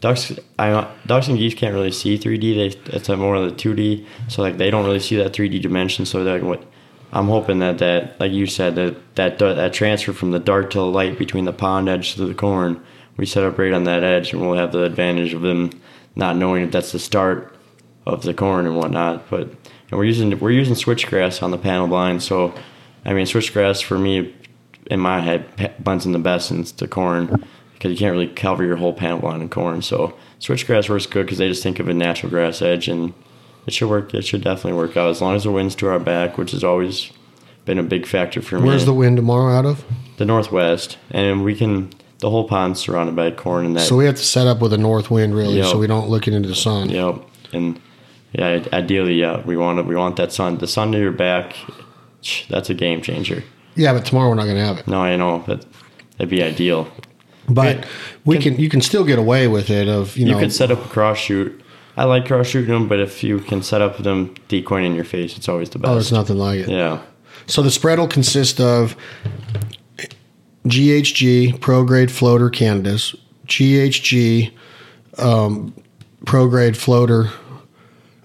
ducks, 0.00 0.32
I 0.58 0.92
ducks 1.06 1.28
and 1.28 1.38
geese 1.38 1.54
can't 1.54 1.74
really 1.74 1.92
see 1.92 2.18
3D. 2.18 2.40
They 2.40 2.94
it's 2.96 3.08
more 3.08 3.36
of 3.36 3.48
the 3.48 3.56
2D, 3.56 4.04
so 4.28 4.42
like 4.42 4.58
they 4.58 4.70
don't 4.70 4.84
really 4.84 5.00
see 5.00 5.16
that 5.16 5.32
3D 5.32 5.62
dimension. 5.62 6.04
So 6.04 6.22
like 6.22 6.42
what 6.42 6.64
I'm 7.12 7.28
hoping 7.28 7.60
that 7.60 7.78
that 7.78 8.20
like 8.20 8.32
you 8.32 8.46
said 8.46 8.74
that 8.74 9.14
that 9.14 9.38
that 9.38 9.72
transfer 9.72 10.12
from 10.12 10.32
the 10.32 10.40
dark 10.40 10.70
to 10.70 10.78
the 10.78 10.86
light 10.86 11.18
between 11.18 11.44
the 11.44 11.52
pond 11.52 11.88
edge 11.88 12.14
to 12.14 12.26
the 12.26 12.34
corn, 12.34 12.82
we 13.16 13.24
set 13.24 13.44
up 13.44 13.58
right 13.58 13.72
on 13.72 13.84
that 13.84 14.02
edge, 14.02 14.32
and 14.32 14.42
we'll 14.42 14.58
have 14.58 14.72
the 14.72 14.84
advantage 14.84 15.32
of 15.34 15.42
them 15.42 15.70
not 16.16 16.36
knowing 16.36 16.64
if 16.64 16.72
that's 16.72 16.92
the 16.92 16.98
start 16.98 17.54
of 18.04 18.22
the 18.22 18.34
corn 18.34 18.66
and 18.66 18.76
whatnot. 18.76 19.30
But 19.30 19.42
and 19.90 19.98
we're 19.98 20.04
using 20.04 20.38
we're 20.38 20.50
using 20.50 20.74
switchgrass 20.74 21.42
on 21.42 21.50
the 21.50 21.58
panel 21.58 21.88
blind, 21.88 22.22
so 22.22 22.54
I 23.04 23.14
mean 23.14 23.26
switchgrass 23.26 23.82
for 23.82 23.98
me 23.98 24.34
in 24.90 25.00
my 25.00 25.20
head 25.20 25.46
in 25.86 26.12
the 26.12 26.18
best 26.18 26.50
into 26.50 26.76
the 26.76 26.88
corn 26.88 27.44
because 27.74 27.92
you 27.92 27.96
can't 27.96 28.12
really 28.12 28.28
cover 28.28 28.64
your 28.64 28.76
whole 28.76 28.92
panel 28.92 29.18
blind 29.20 29.42
in 29.42 29.48
corn. 29.48 29.82
So 29.82 30.16
switchgrass 30.40 30.88
works 30.88 31.06
good 31.06 31.26
because 31.26 31.38
they 31.38 31.48
just 31.48 31.62
think 31.62 31.78
of 31.78 31.88
a 31.88 31.94
natural 31.94 32.30
grass 32.30 32.60
edge 32.62 32.88
and 32.88 33.12
it 33.66 33.72
should 33.72 33.88
work. 33.88 34.14
It 34.14 34.24
should 34.24 34.42
definitely 34.42 34.78
work 34.78 34.96
out 34.96 35.10
as 35.10 35.20
long 35.20 35.36
as 35.36 35.44
the 35.44 35.52
wind's 35.52 35.74
to 35.76 35.88
our 35.88 35.98
back, 36.00 36.38
which 36.38 36.52
has 36.52 36.64
always 36.64 37.12
been 37.64 37.78
a 37.78 37.82
big 37.82 38.06
factor 38.06 38.40
for 38.40 38.58
me. 38.58 38.66
Where's 38.66 38.86
the 38.86 38.94
wind 38.94 39.16
tomorrow 39.16 39.52
out 39.52 39.66
of? 39.66 39.84
the 40.18 40.24
northwest, 40.24 40.98
and 41.12 41.44
we 41.44 41.54
can 41.54 41.90
the 42.18 42.28
whole 42.28 42.48
pond's 42.48 42.80
surrounded 42.80 43.14
by 43.14 43.30
corn 43.30 43.64
and 43.64 43.76
that. 43.76 43.82
So 43.82 43.96
we 43.96 44.04
have 44.06 44.16
to 44.16 44.24
set 44.24 44.48
up 44.48 44.60
with 44.60 44.72
a 44.72 44.78
north 44.78 45.10
wind 45.10 45.34
really, 45.34 45.58
Yep. 45.58 45.66
so 45.66 45.78
we 45.78 45.86
don't 45.86 46.10
look 46.10 46.26
it 46.26 46.34
into 46.34 46.48
the 46.48 46.56
sun. 46.56 46.90
Yep. 46.90 47.22
And 47.52 47.80
yeah, 48.32 48.64
ideally, 48.72 49.14
yeah, 49.14 49.42
we 49.46 49.56
want 49.56 49.86
we 49.86 49.94
want 49.94 50.16
that 50.16 50.32
sun. 50.32 50.58
The 50.58 50.66
sun 50.66 50.90
to 50.92 50.98
your 50.98 51.12
back, 51.12 51.54
that's 52.50 52.68
a 52.68 52.74
game 52.74 53.00
changer. 53.00 53.44
Yeah, 53.74 53.92
but 53.92 54.04
tomorrow 54.04 54.28
we're 54.28 54.34
not 54.34 54.44
going 54.44 54.56
to 54.56 54.64
have 54.64 54.78
it. 54.78 54.86
No, 54.88 55.00
I 55.00 55.16
know, 55.16 55.42
but 55.46 55.64
that'd 56.16 56.28
be 56.30 56.42
ideal. 56.42 56.88
But 57.48 57.86
we 58.24 58.36
Can- 58.38 58.54
can, 58.54 58.62
you 58.62 58.68
can 58.68 58.80
still 58.80 59.04
get 59.04 59.18
away 59.18 59.46
with 59.48 59.70
it. 59.70 59.88
Of 59.88 60.16
you 60.16 60.26
You 60.26 60.32
know, 60.32 60.38
could 60.40 60.52
set 60.52 60.70
up 60.70 60.84
a 60.84 60.88
cross 60.88 61.18
shoot. 61.18 61.62
I 61.96 62.04
like 62.04 62.26
cross 62.26 62.46
shooting 62.48 62.72
them, 62.72 62.88
but 62.88 63.00
if 63.00 63.24
you 63.24 63.38
can 63.40 63.62
set 63.62 63.80
up 63.80 63.98
them 63.98 64.34
decoying 64.48 64.84
in 64.86 64.94
your 64.94 65.04
face, 65.04 65.36
it's 65.36 65.48
always 65.48 65.70
the 65.70 65.78
best. 65.78 65.90
oh, 65.90 65.94
there's 65.94 66.12
nothing 66.12 66.36
like 66.38 66.60
it. 66.60 66.68
Yeah. 66.68 67.00
So 67.46 67.62
the 67.62 67.70
spread 67.70 67.98
will 67.98 68.06
consist 68.08 68.60
of 68.60 68.94
GHG 70.66 71.60
pro 71.60 71.84
grade 71.84 72.10
floater 72.10 72.50
Canadas, 72.50 73.14
GHG 73.46 74.52
um, 75.18 75.74
pro 76.26 76.48
grade 76.48 76.76
floater. 76.76 77.30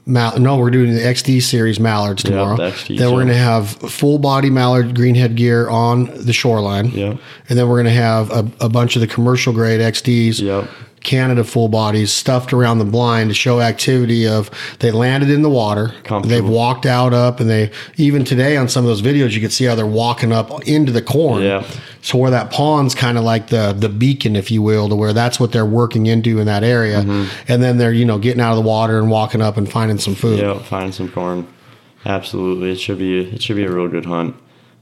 No, 0.05 0.57
we're 0.57 0.69
doing 0.71 0.93
the 0.93 0.99
XD 1.01 1.41
series 1.41 1.79
mallards 1.79 2.23
tomorrow. 2.23 2.57
the 2.57 2.71
XD, 2.71 2.97
then 2.97 3.09
we're 3.11 3.17
going 3.23 3.27
to 3.27 3.33
have 3.35 3.69
full 3.69 4.19
body 4.19 4.49
mallard 4.49 4.95
greenhead 4.95 5.35
gear 5.35 5.69
on 5.69 6.05
the 6.13 6.33
shoreline. 6.33 6.89
Yeah. 6.89 7.15
And 7.49 7.57
then 7.57 7.69
we're 7.69 7.81
going 7.81 7.93
to 7.93 8.01
have 8.01 8.29
a, 8.31 8.51
a 8.59 8.69
bunch 8.69 8.95
of 8.95 9.01
the 9.01 9.07
commercial 9.07 9.53
grade 9.53 9.79
XDs, 9.79 10.41
Yep. 10.41 10.69
Canada 11.03 11.43
full 11.43 11.67
bodies 11.67 12.11
stuffed 12.11 12.53
around 12.53 12.79
the 12.79 12.85
blind 12.85 13.29
to 13.29 13.33
show 13.33 13.61
activity 13.61 14.27
of 14.27 14.49
they 14.79 14.91
landed 14.91 15.29
in 15.29 15.41
the 15.41 15.49
water. 15.49 15.93
They've 16.23 16.47
walked 16.47 16.85
out 16.85 17.13
up 17.13 17.39
and 17.39 17.49
they 17.49 17.71
even 17.97 18.23
today 18.23 18.57
on 18.57 18.69
some 18.69 18.83
of 18.83 18.89
those 18.89 19.01
videos 19.01 19.31
you 19.31 19.41
can 19.41 19.49
see 19.49 19.65
how 19.65 19.75
they're 19.75 19.85
walking 19.85 20.31
up 20.31 20.67
into 20.67 20.91
the 20.91 21.01
corn. 21.01 21.43
Yeah. 21.43 21.65
So 22.01 22.17
where 22.17 22.31
that 22.31 22.51
pond's 22.51 22.95
kind 22.95 23.17
of 23.17 23.23
like 23.23 23.47
the 23.47 23.73
the 23.73 23.89
beacon, 23.89 24.35
if 24.35 24.51
you 24.51 24.61
will, 24.61 24.89
to 24.89 24.95
where 24.95 25.13
that's 25.13 25.39
what 25.39 25.51
they're 25.51 25.65
working 25.65 26.07
into 26.07 26.39
in 26.39 26.45
that 26.47 26.63
area. 26.63 27.01
Mm-hmm. 27.01 27.51
And 27.51 27.63
then 27.63 27.77
they're, 27.77 27.93
you 27.93 28.05
know, 28.05 28.17
getting 28.17 28.41
out 28.41 28.51
of 28.51 28.63
the 28.63 28.67
water 28.67 28.99
and 28.99 29.09
walking 29.09 29.41
up 29.41 29.57
and 29.57 29.69
finding 29.69 29.97
some 29.97 30.15
food. 30.15 30.39
Yeah, 30.39 30.59
find 30.59 30.93
some 30.93 31.09
corn. 31.09 31.47
Absolutely, 32.05 32.71
it 32.71 32.79
should 32.79 32.99
be 32.99 33.19
it 33.19 33.41
should 33.41 33.55
be 33.55 33.63
a 33.63 33.71
real 33.71 33.87
good 33.87 34.05
hunt. 34.05 34.35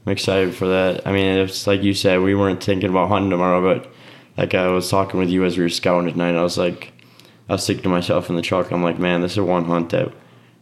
I'm 0.04 0.12
excited 0.12 0.54
for 0.54 0.66
that. 0.66 1.06
I 1.06 1.12
mean, 1.12 1.38
it's 1.38 1.66
like 1.66 1.82
you 1.82 1.94
said, 1.94 2.20
we 2.20 2.34
weren't 2.34 2.62
thinking 2.62 2.90
about 2.90 3.08
hunting 3.08 3.30
tomorrow, 3.30 3.62
but 3.62 3.91
like 4.36 4.54
I 4.54 4.68
was 4.68 4.90
talking 4.90 5.20
with 5.20 5.30
you 5.30 5.44
as 5.44 5.56
we 5.56 5.64
were 5.64 5.68
scouting 5.68 6.08
at 6.08 6.16
night, 6.16 6.34
I 6.34 6.42
was 6.42 6.58
like, 6.58 6.92
I 7.48 7.52
was 7.52 7.66
thinking 7.66 7.84
to 7.84 7.88
myself 7.88 8.30
in 8.30 8.36
the 8.36 8.42
truck, 8.42 8.70
I'm 8.70 8.82
like, 8.82 8.98
man, 8.98 9.20
this 9.20 9.32
is 9.32 9.40
one 9.40 9.64
hunt 9.64 9.90
that 9.90 10.12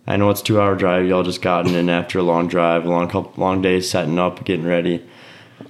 I 0.07 0.17
know 0.17 0.31
it's 0.31 0.43
two 0.43 0.61
hour 0.61 0.75
drive. 0.75 1.07
Y'all 1.07 1.23
just 1.23 1.43
gotten 1.43 1.75
in 1.75 1.89
after 1.89 2.19
a 2.19 2.23
long 2.23 2.49
drive, 2.49 2.85
a 2.85 2.89
long 2.89 3.09
couple 3.09 3.33
long 3.37 3.63
days 3.63 3.89
setting 3.89 4.19
up, 4.19 4.45
getting 4.45 4.67
ready 4.67 5.05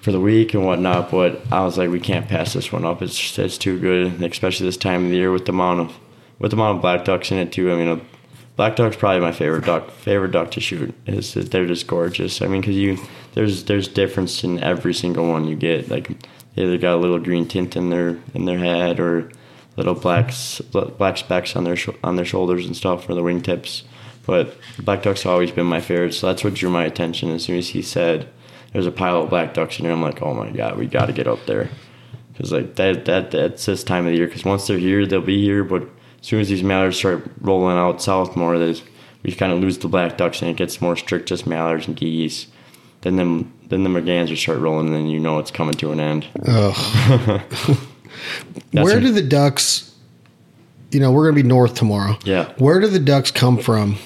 for 0.00 0.12
the 0.12 0.20
week 0.20 0.54
and 0.54 0.64
whatnot. 0.64 1.10
But 1.10 1.42
I 1.52 1.64
was 1.64 1.76
like, 1.76 1.90
we 1.90 2.00
can't 2.00 2.28
pass 2.28 2.54
this 2.54 2.72
one 2.72 2.84
up. 2.84 3.02
It's 3.02 3.38
it's 3.38 3.58
too 3.58 3.78
good, 3.78 4.22
especially 4.22 4.66
this 4.66 4.76
time 4.76 5.04
of 5.04 5.10
the 5.10 5.16
year 5.16 5.32
with 5.32 5.46
the 5.46 5.52
amount 5.52 5.80
of 5.80 5.98
with 6.38 6.52
the 6.52 6.56
amount 6.56 6.76
of 6.76 6.82
black 6.82 7.04
ducks 7.04 7.30
in 7.30 7.38
it 7.38 7.52
too. 7.52 7.70
I 7.70 7.76
mean, 7.76 7.88
a 7.88 8.00
black 8.56 8.76
duck's 8.76 8.96
probably 8.96 9.20
my 9.20 9.32
favorite 9.32 9.66
duck. 9.66 9.90
Favorite 9.90 10.32
duck 10.32 10.50
to 10.52 10.60
shoot 10.60 10.94
is 11.06 11.34
they're 11.34 11.66
just 11.66 11.86
gorgeous. 11.86 12.40
I 12.40 12.46
mean, 12.46 12.62
because 12.62 12.76
you 12.76 12.98
there's 13.34 13.64
there's 13.64 13.88
difference 13.88 14.42
in 14.42 14.62
every 14.62 14.94
single 14.94 15.28
one 15.28 15.46
you 15.46 15.56
get. 15.56 15.90
Like 15.90 16.10
either 16.56 16.78
got 16.78 16.96
a 16.96 17.00
little 17.00 17.18
green 17.18 17.46
tint 17.46 17.76
in 17.76 17.90
their 17.90 18.18
in 18.34 18.44
their 18.44 18.58
head 18.58 19.00
or 19.00 19.30
little 19.76 19.94
black 19.94 20.32
black 20.98 21.16
specks 21.16 21.56
on 21.56 21.64
their 21.64 21.76
sh- 21.76 21.88
on 22.02 22.16
their 22.16 22.24
shoulders 22.24 22.66
and 22.66 22.76
stuff 22.76 23.08
or 23.08 23.14
the 23.14 23.22
wingtips. 23.22 23.82
But 24.26 24.56
black 24.78 25.02
duck's 25.02 25.22
have 25.22 25.32
always 25.32 25.50
been 25.50 25.66
my 25.66 25.80
favorite, 25.80 26.14
so 26.14 26.26
that's 26.26 26.44
what 26.44 26.54
drew 26.54 26.70
my 26.70 26.84
attention. 26.84 27.30
As 27.30 27.44
soon 27.44 27.56
as 27.56 27.70
he 27.70 27.82
said 27.82 28.28
there's 28.72 28.86
a 28.86 28.92
pile 28.92 29.22
of 29.22 29.30
black 29.30 29.54
ducks 29.54 29.78
in 29.78 29.84
here, 29.84 29.92
I'm 29.92 30.02
like, 30.02 30.22
oh 30.22 30.34
my 30.34 30.50
god, 30.50 30.78
we 30.78 30.86
got 30.86 31.06
to 31.06 31.12
get 31.12 31.26
up 31.26 31.44
there, 31.46 31.70
because 32.32 32.52
like 32.52 32.76
that 32.76 33.04
that 33.06 33.30
that's 33.30 33.66
this 33.66 33.82
time 33.82 34.06
of 34.06 34.12
the 34.12 34.18
year. 34.18 34.26
Because 34.26 34.44
once 34.44 34.66
they're 34.66 34.78
here, 34.78 35.06
they'll 35.06 35.20
be 35.20 35.42
here. 35.42 35.64
But 35.64 35.82
as 35.82 36.26
soon 36.26 36.40
as 36.40 36.48
these 36.48 36.62
mallards 36.62 36.98
start 36.98 37.28
rolling 37.40 37.76
out 37.76 38.02
south 38.02 38.36
more, 38.36 38.58
there's 38.58 38.82
we 39.22 39.32
kind 39.32 39.52
of 39.52 39.60
lose 39.60 39.78
the 39.78 39.88
black 39.88 40.16
ducks 40.16 40.40
and 40.42 40.50
it 40.50 40.56
gets 40.56 40.80
more 40.80 40.96
strict, 40.96 41.28
just 41.28 41.46
mallards 41.46 41.86
and 41.86 41.96
geese. 41.96 42.46
Then 43.02 43.16
them 43.16 43.52
then 43.68 43.84
the 43.84 43.88
mergansers 43.88 44.38
start 44.38 44.58
rolling, 44.58 44.86
and 44.86 44.94
then 44.94 45.06
you 45.06 45.20
know 45.20 45.38
it's 45.38 45.50
coming 45.50 45.74
to 45.74 45.92
an 45.92 46.00
end. 46.00 46.24
Where 48.72 48.98
a- 48.98 49.00
do 49.00 49.12
the 49.12 49.22
ducks, 49.22 49.94
you 50.90 51.00
know, 51.00 51.12
we're 51.12 51.24
going 51.24 51.36
to 51.36 51.42
be 51.42 51.48
north 51.48 51.74
tomorrow. 51.74 52.18
Yeah. 52.24 52.52
Where 52.58 52.80
do 52.80 52.88
the 52.88 52.98
ducks 52.98 53.30
come 53.30 53.58
from 53.58 53.96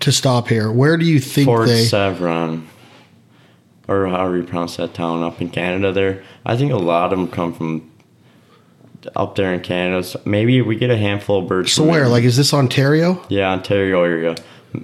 to 0.00 0.12
stop 0.12 0.48
here? 0.48 0.70
Where 0.70 0.96
do 0.96 1.04
you 1.04 1.20
think 1.20 1.46
Fort 1.46 1.66
they. 1.68 1.84
Sevron, 1.84 2.64
or 3.88 4.06
however 4.06 4.36
you 4.36 4.44
pronounce 4.44 4.76
that 4.76 4.94
town 4.94 5.22
up 5.22 5.40
in 5.40 5.50
Canada. 5.50 5.92
There, 5.92 6.22
I 6.46 6.56
think 6.56 6.72
a 6.72 6.76
lot 6.76 7.12
of 7.12 7.18
them 7.18 7.28
come 7.28 7.52
from 7.52 7.90
up 9.16 9.34
there 9.34 9.52
in 9.52 9.60
Canada. 9.60 10.04
So 10.04 10.20
maybe 10.24 10.62
we 10.62 10.76
get 10.76 10.90
a 10.90 10.96
handful 10.96 11.40
of 11.40 11.48
birds. 11.48 11.72
So 11.72 11.84
where? 11.84 12.08
Like, 12.08 12.24
is 12.24 12.36
this 12.36 12.54
Ontario? 12.54 13.22
yeah, 13.28 13.50
Ontario 13.50 14.02
area, 14.04 14.36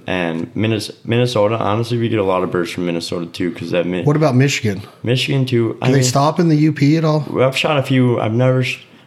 and 0.05 0.53
Minnesota. 0.55 1.57
Honestly, 1.57 1.97
we 1.97 2.09
get 2.09 2.19
a 2.19 2.23
lot 2.23 2.43
of 2.43 2.51
birds 2.51 2.71
from 2.71 2.85
Minnesota 2.85 3.25
too, 3.27 3.51
because 3.51 3.71
that 3.71 3.85
Mi- 3.85 4.03
What 4.03 4.15
about 4.15 4.35
Michigan? 4.35 4.81
Michigan 5.03 5.45
too. 5.45 5.77
I 5.81 5.87
they 5.87 5.95
mean, 5.95 6.03
stop 6.03 6.39
in 6.39 6.49
the 6.49 6.67
UP 6.67 6.81
at 6.97 7.05
all? 7.05 7.41
I've 7.41 7.57
shot 7.57 7.77
a 7.77 7.83
few. 7.83 8.19
I've 8.19 8.33
never. 8.33 8.63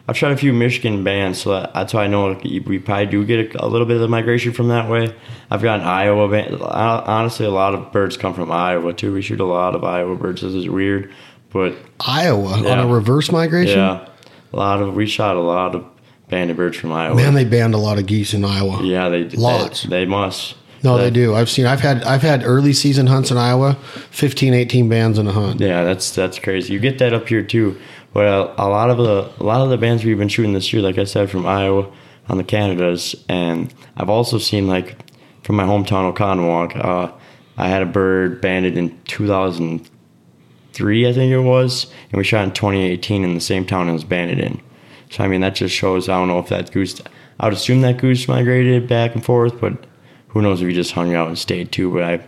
I've 0.07 0.17
shot 0.17 0.31
a 0.31 0.37
few 0.37 0.51
Michigan 0.51 1.03
bands, 1.03 1.39
so 1.39 1.51
that- 1.51 1.73
that's 1.73 1.93
why 1.93 2.03
I 2.03 2.07
know 2.07 2.35
we 2.43 2.79
probably 2.79 3.05
do 3.05 3.23
get 3.23 3.55
a, 3.55 3.65
a 3.65 3.67
little 3.67 3.85
bit 3.85 3.95
of 3.95 4.01
the 4.01 4.07
migration 4.07 4.51
from 4.51 4.67
that 4.69 4.89
way. 4.89 5.13
I've 5.49 5.61
got 5.61 5.79
an 5.81 5.85
Iowa 5.87 6.27
band. 6.27 6.59
Honestly, 6.61 7.45
a 7.45 7.51
lot 7.51 7.75
of 7.75 7.91
birds 7.91 8.17
come 8.17 8.33
from 8.33 8.51
Iowa 8.51 8.93
too. 8.93 9.13
We 9.13 9.21
shoot 9.21 9.39
a 9.39 9.45
lot 9.45 9.75
of 9.75 9.83
Iowa 9.83 10.15
birds. 10.15 10.41
This 10.41 10.53
is 10.53 10.67
weird, 10.67 11.11
but 11.53 11.75
Iowa 11.99 12.67
on 12.67 12.79
a 12.79 12.87
reverse 12.87 13.31
migration. 13.31 13.77
yeah, 13.77 14.07
a 14.51 14.55
lot 14.57 14.81
of 14.81 14.95
we 14.95 15.05
shot 15.05 15.35
a 15.37 15.39
lot 15.39 15.75
of 15.75 15.85
banded 16.29 16.57
birds 16.57 16.77
from 16.77 16.91
Iowa. 16.91 17.15
Man, 17.15 17.33
they 17.35 17.45
banned 17.45 17.73
a 17.75 17.77
lot 17.77 17.97
of 17.99 18.05
geese 18.05 18.33
in 18.33 18.43
Iowa. 18.43 18.83
yeah, 18.83 19.07
they 19.09 19.25
Lots. 19.29 19.83
They, 19.83 19.89
they 19.89 20.05
must. 20.05 20.55
No, 20.83 20.97
they 20.97 21.11
do. 21.11 21.35
I've 21.35 21.49
seen. 21.49 21.65
I've 21.65 21.79
had. 21.79 22.03
I've 22.03 22.23
had 22.23 22.43
early 22.43 22.73
season 22.73 23.07
hunts 23.07 23.29
in 23.29 23.37
Iowa. 23.37 23.75
15, 24.09 24.53
18 24.53 24.89
bands 24.89 25.19
in 25.19 25.27
a 25.27 25.31
hunt. 25.31 25.59
Yeah, 25.59 25.83
that's 25.83 26.13
that's 26.15 26.39
crazy. 26.39 26.73
You 26.73 26.79
get 26.79 26.97
that 26.99 27.13
up 27.13 27.27
here 27.27 27.43
too. 27.43 27.79
But 28.13 28.25
a, 28.25 28.61
a 28.61 28.67
lot 28.67 28.89
of 28.89 28.97
the 28.97 29.31
a 29.39 29.43
lot 29.43 29.61
of 29.61 29.69
the 29.69 29.77
bands 29.77 30.03
we've 30.03 30.17
been 30.17 30.27
shooting 30.27 30.53
this 30.53 30.73
year, 30.73 30.81
like 30.81 30.97
I 30.97 31.05
said, 31.05 31.29
from 31.29 31.45
Iowa 31.45 31.89
on 32.27 32.37
the 32.37 32.43
Canadas, 32.43 33.15
and 33.29 33.73
I've 33.95 34.09
also 34.09 34.37
seen 34.37 34.67
like 34.67 34.97
from 35.43 35.55
my 35.55 35.63
hometown 35.63 36.13
Oconomowoc. 36.13 36.83
Uh, 36.83 37.11
I 37.57 37.67
had 37.67 37.81
a 37.81 37.85
bird 37.85 38.41
banded 38.41 38.77
in 38.77 38.99
2003, 39.03 41.07
I 41.07 41.13
think 41.13 41.31
it 41.31 41.39
was, 41.39 41.91
and 42.11 42.17
we 42.17 42.23
shot 42.23 42.45
in 42.45 42.51
2018 42.51 43.23
in 43.23 43.35
the 43.35 43.41
same 43.41 43.65
town 43.65 43.89
it 43.89 43.93
was 43.93 44.03
banded 44.03 44.39
in. 44.39 44.61
So 45.09 45.23
I 45.23 45.27
mean, 45.27 45.41
that 45.41 45.55
just 45.55 45.75
shows. 45.75 46.09
I 46.09 46.17
don't 46.17 46.27
know 46.27 46.39
if 46.39 46.49
that 46.49 46.71
goose. 46.71 47.01
I 47.39 47.45
would 47.45 47.53
assume 47.53 47.81
that 47.81 47.97
goose 47.97 48.27
migrated 48.27 48.87
back 48.87 49.15
and 49.15 49.23
forth, 49.23 49.59
but 49.59 49.85
who 50.31 50.41
knows 50.41 50.61
if 50.61 50.67
he 50.67 50.73
just 50.73 50.91
hung 50.93 51.13
out 51.15 51.27
and 51.27 51.37
stayed 51.37 51.71
too. 51.71 51.91
But 51.93 52.03
I, 52.03 52.19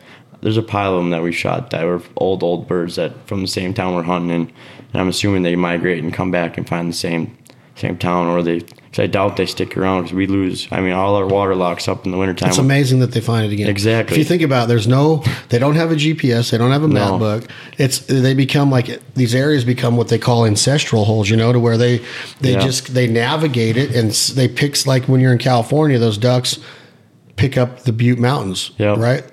there's 0.42 0.58
a 0.58 0.64
pile 0.64 0.94
of 0.96 1.00
them 1.00 1.10
that 1.12 1.24
we 1.24 1.32
shot 1.32 1.70
that 1.72 1.86
were 1.86 2.02
old 2.18 2.44
old 2.44 2.68
birds 2.68 2.96
that 2.98 3.14
from 3.28 3.42
the 3.42 3.48
same 3.48 3.74
town 3.74 3.96
we're 3.96 4.04
hunting 4.04 4.30
in, 4.30 4.42
and 4.94 5.02
I'm 5.02 5.08
assuming 5.08 5.44
they 5.44 5.56
migrate 5.56 6.04
and 6.04 6.14
come 6.14 6.32
back 6.32 6.58
and 6.58 6.68
find 6.68 6.90
the 6.90 6.94
same 6.96 7.38
same 7.76 7.98
town, 7.98 8.28
or 8.28 8.44
they. 8.44 8.62
Cause 8.62 9.00
I 9.06 9.08
doubt 9.08 9.38
they 9.38 9.48
stick 9.48 9.76
around 9.76 10.04
because 10.04 10.14
we 10.14 10.28
lose. 10.28 10.68
I 10.70 10.80
mean, 10.80 10.94
all 10.94 11.16
our 11.16 11.26
water 11.26 11.56
locks 11.56 11.88
up 11.88 12.06
in 12.06 12.12
the 12.12 12.18
wintertime. 12.20 12.50
It's 12.50 12.60
amazing 12.60 13.00
that 13.00 13.12
they 13.12 13.22
find 13.22 13.44
it 13.44 13.52
again. 13.52 13.68
Exactly. 13.68 14.14
If 14.14 14.20
you 14.20 14.24
think 14.24 14.44
about, 14.44 14.66
it, 14.66 14.68
there's 14.68 14.88
no. 14.88 15.24
They 15.50 15.58
don't 15.58 15.74
have 15.74 15.92
a 15.92 15.96
GPS. 15.96 16.52
They 16.52 16.60
don't 16.60 16.70
have 16.70 16.84
a 16.84 16.88
map 16.88 17.14
No. 17.14 17.18
book. 17.18 17.46
It's 17.80 17.98
they 18.02 18.36
become 18.36 18.70
like 18.70 19.02
these 19.16 19.34
areas 19.34 19.66
become 19.66 19.98
what 19.98 20.10
they 20.10 20.20
call 20.20 20.46
ancestral 20.46 21.06
holes. 21.06 21.28
You 21.32 21.38
know, 21.38 21.52
to 21.52 21.60
where 21.60 21.76
they 21.76 22.06
they 22.42 22.52
Yeah. 22.52 22.60
just 22.60 22.94
they 22.94 23.08
navigate 23.08 23.78
it 23.78 23.96
and 23.96 24.12
they 24.36 24.48
pick 24.48 24.86
like 24.86 25.06
when 25.06 25.22
you're 25.22 25.32
in 25.34 25.40
California, 25.40 25.98
those 25.98 26.20
ducks 26.20 26.60
pick 27.36 27.58
up 27.58 27.82
the 27.82 27.92
Butte 27.94 28.20
Mountains. 28.20 28.72
Yep. 28.78 28.98
Right. 28.98 29.24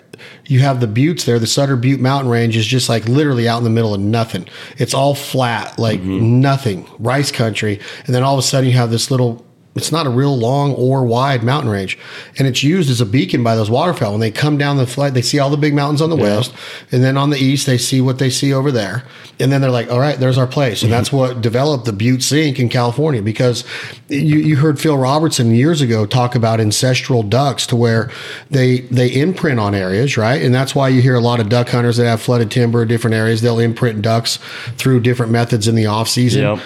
You 0.46 0.61
have 0.61 0.80
the 0.80 0.86
buttes 0.86 1.24
there. 1.24 1.38
The 1.38 1.46
Sutter 1.46 1.76
Butte 1.76 2.01
Mountain 2.01 2.30
Range 2.30 2.55
is 2.57 2.66
just 2.66 2.88
like 2.90 3.09
literally 3.09 3.48
out 3.48 3.59
in 3.59 3.64
the 3.64 3.70
middle 3.70 3.94
of 3.94 4.01
nothing. 4.01 4.46
It's 4.76 4.92
all 4.92 5.14
flat, 5.14 5.78
like 5.78 6.01
Mm-hmm. 6.01 6.40
nothing, 6.40 6.86
rice 6.98 7.32
country. 7.32 7.80
And 8.07 8.14
then 8.14 8.22
all 8.22 8.34
of 8.34 8.38
a 8.38 8.42
sudden 8.42 8.68
you 8.68 8.76
have 8.76 8.90
this 8.90 9.11
little. 9.11 9.46
It's 9.76 9.92
not 9.92 10.04
a 10.04 10.10
real 10.10 10.36
long 10.36 10.74
or 10.74 11.04
wide 11.04 11.44
mountain 11.44 11.70
range, 11.70 11.96
and 12.36 12.48
it's 12.48 12.62
used 12.62 12.90
as 12.90 13.00
a 13.00 13.06
beacon 13.06 13.44
by 13.44 13.54
those 13.54 13.70
waterfowl. 13.70 14.10
When 14.10 14.20
they 14.20 14.32
come 14.32 14.58
down 14.58 14.78
the 14.78 14.86
flight, 14.86 15.14
they 15.14 15.22
see 15.22 15.38
all 15.38 15.48
the 15.48 15.56
big 15.56 15.74
mountains 15.74 16.02
on 16.02 16.10
the 16.10 16.16
west, 16.16 16.52
and 16.90 17.04
then 17.04 17.16
on 17.16 17.30
the 17.30 17.38
east 17.38 17.66
they 17.66 17.78
see 17.78 18.00
what 18.00 18.18
they 18.18 18.30
see 18.30 18.52
over 18.52 18.72
there, 18.72 19.04
and 19.38 19.52
then 19.52 19.60
they're 19.60 19.70
like, 19.70 19.88
"All 19.88 20.00
right, 20.00 20.18
there's 20.18 20.38
our 20.38 20.48
place." 20.48 20.82
And 20.82 20.92
that's 20.92 21.12
what 21.12 21.40
developed 21.40 21.84
the 21.84 21.92
Butte 21.92 22.24
Sink 22.24 22.58
in 22.58 22.68
California 22.68 23.22
because 23.22 23.62
you 24.08 24.38
you 24.38 24.56
heard 24.56 24.80
Phil 24.80 24.98
Robertson 24.98 25.54
years 25.54 25.80
ago 25.80 26.04
talk 26.04 26.34
about 26.34 26.60
ancestral 26.60 27.22
ducks 27.22 27.64
to 27.68 27.76
where 27.76 28.10
they 28.50 28.80
they 28.80 29.08
imprint 29.08 29.60
on 29.60 29.76
areas, 29.76 30.16
right? 30.16 30.42
And 30.42 30.52
that's 30.52 30.74
why 30.74 30.88
you 30.88 31.00
hear 31.00 31.14
a 31.14 31.20
lot 31.20 31.38
of 31.38 31.48
duck 31.48 31.68
hunters 31.68 31.96
that 31.98 32.06
have 32.06 32.20
flooded 32.20 32.50
timber, 32.50 32.84
different 32.84 33.14
areas. 33.14 33.40
They'll 33.40 33.60
imprint 33.60 34.02
ducks 34.02 34.40
through 34.76 35.00
different 35.00 35.30
methods 35.30 35.68
in 35.68 35.76
the 35.76 35.86
off 35.86 36.08
season. 36.08 36.42
Yep. 36.42 36.58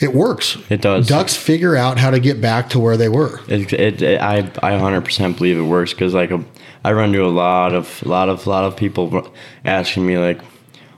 It 0.00 0.14
works. 0.14 0.56
It 0.70 0.80
does. 0.80 1.06
Ducks 1.06 1.36
figure 1.36 1.76
out 1.76 1.98
how 1.98 2.10
to 2.10 2.18
get 2.18 2.40
back 2.40 2.70
to 2.70 2.80
where 2.80 2.96
they 2.96 3.08
were. 3.08 3.40
It, 3.48 3.72
it, 3.72 4.02
it 4.02 4.20
I 4.20 4.38
I 4.38 4.72
100% 4.72 5.36
believe 5.36 5.58
it 5.58 5.62
works 5.62 5.92
because 5.92 6.14
like 6.14 6.30
a, 6.30 6.42
I 6.84 6.92
run 6.92 7.10
into 7.10 7.24
a 7.24 7.28
lot 7.28 7.74
of 7.74 8.02
lot 8.06 8.30
of 8.30 8.46
lot 8.46 8.64
of 8.64 8.76
people 8.76 9.30
asking 9.64 10.06
me 10.06 10.16
like, 10.16 10.40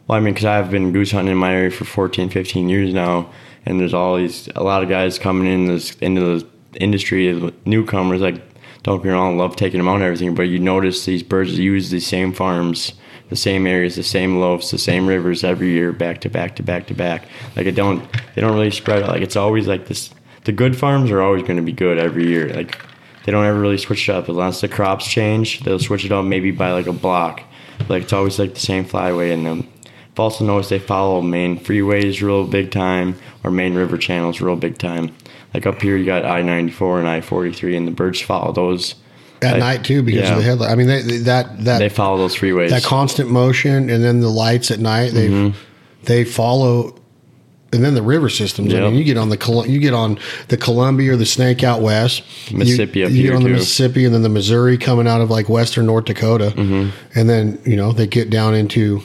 well 0.07 0.19
I 0.19 0.21
mean 0.21 0.35
because 0.35 0.47
I've 0.47 0.71
been 0.71 0.93
goose 0.93 1.11
hunting 1.11 1.33
in 1.33 1.39
my 1.39 1.53
area 1.53 1.71
for 1.71 1.85
14 1.85 2.31
15 2.31 2.69
years 2.69 2.95
now 2.95 3.31
and 3.67 3.81
there's 3.81 3.95
all 3.95 4.17
these 4.17 4.49
a 4.55 4.63
lot 4.63 4.83
of 4.83 4.89
guys 4.89 5.19
coming 5.19 5.53
in 5.53 5.67
this 5.67 5.95
into 5.97 6.21
the 6.21 6.47
industry 6.79 7.53
newcomers 7.65 8.21
like 8.21 8.41
don't 8.83 8.99
get 8.99 9.07
me 9.07 9.11
wrong 9.11 9.37
love 9.37 9.57
taking 9.57 9.79
them 9.79 9.89
out 9.89 9.97
and 9.97 10.05
everything 10.05 10.35
but 10.35 10.43
you 10.43 10.59
notice 10.59 11.05
these 11.05 11.23
birds 11.23 11.59
use 11.59 11.91
the 11.91 12.01
same 12.01 12.33
farms 12.33 12.95
the 13.33 13.37
same 13.37 13.67
areas 13.67 13.97
the 13.97 14.03
same 14.03 14.39
loafs 14.39 14.71
the 14.71 14.79
same 14.79 15.07
rivers 15.07 15.43
every 15.43 15.71
year 15.71 15.91
back 15.91 16.21
to 16.21 16.29
back 16.29 16.55
to 16.55 16.63
back 16.63 16.87
to 16.87 16.95
back 16.95 17.25
like 17.57 17.65
it 17.65 17.73
don't 17.73 18.07
they 18.35 18.43
don't 18.43 18.55
really 18.55 18.71
spread 18.71 19.03
out 19.03 19.09
like 19.09 19.23
it's 19.23 19.37
always 19.37 19.67
like 19.67 19.87
this 19.87 20.11
the 20.45 20.53
good 20.53 20.77
farms 20.77 21.11
are 21.11 21.23
always 21.23 21.43
going 21.43 21.57
to 21.57 21.63
be 21.63 21.73
good 21.73 21.99
every 21.99 22.27
year 22.27 22.53
like 22.55 22.79
they 23.25 23.33
don't 23.33 23.47
ever 23.47 23.59
really 23.59 23.79
switch 23.79 24.09
it 24.09 24.13
up 24.13 24.29
unless 24.29 24.61
the 24.61 24.69
crops 24.69 25.07
change. 25.07 25.61
They'll 25.61 25.79
switch 25.79 26.05
it 26.05 26.13
up 26.13 26.25
maybe 26.25 26.51
by 26.51 26.73
like 26.73 26.87
a 26.87 26.93
block. 26.93 27.43
Like 27.89 28.05
it's 28.05 28.13
always 28.13 28.39
like 28.39 28.55
the 28.55 28.61
same 28.61 28.85
flyway 28.85 29.31
in 29.33 29.45
them. 29.45 29.69
I've 29.85 30.21
also 30.21 30.45
noticed 30.45 30.71
they 30.71 30.79
follow 30.79 31.23
main 31.23 31.59
freeways 31.59 32.21
real 32.21 32.47
big 32.47 32.71
time 32.71 33.17
or 33.45 33.51
main 33.51 33.75
river 33.75 33.97
channels 33.97 34.41
real 34.41 34.57
big 34.57 34.79
time. 34.79 35.15
Like 35.55 35.67
up 35.67 35.81
here, 35.81 35.97
you 35.97 36.05
got 36.05 36.25
I 36.25 36.43
ninety 36.43 36.73
four 36.73 36.99
and 36.99 37.09
I 37.09 37.21
forty 37.21 37.53
three, 37.53 37.77
and 37.77 37.87
the 37.87 37.93
birds 37.93 38.21
follow 38.21 38.53
those. 38.53 38.95
At 39.43 39.53
Like, 39.53 39.61
night 39.61 39.85
too, 39.85 40.03
because 40.03 40.23
yeah. 40.29 40.33
of 40.33 40.39
the 40.39 40.45
headlight. 40.45 40.71
I 40.71 40.75
mean, 40.77 40.87
they, 40.87 41.03
they- 41.03 41.17
that 41.19 41.65
that 41.65 41.79
They 41.79 41.89
follow 41.89 42.17
those 42.19 42.37
freeways. 42.37 42.71
that 42.71 42.83
constant 42.85 43.31
motion, 43.31 43.91
and 43.91 44.03
then 44.05 44.21
the 44.21 44.29
lights 44.29 44.71
at 44.71 44.79
night. 44.79 45.13
They 45.13 45.29
Mm-hmm. 45.29 45.59
they 46.05 46.25
follow, 46.25 46.95
and 47.73 47.83
then 47.85 47.95
the 47.95 48.03
river 48.03 48.29
systems. 48.29 48.73
I 48.75 48.81
mean, 48.81 48.95
you 48.95 49.05
get 49.05 49.17
on 49.17 49.29
the 49.31 49.65
you 49.69 49.79
get 49.81 49.95
on 49.95 50.19
the 50.49 50.57
Columbia 50.57 51.13
or 51.13 51.17
the 51.17 51.27
Snake 51.27 51.65
out 51.65 51.81
west. 51.83 52.23
You- 52.51 52.59
Mississippi 52.59 53.01
You, 53.01 53.07
up 53.07 53.11
get 53.13 53.19
here, 53.19 53.35
on 53.37 53.43
the. 53.43 53.49
Mississippi, 53.51 54.05
and 54.05 54.15
then 54.15 54.23
the 54.23 54.29
Missouri 54.29 54.79
coming 54.79 55.09
out 55.09 55.21
of 55.21 55.31
like 55.31 55.49
western 55.49 55.87
North 55.87 56.05
Dakota, 56.05 56.53
Mm-hmm. 56.57 56.91
and 57.19 57.29
then 57.29 57.59
you 57.65 57.77
know 57.77 57.93
they 57.93 58.07
get 58.07 58.31
down 58.31 58.55
into, 58.55 59.03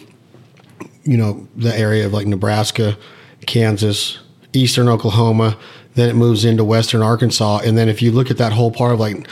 you 1.04 1.18
know, 1.18 1.48
the 1.56 1.76
area 1.78 2.06
of 2.06 2.14
like 2.14 2.28
Nebraska, 2.28 2.98
Kansas, 3.46 4.20
eastern 4.54 4.88
Oklahoma. 4.88 5.58
Then 5.98 6.10
it 6.10 6.16
moves 6.16 6.46
into 6.46 6.64
western 6.64 7.02
Arkansas, 7.02 7.62
and 7.66 7.76
then 7.76 7.90
if 7.90 8.02
you 8.04 8.12
look 8.12 8.30
at 8.30 8.38
that 8.38 8.54
whole 8.54 8.70
part 8.72 8.94
of 8.94 9.00
like 9.00 9.28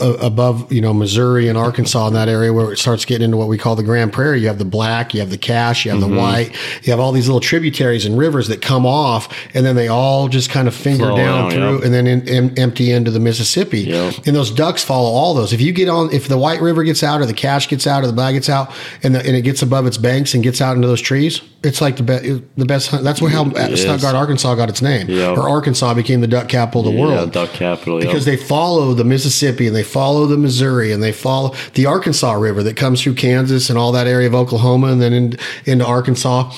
uh, 0.00 0.12
above, 0.20 0.70
you 0.70 0.82
know, 0.82 0.92
Missouri 0.92 1.48
and 1.48 1.56
Arkansas 1.56 2.06
in 2.08 2.12
that 2.12 2.28
area 2.28 2.52
where 2.52 2.70
it 2.70 2.78
starts 2.78 3.06
getting 3.06 3.24
into 3.24 3.38
what 3.38 3.48
we 3.48 3.56
call 3.56 3.76
the 3.76 3.82
Grand 3.82 4.12
Prairie, 4.12 4.40
you 4.42 4.46
have 4.48 4.58
the 4.58 4.64
black, 4.66 5.14
you 5.14 5.20
have 5.20 5.30
the 5.30 5.38
Cache, 5.38 5.86
you 5.86 5.90
have 5.90 6.00
Mm-hmm. 6.02 6.10
the 6.14 6.16
white, 6.20 6.52
you 6.82 6.90
have 6.92 7.00
all 7.00 7.12
these 7.12 7.26
little 7.28 7.40
tributaries 7.40 8.04
and 8.04 8.18
rivers 8.18 8.48
that 8.48 8.60
come 8.60 8.84
off, 8.84 9.34
and 9.54 9.64
then 9.64 9.74
they 9.74 9.88
all 9.88 10.28
just 10.28 10.50
kind 10.50 10.68
of 10.68 10.74
finger 10.74 11.06
Flow 11.06 11.16
down 11.16 11.50
through, 11.50 11.76
yep. 11.76 11.84
and 11.84 11.94
then 11.94 12.06
in, 12.06 12.28
em- 12.28 12.54
empty 12.58 12.90
into 12.92 13.10
the 13.10 13.20
Mississippi. 13.20 13.80
Yep. 13.80 14.26
And 14.26 14.36
those 14.36 14.50
ducks 14.50 14.84
follow 14.84 15.08
all 15.10 15.32
those. 15.32 15.52
If 15.54 15.60
you 15.62 15.72
get 15.72 15.88
on, 15.88 16.12
if 16.12 16.28
the 16.28 16.36
White 16.38 16.60
River 16.60 16.84
gets 16.84 17.02
out, 17.02 17.20
or 17.22 17.26
the 17.26 17.32
Cache 17.32 17.68
gets 17.68 17.86
out, 17.86 18.04
or 18.04 18.06
the 18.06 18.12
black 18.12 18.34
gets 18.34 18.50
out, 18.50 18.70
and, 19.02 19.14
the, 19.14 19.20
and 19.26 19.34
it 19.34 19.42
gets 19.42 19.62
above 19.62 19.86
its 19.86 19.96
banks 19.96 20.34
and 20.34 20.42
gets 20.44 20.60
out 20.60 20.76
into 20.76 20.88
those 20.88 21.00
trees, 21.00 21.40
it's 21.64 21.80
like 21.80 21.96
the 21.96 22.02
best. 22.02 22.24
The 22.56 22.64
best. 22.64 23.02
That's 23.04 23.20
where 23.22 23.30
how 23.30 23.44
uh, 23.44 23.68
is. 23.70 23.82
Stuttgart, 23.82 24.14
Arkansas, 24.14 24.54
got 24.54 24.68
its 24.68 24.82
name, 24.82 25.08
Yep. 25.08 25.38
or 25.38 25.48
Arkansas 25.48 25.94
became 25.94 26.20
the 26.20 26.26
duck 26.26 26.48
capital 26.48 26.80
of 26.80 26.86
the 26.86 26.92
yeah, 26.92 27.00
world 27.00 27.32
duck 27.32 27.50
capital. 27.50 28.00
because 28.00 28.24
they 28.24 28.36
follow 28.36 28.94
the 28.94 29.04
Mississippi 29.04 29.66
and 29.66 29.76
they 29.76 29.82
follow 29.84 30.26
the 30.26 30.36
Missouri 30.36 30.92
and 30.92 31.02
they 31.02 31.12
follow 31.12 31.54
the 31.74 31.86
Arkansas 31.86 32.32
River 32.32 32.62
that 32.62 32.76
comes 32.76 33.02
through 33.02 33.14
Kansas 33.14 33.70
and 33.70 33.78
all 33.78 33.92
that 33.92 34.06
area 34.06 34.26
of 34.26 34.34
Oklahoma 34.34 34.88
and 34.88 35.00
then 35.00 35.12
in, 35.12 35.38
into 35.64 35.86
Arkansas 35.86 36.52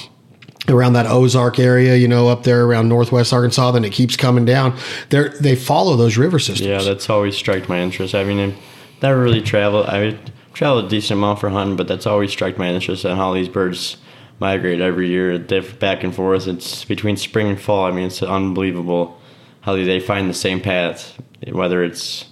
around 0.69 0.95
that 0.95 1.07
Ozark 1.07 1.59
area, 1.59 1.97
you 1.97 2.09
know, 2.09 2.29
up 2.29 2.45
there 2.45 2.65
around 2.65 2.89
northwest 2.89 3.33
Arkansas. 3.33 3.73
Then 3.73 3.85
it 3.85 3.93
keeps 3.93 4.17
coming 4.17 4.45
down. 4.45 4.77
They 5.11 5.29
they 5.41 5.57
follow 5.57 5.97
those 5.97 6.17
river 6.17 6.39
systems. 6.39 6.67
Yeah, 6.69 6.83
that's 6.83 7.11
always 7.11 7.37
struck 7.37 7.69
my 7.69 7.81
interest. 7.81 8.15
I 8.15 8.25
mean, 8.25 8.41
I've 8.41 8.57
never 9.03 9.21
really 9.21 9.43
traveled. 9.43 9.87
I 9.87 10.19
traveled 10.55 10.87
a 10.87 10.89
decent 10.89 11.19
amount 11.19 11.41
for 11.41 11.51
hunting, 11.51 11.77
but 11.77 11.89
that's 11.89 12.07
always 12.07 12.31
struck 12.31 12.57
my 12.57 12.69
interest 12.71 13.05
in 13.05 13.17
how 13.17 13.35
these 13.35 13.49
birds 13.49 13.99
migrate 14.39 14.81
every 14.81 15.09
year. 15.09 15.39
Back 15.39 16.05
and 16.05 16.15
forth. 16.15 16.47
It's 16.47 16.85
between 16.85 17.17
spring 17.17 17.49
and 17.49 17.61
fall. 17.61 17.85
I 17.85 17.91
mean, 17.91 18.07
it's 18.07 18.23
unbelievable 18.23 19.21
how 19.63 19.75
they 19.77 20.01
find 20.01 20.29
the 20.29 20.35
same 20.35 20.61
path, 20.61 21.19
whether 21.51 21.83
it's 21.83 22.27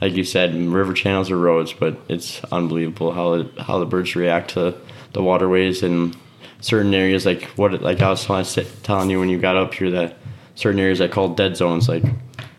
like 0.00 0.14
you 0.14 0.24
said, 0.24 0.54
river 0.54 0.92
channels 0.92 1.30
or 1.30 1.38
roads. 1.38 1.72
But 1.72 1.98
it's 2.08 2.42
unbelievable 2.44 3.12
how 3.12 3.34
it, 3.34 3.58
how 3.58 3.78
the 3.78 3.86
birds 3.86 4.14
react 4.16 4.50
to 4.50 4.74
the 5.12 5.22
waterways 5.22 5.82
and 5.82 6.16
certain 6.60 6.92
areas. 6.92 7.24
Like 7.24 7.44
what, 7.56 7.80
like 7.80 8.00
I 8.00 8.10
was 8.10 8.24
telling- 8.82 9.10
you 9.10 9.20
when 9.20 9.28
you 9.28 9.38
got 9.38 9.56
up 9.56 9.74
here 9.74 9.90
that 9.92 10.16
certain 10.54 10.80
areas 10.80 11.00
I 11.00 11.08
call 11.08 11.30
dead 11.30 11.56
zones. 11.56 11.88
Like 11.88 12.04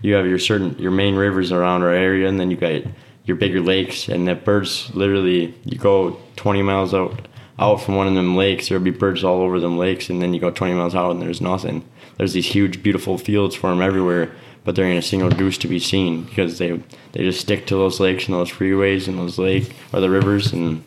you 0.01 0.13
have 0.15 0.25
your 0.25 0.39
certain 0.39 0.77
your 0.79 0.91
main 0.91 1.15
rivers 1.15 1.51
around 1.51 1.83
our 1.83 1.93
area, 1.93 2.27
and 2.27 2.39
then 2.39 2.51
you 2.51 2.57
got 2.57 2.81
your 3.25 3.37
bigger 3.37 3.61
lakes, 3.61 4.07
and 4.07 4.27
that 4.27 4.45
birds 4.45 4.93
literally 4.93 5.53
you 5.65 5.77
go 5.77 6.17
20 6.35 6.61
miles 6.61 6.93
out 6.93 7.27
out 7.57 7.81
from 7.81 7.95
one 7.95 8.07
of 8.07 8.15
them 8.15 8.35
lakes, 8.35 8.67
there'll 8.67 8.83
be 8.83 8.91
birds 8.91 9.23
all 9.23 9.41
over 9.41 9.59
them 9.59 9.77
lakes, 9.77 10.09
and 10.09 10.21
then 10.21 10.33
you 10.33 10.39
go 10.39 10.51
20 10.51 10.73
miles 10.73 10.95
out 10.95 11.11
and 11.11 11.21
there's 11.21 11.41
nothing. 11.41 11.87
There's 12.17 12.33
these 12.33 12.47
huge, 12.47 12.83
beautiful 12.83 13.17
fields 13.17 13.55
for 13.55 13.69
them 13.69 13.81
everywhere, 13.81 14.31
but 14.63 14.75
there 14.75 14.85
ain't 14.85 15.03
a 15.03 15.07
single 15.07 15.29
goose 15.29 15.57
to 15.59 15.67
be 15.67 15.79
seen 15.79 16.23
because 16.23 16.57
they 16.57 16.81
they 17.11 17.23
just 17.23 17.41
stick 17.41 17.67
to 17.67 17.75
those 17.75 17.99
lakes 17.99 18.25
and 18.25 18.35
those 18.35 18.51
freeways 18.51 19.07
and 19.07 19.17
those 19.17 19.37
lake 19.37 19.73
or 19.93 19.99
the 19.99 20.09
rivers, 20.09 20.51
and 20.53 20.83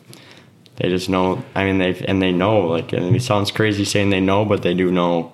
they 0.75 0.89
just 0.89 1.09
know. 1.09 1.43
I 1.55 1.65
mean, 1.65 1.77
they 1.77 1.95
and 2.05 2.21
they 2.21 2.31
know. 2.31 2.61
Like, 2.61 2.93
and 2.93 3.15
it 3.15 3.21
sounds 3.21 3.51
crazy 3.51 3.85
saying 3.85 4.09
they 4.09 4.21
know, 4.21 4.45
but 4.45 4.61
they 4.61 4.73
do 4.73 4.91
know. 4.91 5.33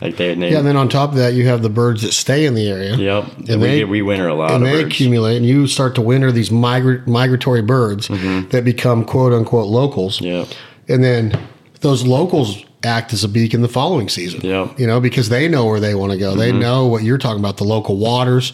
Like 0.00 0.18
they, 0.18 0.34
they 0.34 0.50
Yeah, 0.50 0.58
and 0.58 0.66
then 0.66 0.76
on 0.76 0.90
top 0.90 1.10
of 1.10 1.16
that, 1.16 1.32
you 1.32 1.46
have 1.46 1.62
the 1.62 1.70
birds 1.70 2.02
that 2.02 2.12
stay 2.12 2.44
in 2.44 2.54
the 2.54 2.68
area. 2.68 2.96
Yep. 2.96 3.24
And 3.48 3.48
we, 3.48 3.54
they- 3.54 3.78
get, 3.78 3.88
we 3.88 4.02
winter 4.02 4.28
a 4.28 4.34
lot 4.34 4.50
and 4.50 4.66
they 4.66 4.82
birds. 4.82 4.94
accumulate, 4.94 5.38
and 5.38 5.46
you 5.46 5.66
start 5.66 5.94
to 5.94 6.02
winter 6.02 6.30
these 6.30 6.50
migra- 6.50 7.06
migratory 7.06 7.62
birds 7.62 8.08
mm-hmm. 8.08 8.48
that 8.50 8.62
become 8.62 9.06
quote 9.06 9.32
unquote 9.32 9.68
locals. 9.68 10.20
Yep. 10.20 10.48
And 10.88 11.02
then 11.02 11.38
those 11.80 12.06
locals 12.06 12.64
act 12.84 13.12
as 13.12 13.24
a 13.24 13.28
beacon 13.28 13.62
the 13.62 13.68
following 13.68 14.08
season. 14.08 14.40
Yep. 14.42 14.78
You 14.78 14.86
know, 14.86 15.00
because 15.00 15.28
they 15.28 15.48
know 15.48 15.66
where 15.66 15.80
they 15.80 15.94
want 15.94 16.12
to 16.12 16.18
go. 16.18 16.34
They 16.34 16.50
mm-hmm. 16.50 16.60
know 16.60 16.86
what 16.86 17.02
you're 17.02 17.18
talking 17.18 17.40
about, 17.40 17.56
the 17.56 17.64
local 17.64 17.96
waters. 17.96 18.52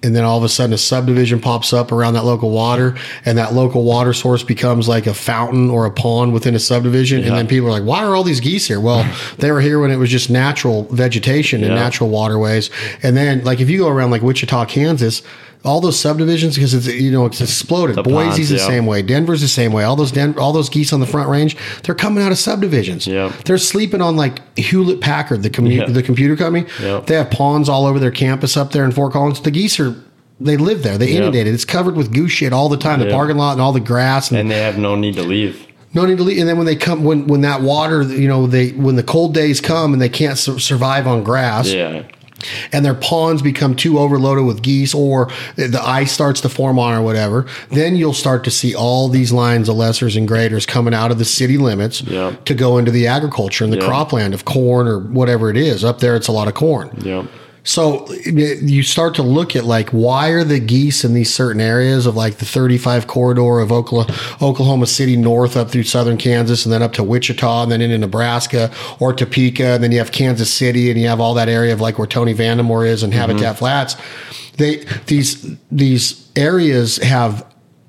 And 0.00 0.14
then 0.14 0.22
all 0.22 0.38
of 0.38 0.44
a 0.44 0.48
sudden 0.48 0.72
a 0.72 0.78
subdivision 0.78 1.40
pops 1.40 1.72
up 1.72 1.90
around 1.90 2.14
that 2.14 2.24
local 2.24 2.50
water 2.50 2.96
and 3.24 3.36
that 3.36 3.52
local 3.52 3.82
water 3.82 4.12
source 4.12 4.44
becomes 4.44 4.86
like 4.86 5.08
a 5.08 5.14
fountain 5.14 5.70
or 5.70 5.86
a 5.86 5.90
pond 5.90 6.32
within 6.32 6.54
a 6.54 6.60
subdivision. 6.60 7.24
And 7.24 7.32
then 7.32 7.48
people 7.48 7.66
are 7.66 7.72
like, 7.72 7.82
why 7.82 8.04
are 8.04 8.14
all 8.14 8.22
these 8.22 8.38
geese 8.38 8.68
here? 8.68 8.80
Well, 8.80 9.12
they 9.38 9.50
were 9.50 9.60
here 9.60 9.80
when 9.80 9.90
it 9.90 9.96
was 9.96 10.08
just 10.08 10.30
natural 10.30 10.84
vegetation 10.84 11.64
and 11.64 11.74
Yeah. 11.74 11.80
natural 11.80 12.10
waterways. 12.10 12.70
And 13.02 13.16
then 13.16 13.42
like 13.42 13.60
if 13.60 13.68
you 13.68 13.78
go 13.78 13.88
around 13.88 14.12
like 14.12 14.22
Wichita, 14.22 14.66
Kansas, 14.66 15.22
all 15.64 15.80
those 15.80 15.98
subdivisions 15.98 16.54
because 16.54 16.72
it's 16.72 16.86
you 16.86 17.10
know 17.10 17.26
it's 17.26 17.40
exploded. 17.40 17.96
The 17.96 18.02
Boise's 18.02 18.36
ponds, 18.36 18.48
the 18.50 18.56
yeah. 18.56 18.66
same 18.66 18.86
way. 18.86 19.02
Denver's 19.02 19.40
the 19.40 19.48
same 19.48 19.72
way. 19.72 19.84
All 19.84 19.96
those 19.96 20.12
Den- 20.12 20.38
all 20.38 20.52
those 20.52 20.68
geese 20.68 20.92
on 20.92 21.00
the 21.00 21.06
front 21.06 21.28
range, 21.28 21.56
they're 21.82 21.94
coming 21.94 22.22
out 22.22 22.30
of 22.32 22.38
subdivisions. 22.38 23.06
Yeah. 23.06 23.32
They're 23.44 23.58
sleeping 23.58 24.00
on 24.00 24.16
like 24.16 24.40
Hewlett 24.58 25.00
Packard, 25.00 25.42
the 25.42 25.50
commu- 25.50 25.76
Yeah. 25.76 25.86
the 25.86 26.02
computer 26.02 26.36
company. 26.36 26.66
Yeah. 26.80 27.00
They 27.04 27.16
have 27.16 27.30
ponds 27.30 27.68
all 27.68 27.86
over 27.86 27.98
their 27.98 28.10
campus 28.12 28.56
up 28.56 28.72
there 28.72 28.84
in 28.84 28.92
Fort 28.92 29.12
Collins. 29.12 29.40
The 29.40 29.50
geese 29.50 29.78
are 29.80 29.94
they 30.40 30.56
live 30.56 30.84
there. 30.84 30.96
They 30.96 31.10
inundated. 31.16 31.52
It's 31.52 31.64
covered 31.64 31.96
with 31.96 32.12
goose 32.14 32.30
shit 32.30 32.52
all 32.52 32.68
the 32.68 32.76
time. 32.76 33.00
The 33.00 33.10
parking 33.10 33.36
lot 33.36 33.52
and 33.52 33.60
all 33.60 33.72
the 33.72 33.80
grass 33.80 34.30
and, 34.30 34.38
and 34.38 34.50
they 34.50 34.60
have 34.60 34.78
no 34.78 34.94
need 34.94 35.16
to 35.16 35.22
leave. 35.24 35.66
no 35.94 36.06
need 36.06 36.18
to 36.18 36.22
leave. 36.22 36.38
And 36.38 36.48
then 36.48 36.56
when 36.56 36.66
they 36.66 36.76
come, 36.76 37.02
when 37.02 37.26
when 37.26 37.40
that 37.40 37.60
water, 37.62 38.02
you 38.02 38.28
know, 38.28 38.46
they 38.46 38.68
when 38.70 38.94
the 38.94 39.02
cold 39.02 39.34
days 39.34 39.60
come 39.60 39.92
and 39.92 40.00
they 40.00 40.08
can't 40.08 40.38
su- 40.38 40.60
survive 40.60 41.08
on 41.08 41.24
grass, 41.24 41.72
Yeah, 41.72 42.04
and 42.72 42.84
their 42.84 42.94
ponds 42.94 43.42
become 43.42 43.74
too 43.74 43.98
overloaded 43.98 44.44
with 44.44 44.62
geese 44.62 44.94
or 44.94 45.30
the 45.56 45.80
ice 45.82 46.12
starts 46.12 46.40
to 46.42 46.48
form 46.48 46.78
on 46.78 46.94
or 46.94 47.02
whatever, 47.02 47.46
then 47.70 47.96
you'll 47.96 48.12
start 48.14 48.44
to 48.44 48.50
see 48.50 48.74
all 48.74 49.08
these 49.08 49.32
lines 49.32 49.68
of 49.68 49.76
lessers 49.76 50.16
and 50.16 50.28
greaters 50.28 50.64
coming 50.66 50.94
out 50.94 51.10
of 51.10 51.18
the 51.18 51.24
city 51.24 51.58
limits 51.58 52.00
Yeah. 52.02 52.36
to 52.44 52.54
go 52.54 52.78
into 52.78 52.90
the 52.90 53.06
agriculture 53.06 53.64
and 53.64 53.72
the 53.72 53.78
Yeah. 53.78 53.88
cropland 53.88 54.34
of 54.34 54.44
corn 54.44 54.86
or 54.86 54.98
whatever 54.98 55.50
it 55.50 55.56
is. 55.56 55.84
Up 55.84 56.00
there, 56.00 56.14
it's 56.16 56.28
a 56.28 56.32
lot 56.32 56.48
of 56.48 56.54
corn. 56.54 56.90
yeah, 57.02 57.22
So 57.68 58.10
you 58.24 58.82
start 58.82 59.14
to 59.16 59.22
look 59.22 59.54
at 59.54 59.66
like 59.66 59.90
why 59.90 60.30
are 60.30 60.42
the 60.42 60.58
geese 60.58 61.04
in 61.04 61.12
these 61.12 61.32
certain 61.32 61.60
areas 61.60 62.06
of 62.06 62.16
like 62.16 62.36
the 62.36 62.46
35 62.46 63.06
corridor 63.06 63.60
of 63.60 63.70
Oklahoma, 63.70 64.18
Oklahoma 64.40 64.86
City 64.86 65.18
north 65.18 65.54
up 65.54 65.70
through 65.70 65.82
southern 65.82 66.16
Kansas 66.16 66.64
and 66.64 66.72
then 66.72 66.82
up 66.82 66.94
to 66.94 67.02
Wichita 67.02 67.64
and 67.64 67.70
then 67.70 67.82
into 67.82 67.98
Nebraska 67.98 68.72
or 69.00 69.12
Topeka 69.12 69.66
and 69.66 69.84
then 69.84 69.92
you 69.92 69.98
have 69.98 70.12
Kansas 70.12 70.50
City 70.50 70.90
and 70.90 70.98
you 70.98 71.08
have 71.08 71.20
all 71.20 71.34
that 71.34 71.50
area 71.50 71.74
of 71.74 71.82
like 71.82 71.98
where 71.98 72.06
Tony 72.06 72.32
Vandemore 72.32 72.86
is 72.86 73.02
and 73.02 73.12
Habitat 73.12 73.42
mm-hmm. 73.42 73.58
Flats. 73.58 73.96
They 74.56 74.76
these 75.04 75.58
these 75.70 76.26
areas 76.36 76.96
have 76.96 77.47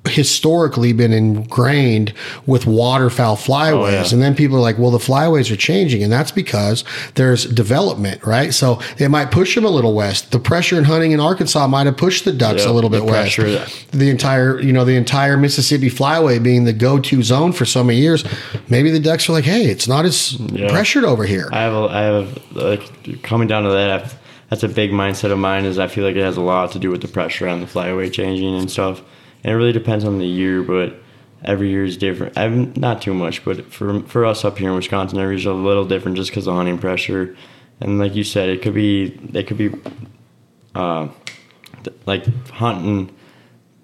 historically 0.09 0.93
been 0.93 1.13
ingrained 1.13 2.13
with 2.45 2.65
waterfowl 2.65 3.35
flyways 3.37 3.69
Oh, 3.69 3.87
yeah. 3.89 4.03
and 4.11 4.21
then 4.21 4.35
people 4.35 4.57
are 4.57 4.61
like 4.61 4.77
well 4.77 4.91
the 4.91 4.97
flyways 4.97 5.51
are 5.51 5.55
changing 5.55 6.03
and 6.03 6.11
that's 6.11 6.31
because 6.31 6.83
there's 7.15 7.45
development 7.45 8.25
right 8.25 8.53
so 8.53 8.79
it 8.97 9.09
might 9.09 9.31
push 9.31 9.55
them 9.55 9.65
a 9.65 9.69
little 9.69 9.93
west 9.93 10.31
the 10.31 10.39
pressure 10.39 10.77
in 10.77 10.83
hunting 10.83 11.11
in 11.11 11.19
arkansas 11.19 11.67
might 11.67 11.85
have 11.85 11.97
pushed 11.97 12.25
the 12.25 12.33
ducks 12.33 12.63
Yeah, 12.65 12.71
a 12.71 12.73
little 12.73 12.89
bit 12.89 13.05
west 13.05 13.37
the 13.91 14.09
entire 14.09 14.59
you 14.59 14.73
know 14.73 14.85
the 14.85 14.95
entire 14.95 15.37
mississippi 15.37 15.89
flyway 15.89 16.41
being 16.41 16.65
the 16.65 16.73
go-to 16.73 17.21
zone 17.23 17.51
for 17.53 17.65
so 17.65 17.83
many 17.83 17.99
years 17.99 18.23
maybe 18.69 18.91
the 18.91 18.99
ducks 18.99 19.29
are 19.29 19.33
like 19.33 19.45
hey 19.45 19.65
it's 19.65 19.87
not 19.87 20.05
as 20.05 20.33
Yeah. 20.39 20.69
pressured 20.69 21.03
over 21.03 21.25
here 21.25 21.49
I 21.51 21.61
have, 21.61 21.73
a, 21.73 21.87
I 21.87 22.01
have, 22.01 22.55
like, 22.55 23.21
coming 23.23 23.47
down 23.47 23.63
to 23.63 23.69
that. 23.69 23.89
I've, 23.89 24.15
that's 24.49 24.63
a 24.63 24.67
big 24.67 24.91
mindset 24.91 25.31
of 25.31 25.37
mine. 25.37 25.65
Is 25.65 25.77
I 25.77 25.87
feel 25.87 26.03
like 26.03 26.15
it 26.15 26.21
has 26.23 26.37
a 26.37 26.41
lot 26.41 26.71
to 26.71 26.79
do 26.79 26.89
with 26.89 27.01
the 27.01 27.07
pressure 27.07 27.47
on 27.47 27.61
the 27.61 27.67
flyaway 27.67 28.09
changing 28.09 28.55
and 28.55 28.69
stuff. 28.71 29.01
And 29.43 29.53
it 29.53 29.55
really 29.55 29.71
depends 29.71 30.03
on 30.03 30.17
the 30.19 30.25
year, 30.27 30.61
but 30.63 30.95
every 31.43 31.69
year 31.69 31.85
is 31.85 31.95
different. 31.97 32.37
I'm 32.37 32.73
not 32.75 33.01
too 33.01 33.13
much, 33.13 33.45
but 33.45 33.71
for 33.71 34.01
for 34.03 34.25
us 34.25 34.43
up 34.43 34.57
here 34.57 34.69
in 34.69 34.75
Wisconsin, 34.75 35.19
every 35.19 35.35
year's 35.35 35.45
a 35.45 35.53
little 35.53 35.85
different 35.85 36.17
just 36.17 36.29
because 36.31 36.47
of 36.47 36.55
hunting 36.55 36.77
pressure. 36.77 37.35
And 37.79 37.97
like 37.99 38.15
you 38.15 38.23
said, 38.25 38.49
it 38.49 38.61
could 38.61 38.73
be 38.73 39.09
they 39.09 39.43
could 39.43 39.57
be, 39.57 39.71
uh, 40.75 41.07
like 42.05 42.25
hunting 42.49 43.15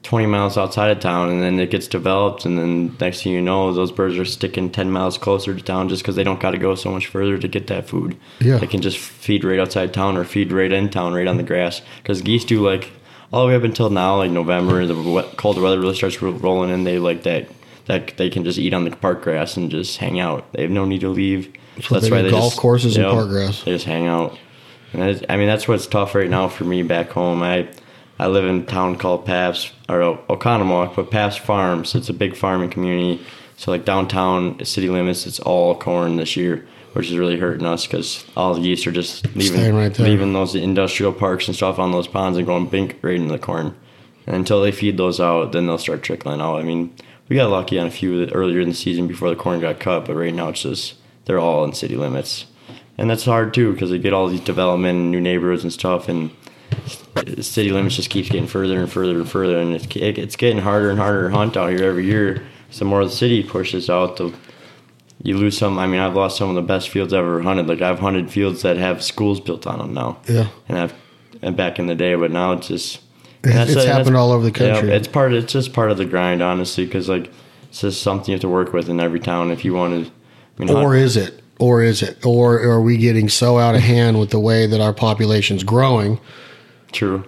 20 0.03 0.27
miles 0.27 0.55
outside 0.57 0.91
of 0.91 0.99
town 0.99 1.29
and 1.31 1.41
then 1.41 1.57
it 1.59 1.71
gets 1.71 1.87
developed 1.87 2.45
and 2.45 2.59
then 2.59 2.95
next 2.99 3.23
thing 3.23 3.33
you 3.33 3.41
know 3.41 3.73
those 3.73 3.91
birds 3.91 4.17
are 4.19 4.25
sticking 4.25 4.69
10 4.69 4.91
miles 4.91 5.17
closer 5.17 5.55
to 5.55 5.61
town 5.63 5.89
just 5.89 6.03
because 6.03 6.15
they 6.15 6.23
don't 6.23 6.39
got 6.39 6.51
to 6.51 6.59
go 6.59 6.75
so 6.75 6.91
much 6.91 7.07
further 7.07 7.39
to 7.39 7.47
get 7.47 7.65
that 7.67 7.87
food 7.89 8.15
Yeah. 8.39 8.57
they 8.57 8.67
can 8.67 8.81
just 8.83 8.99
feed 8.99 9.43
right 9.43 9.57
outside 9.59 9.95
town 9.95 10.15
or 10.15 10.23
feed 10.23 10.51
right 10.51 10.71
in 10.71 10.89
town 10.91 11.13
right 11.15 11.25
on 11.25 11.37
the 11.37 11.43
grass 11.43 11.81
because 12.03 12.21
geese 12.21 12.45
do 12.45 12.63
like 12.63 12.91
all 13.35 13.45
the 13.45 13.49
way 13.49 13.55
up 13.55 13.63
until 13.63 13.89
now 13.89 14.17
like 14.17 14.31
november 14.31 14.85
the 14.85 15.23
colder 15.37 15.61
weather 15.61 15.79
really 15.79 15.95
starts 15.95 16.21
rolling 16.21 16.69
in 16.69 16.83
they 16.83 16.97
like 16.97 17.23
that 17.23 17.47
that 17.85 18.17
they 18.17 18.29
can 18.29 18.43
just 18.43 18.57
eat 18.57 18.73
on 18.73 18.83
the 18.83 18.91
park 18.95 19.21
grass 19.21 19.57
and 19.57 19.69
just 19.69 19.97
hang 19.97 20.19
out 20.19 20.51
they 20.53 20.61
have 20.63 20.71
no 20.71 20.85
need 20.85 21.01
to 21.01 21.09
leave 21.09 21.53
what 21.89 22.01
they 22.01 22.09
do, 22.23 22.31
golf 22.31 22.55
courses 22.55 22.95
and 22.95 23.05
park 23.05 23.29
grass. 23.29 23.63
They 23.63 23.71
just 23.71 23.85
hang 23.85 24.07
out. 24.07 24.37
And 24.93 25.03
is, 25.03 25.23
I 25.27 25.35
mean, 25.35 25.47
that's 25.47 25.67
what's 25.67 25.87
tough 25.87 26.15
right 26.15 26.29
now 26.29 26.47
for 26.47 26.63
me 26.63 26.83
back 26.83 27.09
home. 27.09 27.43
I 27.43 27.67
I 28.17 28.27
live 28.27 28.45
in 28.45 28.61
a 28.61 28.65
town 28.65 28.97
called 28.97 29.25
Pabst 29.25 29.73
or 29.89 30.01
O- 30.01 30.23
Oconomowoc, 30.29 30.95
but 30.95 31.11
Pabst 31.11 31.39
Farms. 31.39 31.95
It's 31.95 32.09
a 32.09 32.13
big 32.13 32.35
farming 32.35 32.69
community. 32.69 33.25
So 33.57 33.71
like 33.71 33.83
downtown 33.85 34.63
city 34.63 34.89
limits, 34.89 35.25
it's 35.27 35.39
all 35.39 35.75
corn 35.75 36.15
this 36.15 36.37
year, 36.37 36.65
which 36.95 37.11
is 37.11 37.17
really 37.17 37.37
hurting 37.37 37.65
us 37.65 37.85
because 37.85 38.25
all 38.37 38.53
the 38.53 38.61
geese 38.61 38.87
are 38.87 38.91
just 38.91 39.25
leaving 39.35 39.75
right 39.75 39.99
leaving 39.99 40.31
those 40.31 40.55
industrial 40.55 41.11
parks 41.11 41.45
and 41.45 41.55
stuff 41.55 41.77
on 41.77 41.91
those 41.91 42.07
ponds 42.07 42.37
and 42.37 42.47
going 42.47 42.67
bink 42.67 42.97
right 43.01 43.15
into 43.15 43.33
the 43.33 43.37
corn. 43.37 43.75
And 44.25 44.37
until 44.37 44.61
they 44.61 44.71
feed 44.71 44.95
those 44.95 45.19
out, 45.19 45.51
then 45.51 45.67
they'll 45.67 45.77
start 45.77 46.03
trickling 46.03 46.39
out. 46.39 46.55
I 46.55 46.63
mean, 46.63 46.95
we 47.27 47.35
got 47.35 47.49
lucky 47.49 47.77
on 47.77 47.87
a 47.87 47.91
few 47.91 48.25
earlier 48.29 48.61
in 48.61 48.69
the 48.69 48.75
season 48.75 49.07
before 49.07 49.29
the 49.29 49.35
corn 49.35 49.59
got 49.59 49.81
cut, 49.81 50.05
but 50.05 50.15
right 50.15 50.33
now 50.33 50.47
it's 50.49 50.61
just 50.61 50.95
they're 51.25 51.37
all 51.37 51.65
in 51.65 51.73
city 51.73 51.97
limits, 51.97 52.45
and 52.97 53.09
that's 53.09 53.25
hard 53.25 53.53
too 53.53 53.73
because 53.73 53.89
they 53.89 53.99
get 53.99 54.13
all 54.13 54.29
these 54.29 54.39
development, 54.39 54.97
and 54.97 55.11
new 55.11 55.19
neighborhoods 55.19 55.63
and 55.63 55.73
stuff, 55.73 56.07
and 56.07 56.31
city 57.41 57.71
limits 57.71 57.97
just 57.97 58.09
keeps 58.09 58.29
getting 58.29 58.47
further 58.47 58.79
and 58.79 58.89
further 58.89 59.17
and 59.17 59.29
further, 59.29 59.57
and 59.59 59.75
it's 59.75 59.87
it's 59.97 60.37
getting 60.37 60.59
harder 60.59 60.89
and 60.89 60.99
harder 60.99 61.29
to 61.29 61.35
hunt 61.35 61.57
out 61.57 61.71
here 61.71 61.83
every 61.83 62.05
year. 62.05 62.41
So 62.69 62.79
the 62.79 62.85
more 62.85 63.03
the 63.03 63.11
city 63.11 63.43
pushes 63.43 63.89
out, 63.89 64.15
the 64.15 64.33
you 65.23 65.37
lose 65.37 65.57
some. 65.57 65.77
I 65.79 65.87
mean, 65.87 65.99
I've 65.99 66.15
lost 66.15 66.37
some 66.37 66.49
of 66.49 66.55
the 66.55 66.61
best 66.61 66.89
fields 66.89 67.13
I've 67.13 67.19
ever 67.19 67.41
hunted. 67.41 67.67
Like 67.67 67.81
I've 67.81 67.99
hunted 67.99 68.29
fields 68.31 68.61
that 68.63 68.77
have 68.77 69.03
schools 69.03 69.39
built 69.39 69.65
on 69.67 69.79
them 69.79 69.93
now. 69.93 70.17
Yeah. 70.27 70.47
and 70.67 70.77
I've 70.77 70.93
and 71.41 71.55
back 71.57 71.79
in 71.79 71.87
the 71.87 71.95
day, 71.95 72.15
but 72.15 72.31
now 72.31 72.53
it's 72.53 72.67
just 72.67 72.99
It's- 73.43 73.69
it's 73.69 73.85
happened 73.85 74.15
all 74.17 74.31
over 74.31 74.43
the 74.43 74.51
country. 74.51 74.89
Yeah, 74.89 74.95
it's 74.95 75.07
part. 75.07 75.33
It's 75.33 75.51
just 75.53 75.73
part 75.73 75.91
of 75.91 75.97
the 75.97 76.05
grind, 76.05 76.41
honestly, 76.41 76.85
because 76.85 77.07
like 77.09 77.31
it's 77.69 77.81
just 77.81 78.01
something 78.01 78.31
you 78.31 78.35
have 78.35 78.41
to 78.41 78.49
work 78.49 78.73
with 78.73 78.89
in 78.89 78.99
every 78.99 79.19
town 79.19 79.51
if 79.51 79.63
you 79.65 79.73
want 79.73 80.05
to. 80.05 80.11
I 80.11 80.65
mean, 80.65 80.69
or 80.75 80.93
hunt- 80.93 81.03
is 81.03 81.17
it 81.17 81.41
or 81.59 81.81
is 81.83 82.01
it 82.01 82.25
or 82.25 82.59
are 82.61 82.81
we 82.81 82.97
getting 82.97 83.29
so 83.29 83.59
out 83.59 83.75
of 83.75 83.81
hand 83.81 84.19
with 84.19 84.29
the 84.31 84.39
way 84.39 84.65
that 84.67 84.81
our 84.81 84.93
population's 84.93 85.63
growing 85.63 86.19
true. 86.91 87.23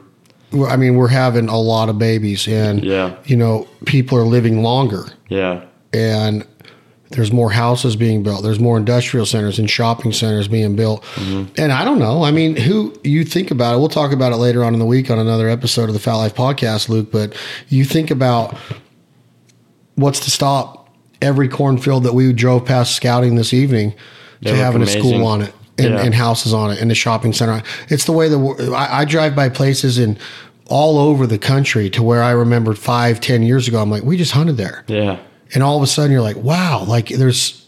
I 0.67 0.77
mean, 0.77 0.95
we're 0.95 1.09
having 1.09 1.49
a 1.49 1.59
lot 1.59 1.89
of 1.89 1.99
babies, 1.99 2.47
and 2.47 2.81
Yeah. 2.83 3.15
you 3.25 3.35
know, 3.35 3.67
people 3.85 4.17
are 4.17 4.23
living 4.23 4.63
longer, 4.63 5.07
Yeah, 5.27 5.61
and 5.93 6.45
there's 7.11 7.31
more 7.31 7.51
houses 7.51 7.95
being 7.95 8.21
built. 8.23 8.43
There's 8.43 8.59
more 8.59 8.77
industrial 8.77 9.25
centers 9.25 9.59
and 9.59 9.69
shopping 9.69 10.11
centers 10.11 10.47
being 10.47 10.75
built. 10.75 11.03
Mm-hmm. 11.15 11.53
And 11.57 11.71
I 11.71 11.85
don't 11.85 11.99
know. 11.99 12.23
I 12.23 12.31
mean, 12.31 12.55
who 12.57 12.93
you 13.03 13.23
think 13.23 13.49
about 13.49 13.75
it? 13.75 13.79
We'll 13.79 13.87
talk 13.89 14.11
about 14.11 14.33
it 14.33 14.37
later 14.37 14.63
on 14.63 14.73
in 14.73 14.79
the 14.79 14.85
week 14.85 15.09
on 15.09 15.17
another 15.17 15.47
episode 15.47 15.85
of 15.89 15.93
the 15.93 15.99
Fat 15.99 16.15
Life 16.15 16.35
Podcast, 16.35 16.89
Luke. 16.89 17.11
But 17.11 17.35
you 17.69 17.85
think 17.85 18.11
about 18.11 18.57
what's 19.95 20.19
to 20.21 20.31
stop 20.31 20.89
every 21.21 21.47
cornfield 21.47 22.03
that 22.03 22.13
we 22.13 22.31
drove 22.33 22.65
past 22.65 22.95
scouting 22.95 23.35
this 23.35 23.53
evening 23.53 23.93
They 24.41 24.51
to 24.51 24.55
having 24.57 24.81
a 24.81 24.87
school 24.87 25.25
on 25.25 25.41
it 25.41 25.53
and, 25.79 25.93
Yeah. 25.93 26.01
and 26.03 26.13
houses 26.13 26.53
on 26.53 26.71
it 26.71 26.79
and 26.81 26.91
a 26.91 26.95
shopping 26.95 27.33
center. 27.33 27.63
It's 27.89 28.05
the 28.05 28.11
way 28.11 28.29
the 28.29 28.37
wor- 28.37 28.61
I, 28.75 28.99
I 29.01 29.05
drive 29.05 29.35
by 29.35 29.49
places 29.49 29.97
in 29.97 30.17
all 30.69 30.99
over 30.99 31.25
the 31.25 31.37
country 31.39 31.89
to 31.91 32.03
where 32.03 32.21
I 32.21 32.31
remembered 32.31 32.77
five, 32.77 33.19
ten 33.21 33.41
years 33.41 33.67
ago. 33.67 33.81
I'm 33.81 33.89
like, 33.89 34.03
we 34.03 34.17
just 34.17 34.33
hunted 34.33 34.57
there, 34.57 34.83
yeah. 34.87 35.17
And 35.53 35.63
all 35.63 35.77
of 35.77 35.83
a 35.83 35.87
sudden 35.87 36.11
you're 36.11 36.21
like, 36.21 36.37
wow, 36.37 36.83
like 36.83 37.09
there's 37.09 37.66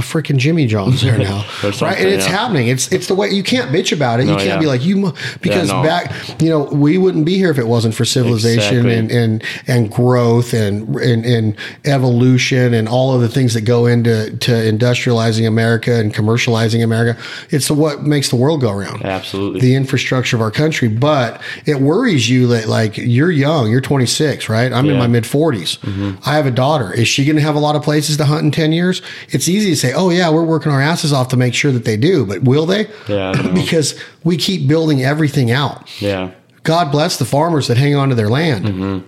a 0.00 0.02
freaking 0.02 0.38
Jimmy 0.38 0.66
John's 0.66 1.02
there 1.02 1.18
now, 1.30 1.44
right? 1.62 1.98
And 1.98 2.08
it's 2.08 2.26
yeah. 2.26 2.36
happening. 2.38 2.68
It's 2.68 2.90
it's 2.92 3.06
the 3.06 3.14
way 3.14 3.28
you 3.30 3.42
can't 3.42 3.70
bitch 3.70 3.92
about 3.92 4.20
it. 4.20 4.26
you 4.26 4.34
can't 4.36 4.46
yeah. 4.46 4.58
be 4.58 4.66
like 4.66 4.84
you 4.84 4.96
mu-" 4.96 5.12
because 5.40 5.68
no. 5.68 5.82
back, 5.82 6.12
you 6.40 6.48
know, 6.48 6.64
we 6.64 6.98
wouldn't 6.98 7.24
be 7.24 7.36
here 7.36 7.50
if 7.50 7.58
it 7.58 7.66
wasn't 7.66 7.94
for 7.94 8.04
civilization 8.04 8.86
Exactly. 8.86 8.94
and, 8.96 9.10
and 9.10 9.44
and 9.66 9.90
growth 9.92 10.52
and, 10.54 10.96
and 10.96 11.24
and 11.24 11.56
evolution 11.84 12.74
and 12.74 12.88
all 12.88 13.14
of 13.14 13.20
the 13.20 13.28
things 13.28 13.54
that 13.54 13.62
go 13.62 13.86
into 13.86 14.36
to 14.38 14.50
industrializing 14.50 15.46
America 15.46 15.94
and 15.94 16.14
commercializing 16.14 16.82
America. 16.82 17.20
It's 17.50 17.70
what 17.70 18.02
makes 18.02 18.30
the 18.30 18.36
world 18.36 18.60
go 18.62 18.70
around 18.70 19.04
Absolutely. 19.04 19.60
the 19.60 19.74
infrastructure 19.74 20.36
of 20.36 20.42
our 20.42 20.50
country, 20.50 20.88
but 20.88 21.40
it 21.66 21.80
worries 21.80 22.28
you 22.28 22.46
that 22.48 22.66
like 22.68 22.96
you're 22.96 23.30
young, 23.30 23.70
you're 23.70 23.80
26, 23.80 24.48
right? 24.48 24.72
I'm 24.72 24.88
in 24.88 24.96
my 24.96 25.06
mid 25.06 25.24
40s. 25.24 25.78
Mm-hmm. 25.80 26.28
I 26.28 26.34
have 26.34 26.46
a 26.46 26.50
daughter. 26.50 26.92
Is 26.92 27.08
she 27.08 27.24
going 27.24 27.36
to 27.36 27.42
have 27.42 27.54
a 27.54 27.60
lot 27.60 27.76
of 27.76 27.82
places 27.82 28.16
to 28.16 28.24
hunt 28.24 28.44
in 28.44 28.50
10 28.50 28.72
years? 28.72 29.02
It's 29.28 29.48
easy 29.48 29.70
to 29.70 29.76
say, 29.76 29.89
"Oh 29.94 30.10
yeah, 30.10 30.30
we're 30.30 30.44
working 30.44 30.72
our 30.72 30.80
asses 30.80 31.12
off 31.12 31.28
to 31.28 31.36
make 31.36 31.54
sure 31.54 31.72
that 31.72 31.84
they 31.84 31.96
do," 31.96 32.26
but 32.26 32.42
will 32.42 32.66
they? 32.66 32.88
Yeah, 33.08 33.30
I 33.30 33.32
don't 33.34 33.46
know. 33.54 33.60
because 33.60 33.98
we 34.24 34.36
keep 34.36 34.68
building 34.68 35.02
everything 35.02 35.50
out. 35.50 35.88
yeah, 36.00 36.30
God 36.62 36.90
bless 36.92 37.18
the 37.18 37.24
farmers 37.24 37.68
that 37.68 37.76
hang 37.76 37.94
on 37.94 38.08
to 38.10 38.14
their 38.14 38.28
land 38.28 39.04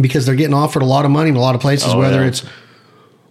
because 0.00 0.26
they're 0.26 0.34
getting 0.34 0.54
offered 0.54 0.82
a 0.82 0.86
lot 0.86 1.04
of 1.04 1.10
money 1.10 1.30
in 1.30 1.36
a 1.36 1.40
lot 1.40 1.54
of 1.54 1.60
places, 1.60 1.88
Mm-hmm. 1.88 1.98
Oh, 1.98 2.00
whether 2.02 2.20
yeah. 2.22 2.28
it's 2.28 2.44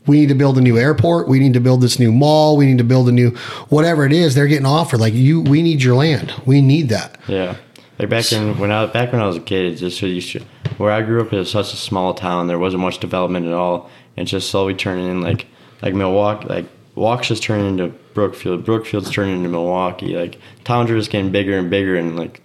we 0.08 0.20
need 0.20 0.30
to 0.30 0.36
build 0.36 0.56
a 0.58 0.62
new 0.62 0.78
airport. 0.78 1.28
We 1.28 1.40
need 1.40 1.54
to 1.56 1.60
build 1.60 1.82
this 1.82 1.98
new 1.98 2.12
mall. 2.12 2.58
We 2.58 2.68
need 2.68 2.78
to 2.78 2.84
build 2.84 3.10
a 3.10 3.12
new 3.12 3.32
whatever 3.70 4.06
it 4.06 4.14
is. 4.14 4.36
They're 4.36 4.46
getting 4.48 4.66
offered 4.68 5.00
like 5.00 5.14
you. 5.16 5.42
We 5.42 5.62
need 5.64 5.82
your 5.82 5.96
land. 5.96 6.32
We 6.46 6.62
need 6.62 6.90
that. 6.90 7.18
Yeah, 7.28 7.56
like 8.00 8.10
back 8.10 8.32
in 8.32 8.58
when 8.60 8.72
I 8.72 8.86
back 8.86 9.12
when 9.12 9.22
I 9.22 9.26
was 9.28 9.36
a 9.38 9.42
kid, 9.42 9.66
it 9.74 9.76
just 9.78 10.00
used 10.02 10.32
to, 10.34 10.42
where 10.78 10.92
I 10.92 11.02
grew 11.02 11.22
up 11.22 11.34
it 11.34 11.38
was 11.38 11.50
such 11.52 11.74
a 11.74 11.78
small 11.78 12.14
town. 12.14 12.46
There 12.48 12.60
wasn't 12.60 12.82
much 12.84 13.00
development 13.00 13.48
at 13.48 13.54
all, 13.54 13.90
and 14.16 14.28
just 14.28 14.50
slowly 14.52 14.74
turning 14.76 15.08
in 15.10 15.22
like 15.22 15.48
like 15.82 15.94
Milwaukee, 15.96 16.48
like 16.48 16.66
Waukesha's 16.96 17.40
turning 17.40 17.68
into 17.68 17.90
Brookfield, 18.14 18.64
Brookfield's 18.64 19.12
turning 19.12 19.38
into 19.38 19.50
Milwaukee. 19.50 20.16
Like 20.16 20.40
towns 20.64 20.90
are 20.90 20.98
just 20.98 21.12
getting 21.12 21.32
bigger 21.32 21.58
and 21.58 21.70
bigger, 21.70 21.96
and 21.96 22.16
like 22.16 22.42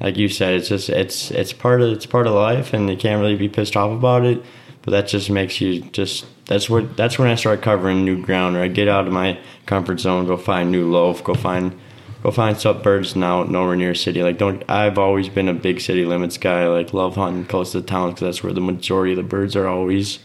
like 0.00 0.16
you 0.16 0.28
said, 0.28 0.54
it's 0.54 0.68
just 0.68 0.90
it's 0.90 1.30
it's 1.30 1.52
part 1.52 1.80
of 1.80 1.92
it's 1.92 2.06
part 2.06 2.26
of 2.26 2.34
life, 2.34 2.72
and 2.72 2.90
you 2.90 2.96
can't 2.96 3.20
really 3.20 3.36
be 3.36 3.48
pissed 3.48 3.76
off 3.76 3.92
about 3.92 4.24
it. 4.24 4.42
But 4.82 4.90
that 4.90 5.08
just 5.08 5.30
makes 5.30 5.60
you 5.60 5.80
just 5.80 6.26
that's 6.46 6.68
what 6.68 6.96
that's 6.96 7.18
when 7.18 7.28
I 7.28 7.36
start 7.36 7.62
covering 7.62 8.04
new 8.04 8.20
ground, 8.20 8.56
or 8.56 8.62
I 8.62 8.68
get 8.68 8.88
out 8.88 9.06
of 9.06 9.12
my 9.12 9.38
comfort 9.64 10.00
zone, 10.00 10.26
go 10.26 10.36
find 10.36 10.70
new 10.70 10.90
loaf, 10.90 11.24
go 11.24 11.34
find 11.34 11.78
go 12.22 12.30
find 12.30 12.60
birds 12.82 13.16
now 13.16 13.44
nowhere 13.44 13.76
near 13.76 13.92
a 13.92 13.96
city. 13.96 14.22
Like 14.22 14.38
don't 14.38 14.62
I've 14.68 14.98
always 14.98 15.28
been 15.28 15.48
a 15.48 15.54
big 15.54 15.80
city 15.80 16.04
limits 16.04 16.36
guy. 16.36 16.66
Like 16.66 16.92
love 16.92 17.14
hunting 17.14 17.46
close 17.46 17.72
to 17.72 17.80
town 17.80 18.10
because 18.10 18.20
that's 18.20 18.42
where 18.42 18.52
the 18.52 18.60
majority 18.60 19.12
of 19.12 19.16
the 19.16 19.22
birds 19.22 19.56
are 19.56 19.68
always. 19.68 20.18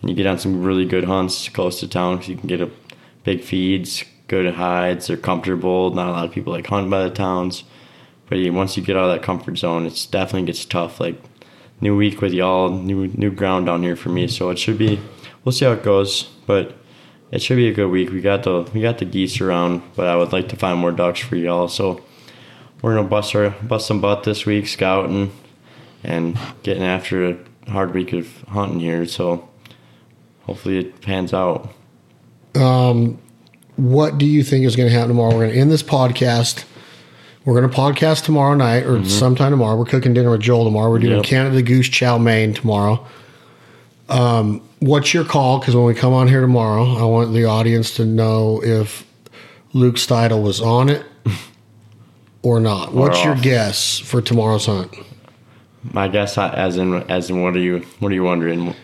And 0.00 0.10
you 0.10 0.16
get 0.16 0.26
on 0.26 0.38
some 0.38 0.62
really 0.62 0.84
good 0.84 1.04
hunts 1.04 1.48
close 1.48 1.80
to 1.80 1.88
town 1.88 2.16
because 2.16 2.28
you 2.28 2.36
can 2.36 2.48
get 2.48 2.60
a 2.60 2.70
big 3.26 3.42
feeds, 3.42 4.04
good 4.28 4.54
hides, 4.54 5.08
they're 5.08 5.16
comfortable. 5.18 5.92
Not 5.92 6.08
a 6.08 6.12
lot 6.12 6.24
of 6.24 6.32
people 6.32 6.52
like 6.52 6.68
hunt 6.68 6.88
by 6.88 7.02
the 7.02 7.10
towns. 7.10 7.64
But 8.30 8.38
once 8.52 8.76
you 8.76 8.82
get 8.82 8.96
out 8.96 9.10
of 9.10 9.14
that 9.14 9.22
comfort 9.22 9.58
zone, 9.58 9.84
it's 9.84 10.06
definitely 10.06 10.46
gets 10.46 10.64
tough. 10.64 11.00
Like 11.00 11.20
new 11.80 11.96
week 11.96 12.22
with 12.22 12.32
y'all, 12.32 12.70
new 12.70 13.08
new 13.08 13.30
ground 13.30 13.66
down 13.66 13.82
here 13.82 13.96
for 13.96 14.08
me. 14.08 14.28
So 14.28 14.48
it 14.50 14.58
should 14.58 14.78
be. 14.78 15.00
We'll 15.44 15.52
see 15.52 15.64
how 15.64 15.72
it 15.72 15.82
goes, 15.82 16.24
but 16.46 16.76
it 17.30 17.42
should 17.42 17.56
be 17.56 17.68
a 17.68 17.74
good 17.74 17.90
week. 17.90 18.10
We 18.10 18.20
got 18.20 18.44
the 18.44 18.62
we 18.72 18.80
got 18.80 18.98
the 18.98 19.04
geese 19.04 19.40
around, 19.40 19.82
but 19.96 20.06
I 20.06 20.16
would 20.16 20.32
like 20.32 20.48
to 20.50 20.56
find 20.56 20.78
more 20.78 20.92
ducks 20.92 21.20
for 21.20 21.36
y'all. 21.36 21.68
So 21.68 22.00
we're 22.80 22.94
gonna 22.94 23.08
bust 23.08 23.34
our 23.34 23.50
bust 23.50 23.88
some 23.88 24.00
butt 24.00 24.22
this 24.22 24.46
week, 24.46 24.68
scouting 24.68 25.32
and 26.04 26.38
getting 26.62 26.84
after 26.84 27.28
a 27.30 27.70
hard 27.70 27.92
week 27.92 28.12
of 28.12 28.42
hunting 28.48 28.80
here. 28.80 29.04
So 29.06 29.48
hopefully 30.42 30.78
it 30.78 31.00
pans 31.00 31.34
out. 31.34 31.72
Um, 32.56 33.18
what 33.76 34.18
do 34.18 34.24
you 34.26 34.42
think 34.42 34.64
is 34.64 34.74
going 34.76 34.88
to 34.88 34.94
happen 34.94 35.08
tomorrow? 35.08 35.30
We're 35.34 35.42
going 35.44 35.52
to 35.54 35.58
end 35.60 35.70
this 35.70 35.82
podcast. 35.82 36.64
We're 37.44 37.60
going 37.60 37.70
to 37.70 37.76
podcast 37.76 38.24
tomorrow 38.24 38.54
night 38.54 38.84
or 38.86 39.04
sometime 39.04 39.50
tomorrow. 39.52 39.76
We're 39.76 39.84
cooking 39.84 40.14
dinner 40.14 40.30
with 40.30 40.40
Joel 40.40 40.64
tomorrow. 40.64 40.90
We're 40.90 40.98
doing 40.98 41.16
Yep. 41.16 41.24
Canada 41.24 41.62
Goose 41.62 41.88
Chow 41.88 42.18
Mein 42.18 42.54
tomorrow. 42.54 43.06
Um, 44.08 44.62
what's 44.80 45.12
your 45.14 45.24
call? 45.24 45.58
Because 45.60 45.76
when 45.76 45.84
we 45.84 45.94
come 45.94 46.12
on 46.12 46.26
here 46.28 46.40
tomorrow, 46.40 46.84
I 46.96 47.04
want 47.04 47.32
the 47.34 47.44
audience 47.44 47.94
to 47.96 48.04
know 48.04 48.62
if 48.64 49.04
Luke 49.72 49.96
Steidl 49.96 50.42
was 50.42 50.60
on 50.60 50.88
it 50.88 51.04
or 52.42 52.58
not. 52.60 52.92
What's 52.94 53.22
your 53.22 53.36
guess 53.36 53.98
for 53.98 54.20
tomorrow's 54.22 54.66
hunt? 54.66 54.92
My 55.92 56.08
guess, 56.08 56.36
uh, 56.36 56.50
as 56.54 56.76
in 56.78 56.94
as 57.08 57.30
in, 57.30 57.42
what 57.42 57.54
are 57.54 57.60
you 57.60 57.80
what 58.00 58.10
are 58.10 58.14
you 58.14 58.24
wondering? 58.24 58.74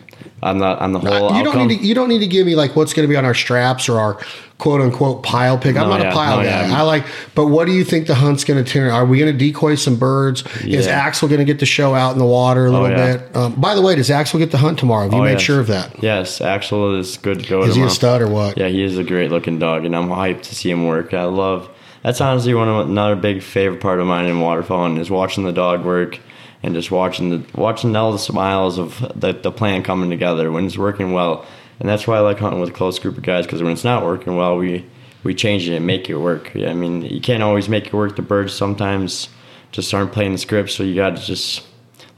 I'm 0.41 0.57
not 0.57 0.79
on 0.79 0.91
the 0.93 0.99
whole 0.99 1.35
you 1.37 1.43
don't 1.43 1.67
need 1.67 1.79
to. 1.79 1.85
You 1.85 1.93
don't 1.95 2.09
need 2.09 2.19
to 2.19 2.27
give 2.27 2.45
me 2.45 2.55
like 2.55 2.75
what's 2.75 2.93
going 2.93 3.07
to 3.07 3.11
be 3.11 3.15
on 3.15 3.25
our 3.25 3.33
straps 3.33 3.87
or 3.87 3.99
our 3.99 4.19
quote 4.57 4.81
unquote 4.81 5.23
pile 5.23 5.57
pick. 5.57 5.75
I'm 5.77 5.89
No, 5.89 5.97
not 5.97 6.05
a 6.07 6.11
pile 6.11 6.37
no, 6.37 6.43
guy. 6.43 6.67
yeah. 6.67 6.77
I 6.77 6.81
like. 6.81 7.05
But 7.35 7.47
what 7.47 7.65
do 7.65 7.71
you 7.71 7.83
think 7.83 8.07
the 8.07 8.15
hunt's 8.15 8.43
going 8.43 8.63
to 8.63 8.69
turn? 8.69 8.89
Are 8.91 9.05
we 9.05 9.17
going 9.19 9.31
to 9.31 9.37
decoy 9.37 9.75
some 9.75 9.95
birds? 9.97 10.43
Is 10.63 10.87
Axel 10.87 11.27
going 11.27 11.39
to 11.39 11.45
get 11.45 11.59
the 11.59 11.65
show 11.65 11.95
out 11.95 12.11
in 12.13 12.19
the 12.19 12.25
water 12.25 12.65
a 12.65 12.71
little 12.71 12.89
yeah. 12.89 13.17
bit? 13.17 13.35
Um, 13.35 13.55
by 13.59 13.73
the 13.75 13.81
way, 13.81 13.95
does 13.95 14.09
Axel 14.11 14.39
get 14.39 14.51
the 14.51 14.57
hunt 14.57 14.79
tomorrow? 14.79 15.03
Have 15.05 15.13
you 15.13 15.19
Oh, 15.19 15.23
made 15.23 15.31
yes. 15.33 15.41
sure 15.41 15.59
of 15.59 15.67
that? 15.67 16.01
Yes, 16.03 16.41
Axel 16.41 16.97
is 16.99 17.17
good 17.17 17.39
to 17.43 17.49
go. 17.49 17.61
Is 17.63 17.67
he 17.67 17.71
a 17.71 17.73
tomorrow. 17.73 17.89
stud 17.93 18.21
or 18.21 18.27
what? 18.27 18.57
Yeah, 18.57 18.67
he 18.67 18.83
is 18.83 18.97
a 18.97 19.03
great 19.03 19.31
looking 19.31 19.59
dog, 19.59 19.85
and 19.85 19.95
I'm 19.95 20.09
hyped 20.09 20.43
to 20.43 20.55
see 20.55 20.69
him 20.69 20.85
work. 20.85 21.13
I 21.13 21.23
love. 21.23 21.69
That's 22.03 22.19
honestly 22.19 22.53
one 22.53 22.67
of 22.67 22.89
another 22.89 23.15
big 23.15 23.41
favorite 23.41 23.79
part 23.79 24.01
of 24.01 24.07
mine 24.07 24.25
in 24.25 24.35
waterfowling 24.37 24.99
is 24.99 25.09
watching 25.09 25.45
the 25.45 25.53
dog 25.53 25.85
work 25.85 26.19
and 26.63 26.73
just 26.73 26.89
watching 26.89 27.29
the 27.29 27.59
watching 27.59 27.95
all 27.95 28.11
the 28.11 28.17
smiles 28.17 28.77
of 28.79 28.99
the 29.15 29.33
the 29.33 29.51
plan 29.51 29.83
coming 29.83 30.09
together 30.09 30.51
when 30.51 30.65
it's 30.65 30.77
working 30.77 31.11
well. 31.11 31.45
And 31.79 31.89
that's 31.89 32.07
why 32.07 32.17
I 32.17 32.21
like 32.21 32.39
hunting 32.39 32.61
with 32.61 32.69
a 32.69 32.73
close 32.73 32.97
group 32.97 33.17
of 33.17 33.23
guys 33.23 33.45
because 33.45 33.61
when 33.61 33.73
it's 33.73 33.83
not 33.83 34.03
working 34.03 34.37
well, 34.37 34.57
we 34.57 34.85
we 35.23 35.35
change 35.35 35.67
it 35.67 35.75
and 35.75 35.85
make 35.85 36.09
it 36.09 36.15
work. 36.15 36.55
I 36.55 36.73
mean, 36.73 37.01
you 37.03 37.21
can't 37.21 37.43
always 37.43 37.69
make 37.69 37.87
it 37.87 37.93
work. 37.93 38.15
The 38.15 38.21
birds 38.21 38.53
sometimes 38.53 39.29
just 39.71 39.93
aren't 39.93 40.11
playing 40.11 40.31
the 40.31 40.37
script, 40.37 40.71
so 40.71 40.83
you 40.83 40.95
got 40.95 41.17
to 41.17 41.21
just 41.21 41.65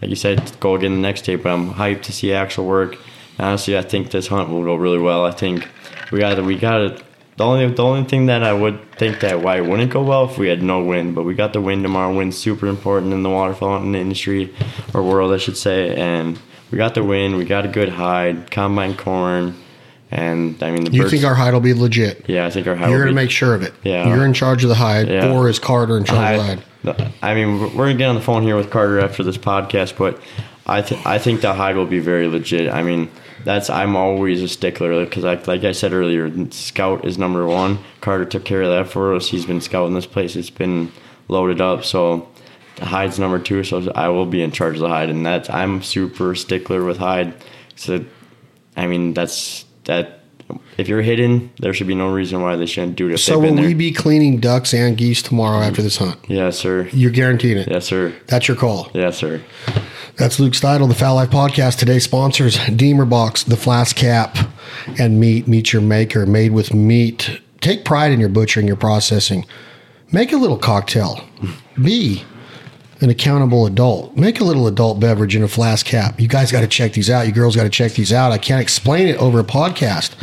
like 0.02 0.10
you 0.10 0.16
said, 0.16 0.60
go 0.60 0.76
again 0.76 0.92
the 0.92 1.02
next 1.02 1.22
day. 1.24 1.36
But 1.36 1.52
I'm 1.52 1.74
hyped 1.74 2.04
to 2.04 2.14
see 2.14 2.34
Axel 2.34 2.66
work. 2.66 2.98
Honestly, 3.40 3.78
I 3.78 3.82
think 3.82 4.12
this 4.12 4.28
hunt 4.28 4.50
will 4.50 4.64
go 4.64 4.76
really 4.76 5.00
well. 5.00 5.26
I 5.26 5.32
think 5.32 5.68
we 6.12 6.20
got 6.20 6.42
we 6.44 6.58
got 6.58 6.82
it. 6.82 7.04
The 7.38 7.44
only 7.44 7.68
the 7.68 7.84
only 7.84 8.04
thing 8.06 8.28
that 8.28 8.44
I 8.44 8.54
would 8.54 8.94
think 8.94 9.20
that 9.20 9.42
why 9.42 9.58
it 9.58 9.66
wouldn't 9.66 9.92
go 9.92 10.02
well 10.04 10.24
if 10.30 10.38
we 10.38 10.48
had 10.48 10.64
no 10.64 10.84
wind, 10.84 11.16
but 11.16 11.24
we 11.24 11.34
got 11.34 11.52
the 11.54 11.60
wind 11.62 11.84
tomorrow. 11.84 12.16
Wind's 12.16 12.38
super 12.38 12.68
important 12.68 13.12
in 13.12 13.24
the 13.24 13.30
waterfowl 13.30 13.74
hunting 13.80 13.96
industry 13.96 14.54
or 14.94 15.04
world, 15.04 15.34
I 15.34 15.38
should 15.38 15.58
say. 15.58 15.94
And 15.96 16.40
we 16.72 16.78
got 16.78 16.96
the 16.96 17.04
wind. 17.04 17.36
We 17.36 17.44
got 17.44 17.66
a 17.66 17.68
good 17.68 17.90
hide, 17.90 18.50
combine 18.52 18.96
corn, 18.96 19.54
and 20.12 20.62
I 20.64 20.72
mean 20.72 20.86
the 20.86 20.92
You 20.92 21.02
birds. 21.02 21.12
think 21.12 21.26
our 21.26 21.36
hide 21.36 21.54
will 21.54 21.60
be 21.60 21.74
legit? 21.74 22.24
yeah, 22.30 22.46
I 22.46 22.50
think 22.52 22.68
our 22.68 22.76
hide. 22.76 22.90
You're 22.90 23.04
to 23.06 23.12
be- 23.12 23.16
make 23.16 23.32
sure 23.32 23.54
of 23.54 23.64
it. 23.64 23.74
Yeah. 23.84 24.08
You're 24.08 24.26
in 24.26 24.34
charge 24.34 24.64
of 24.64 24.70
the 24.70 24.76
hide, 24.76 25.10
Yeah. 25.10 25.32
or 25.34 25.50
is 25.50 25.60
Carter 25.60 25.98
in 25.98 26.06
charge 26.06 26.40
of 26.40 26.46
the 26.86 26.94
hide? 26.94 27.12
I, 27.22 27.32
I 27.32 27.36
mean, 27.36 27.60
we're 27.76 27.86
gonna 27.88 27.96
get 27.96 28.08
on 28.08 28.16
the 28.16 28.22
phone 28.22 28.44
here 28.44 28.56
with 28.56 28.70
Carter 28.70 29.00
after 29.02 29.24
this 29.24 29.38
podcast, 29.38 29.98
but 29.98 30.22
I 30.66 30.82
th- 30.82 31.06
I 31.06 31.18
think 31.18 31.42
the 31.42 31.54
hide 31.54 31.76
will 31.76 31.86
be 31.86 32.00
very 32.00 32.28
legit. 32.28 32.72
I 32.72 32.82
mean, 32.82 33.10
that's 33.46 33.70
I'm 33.70 33.96
always 33.96 34.42
a 34.42 34.48
stickler 34.48 35.06
because 35.06 35.24
I 35.24 35.36
like 35.44 35.64
I 35.64 35.72
said 35.72 35.94
earlier, 35.94 36.52
scout 36.52 37.06
is 37.06 37.18
number 37.18 37.46
one. 37.46 37.80
Carter 38.02 38.26
took 38.26 38.44
care 38.44 38.64
of 38.64 38.70
that 38.70 38.92
for 38.92 39.14
us. 39.14 39.30
He's 39.30 39.46
been 39.46 39.62
scouting 39.62 39.94
this 39.94 40.08
place. 40.08 40.36
It's 40.36 40.50
been 40.50 40.92
loaded 41.28 41.62
up, 41.62 41.86
so 41.86 42.28
hide's 42.80 43.20
number 43.20 43.40
two. 43.40 43.64
So 43.64 43.92
I 43.96 44.10
will 44.10 44.26
be 44.26 44.42
in 44.42 44.52
charge 44.52 44.76
of 44.76 44.82
the 44.82 44.90
hide, 44.90 45.10
and 45.10 45.26
that's 45.26 45.50
I'm 45.50 45.84
super 45.84 46.36
stickler 46.36 46.84
with 46.84 46.98
hide. 46.98 47.34
So, 47.76 48.04
I 48.76 48.88
mean, 48.88 49.14
that's 49.14 49.66
that. 49.86 50.22
If 50.78 50.88
you're 50.88 51.02
hidden, 51.02 51.52
there 51.60 51.74
should 51.74 51.88
be 51.88 51.96
no 51.96 52.14
reason 52.14 52.40
why 52.42 52.56
they 52.56 52.68
shouldn't 52.68 52.96
do 52.96 53.10
it. 53.10 53.18
So 53.18 53.40
will 53.40 53.56
we 53.56 53.74
be 53.74 53.92
cleaning 53.92 54.40
ducks 54.40 54.76
and 54.76 54.96
geese 54.96 55.24
tomorrow 55.24 55.60
after 55.64 55.82
this 55.82 55.98
hunt? 55.98 56.20
Yes, 56.28 56.60
sir. 56.60 56.88
You're 56.94 57.10
guaranteeing 57.10 57.58
it. 57.58 57.68
Yes, 57.68 57.86
sir. 57.86 58.14
That's 58.28 58.48
your 58.48 58.56
call. 58.56 58.92
Yes, 58.94 59.18
sir. 59.18 59.42
That's 60.18 60.40
Luke 60.40 60.54
Steidl, 60.54 60.88
the 60.88 60.96
Fowl 60.96 61.16
Life 61.16 61.30
Podcast. 61.30 61.78
Today's 61.78 62.06
sponsors 62.06 62.58
Deemer 62.68 63.04
Box, 63.04 63.44
the 63.44 63.58
Flask 63.58 63.98
Cap, 63.98 64.38
and 64.98 65.20
Meat. 65.20 65.46
Meet 65.46 65.74
your 65.74 65.82
maker, 65.82 66.26
made 66.26 66.54
with 66.54 66.74
meat. 66.74 67.42
Take 67.60 67.84
pride 67.84 68.14
in 68.14 68.22
your 68.22 68.30
butchering, 68.30 68.66
your 68.66 68.78
processing. 68.78 69.46
Make 70.14 70.32
a 70.32 70.38
little 70.38 70.58
cocktail. 70.58 71.22
Be 71.82 72.24
an 73.02 73.10
accountable 73.10 73.66
adult. 73.66 74.16
Make 74.16 74.40
a 74.40 74.46
little 74.46 74.68
adult 74.68 75.02
beverage 75.02 75.36
in 75.36 75.44
a 75.44 75.50
flask 75.50 75.86
cap. 75.86 76.18
You 76.18 76.30
guys 76.30 76.50
got 76.50 76.62
to 76.62 76.68
check 76.68 76.94
these 76.94 77.10
out. 77.10 77.28
You 77.28 77.34
girls 77.34 77.58
got 77.58 77.64
to 77.64 77.70
check 77.70 77.92
these 77.92 78.14
out. 78.14 78.32
I 78.32 78.38
can't 78.38 78.62
explain 78.62 79.10
it 79.10 79.18
over 79.18 79.42
a 79.42 79.44
podcast. 79.44 80.14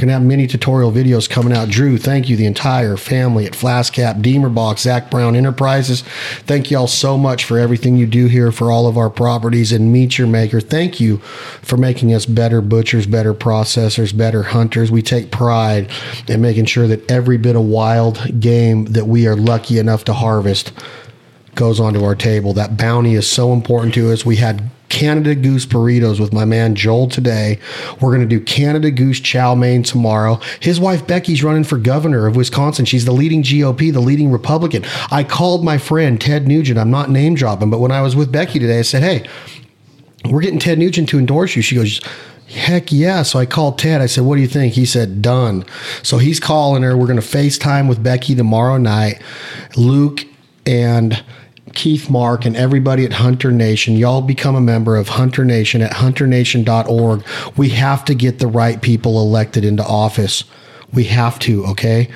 Gonna 0.00 0.12
have 0.12 0.22
many 0.22 0.46
tutorial 0.46 0.90
videos 0.90 1.28
coming 1.28 1.52
out. 1.52 1.68
Drew, 1.68 1.98
thank 1.98 2.30
you, 2.30 2.34
the 2.34 2.46
entire 2.46 2.96
family 2.96 3.44
at 3.44 3.54
Flask 3.54 3.92
Cap, 3.92 4.22
Deemer 4.22 4.48
Box, 4.48 4.80
Zac 4.80 5.10
Brown 5.10 5.36
Enterprises. 5.36 6.00
Thank 6.46 6.70
you 6.70 6.78
all 6.78 6.86
so 6.86 7.18
much 7.18 7.44
for 7.44 7.58
everything 7.58 7.98
you 7.98 8.06
do 8.06 8.26
here 8.26 8.50
for 8.50 8.72
all 8.72 8.86
of 8.86 8.96
our 8.96 9.10
properties 9.10 9.72
and 9.72 9.92
Meat 9.92 10.16
Your 10.16 10.26
Maker. 10.26 10.58
Thank 10.58 11.00
you 11.00 11.18
for 11.60 11.76
making 11.76 12.14
us 12.14 12.24
better 12.24 12.62
butchers, 12.62 13.06
better 13.06 13.34
processors, 13.34 14.16
better 14.16 14.44
hunters. 14.44 14.90
We 14.90 15.02
take 15.02 15.30
pride 15.30 15.90
in 16.26 16.40
making 16.40 16.64
sure 16.64 16.88
that 16.88 17.10
every 17.10 17.36
bit 17.36 17.54
of 17.54 17.64
wild 17.64 18.40
game 18.40 18.86
that 18.86 19.06
we 19.06 19.26
are 19.26 19.36
lucky 19.36 19.78
enough 19.78 20.04
to 20.04 20.14
harvest 20.14 20.72
goes 21.54 21.78
onto 21.78 22.02
our 22.04 22.14
table. 22.14 22.54
That 22.54 22.78
bounty 22.78 23.16
is 23.16 23.28
so 23.28 23.52
important 23.52 23.92
to 23.96 24.10
us. 24.10 24.24
We 24.24 24.36
had 24.36 24.70
Canada 24.90 25.34
Goose 25.34 25.64
burritos 25.64 26.20
with 26.20 26.32
my 26.32 26.44
man 26.44 26.74
Joel 26.74 27.08
today. 27.08 27.58
We're 28.00 28.10
going 28.10 28.20
to 28.20 28.26
do 28.26 28.40
Canada 28.40 28.90
Goose 28.90 29.20
chow 29.20 29.54
mein 29.54 29.82
tomorrow. 29.82 30.40
His 30.60 30.78
wife 30.78 31.06
Becky's 31.06 31.42
running 31.42 31.64
for 31.64 31.78
governor 31.78 32.26
of 32.26 32.36
Wisconsin. 32.36 32.84
She's 32.84 33.06
the 33.06 33.12
leading 33.12 33.42
GOP, 33.42 33.92
the 33.92 34.00
leading 34.00 34.30
Republican. 34.30 34.84
I 35.10 35.24
called 35.24 35.64
my 35.64 35.78
friend 35.78 36.20
Ted 36.20 36.46
Nugent. 36.46 36.78
I'm 36.78 36.90
not 36.90 37.08
name 37.08 37.34
dropping, 37.34 37.70
but 37.70 37.80
when 37.80 37.92
I 37.92 38.02
was 38.02 38.14
with 38.14 38.30
Becky 38.30 38.58
today, 38.58 38.80
I 38.80 38.82
said, 38.82 39.02
"Hey, 39.02 39.28
we're 40.28 40.42
getting 40.42 40.58
Ted 40.58 40.78
Nugent 40.78 41.08
to 41.10 41.18
endorse 41.18 41.56
you." 41.56 41.62
She 41.62 41.76
goes, 41.76 42.00
Heck 42.48 42.90
yeah. 42.90 43.22
So 43.22 43.38
I 43.38 43.46
called 43.46 43.78
Ted. 43.78 44.00
I 44.00 44.06
said, 44.06 44.24
What 44.24 44.34
do 44.34 44.40
you 44.40 44.48
think? 44.48 44.74
He 44.74 44.84
said, 44.84 45.22
Done. 45.22 45.64
So 46.02 46.18
he's 46.18 46.40
calling 46.40 46.82
her. 46.82 46.96
We're 46.96 47.06
going 47.06 47.20
to 47.20 47.22
FaceTime 47.24 47.88
with 47.88 48.02
Becky 48.02 48.34
tomorrow 48.34 48.76
night. 48.76 49.22
Luke 49.76 50.24
and 50.66 51.22
Keith 51.74 52.10
Mark 52.10 52.44
and 52.44 52.56
everybody 52.56 53.04
at 53.04 53.14
Hunter 53.14 53.50
Nation. 53.50 53.96
Y'all 53.96 54.22
become 54.22 54.54
a 54.54 54.60
member 54.60 54.96
of 54.96 55.08
Hunter 55.10 55.44
Nation 55.44 55.82
at 55.82 55.92
hunternation.org. 55.92 57.24
We 57.56 57.70
have 57.70 58.04
to 58.06 58.14
get 58.14 58.38
the 58.38 58.46
right 58.46 58.80
people 58.80 59.20
elected 59.20 59.64
into 59.64 59.84
office. 59.84 60.44
We 60.92 61.04
have 61.04 61.38
to, 61.40 61.64
okay? 61.66 62.10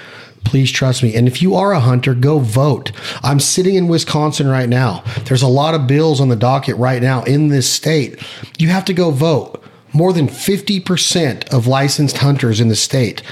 Please 0.45 0.71
trust 0.71 1.03
me. 1.03 1.15
And 1.15 1.27
if 1.27 1.41
you 1.41 1.55
are 1.55 1.73
a 1.73 1.81
hunter, 1.81 2.15
go 2.15 2.39
vote. 2.39 2.93
I'm 3.23 3.41
sitting 3.41 3.77
in 3.77 3.89
Wisconsin 3.89 4.49
right 4.49 4.69
now. 4.69 5.03
There's 5.25 5.43
a 5.43 5.49
lot 5.49 5.75
of 5.75 5.87
bills 5.87 6.21
on 6.21 6.29
the 6.29 6.37
docket 6.37 6.77
right 6.77 7.01
now 7.01 7.23
in 7.25 7.49
this 7.49 7.69
state. 7.69 8.23
You 8.59 8.69
have 8.69 8.85
to 8.87 8.93
go 8.93 9.11
vote. 9.11 9.63
More 9.93 10.13
than 10.13 10.27
50% 10.27 11.53
of 11.55 11.67
licensed 11.69 12.19
hunters 12.19 12.61
in 12.61 12.69
the 12.69 12.77
state 12.77 13.23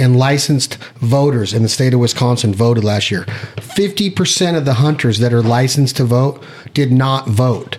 and 0.00 0.16
licensed 0.16 0.76
voters 0.96 1.52
in 1.52 1.62
the 1.62 1.68
state 1.68 1.94
of 1.94 2.00
Wisconsin 2.00 2.54
voted 2.54 2.82
last 2.82 3.10
year. 3.10 3.24
50% 3.56 4.56
of 4.56 4.64
the 4.64 4.74
hunters 4.74 5.18
that 5.18 5.32
are 5.32 5.42
licensed 5.42 5.96
to 5.96 6.04
vote 6.04 6.42
did 6.74 6.90
not 6.90 7.28
vote. 7.28 7.78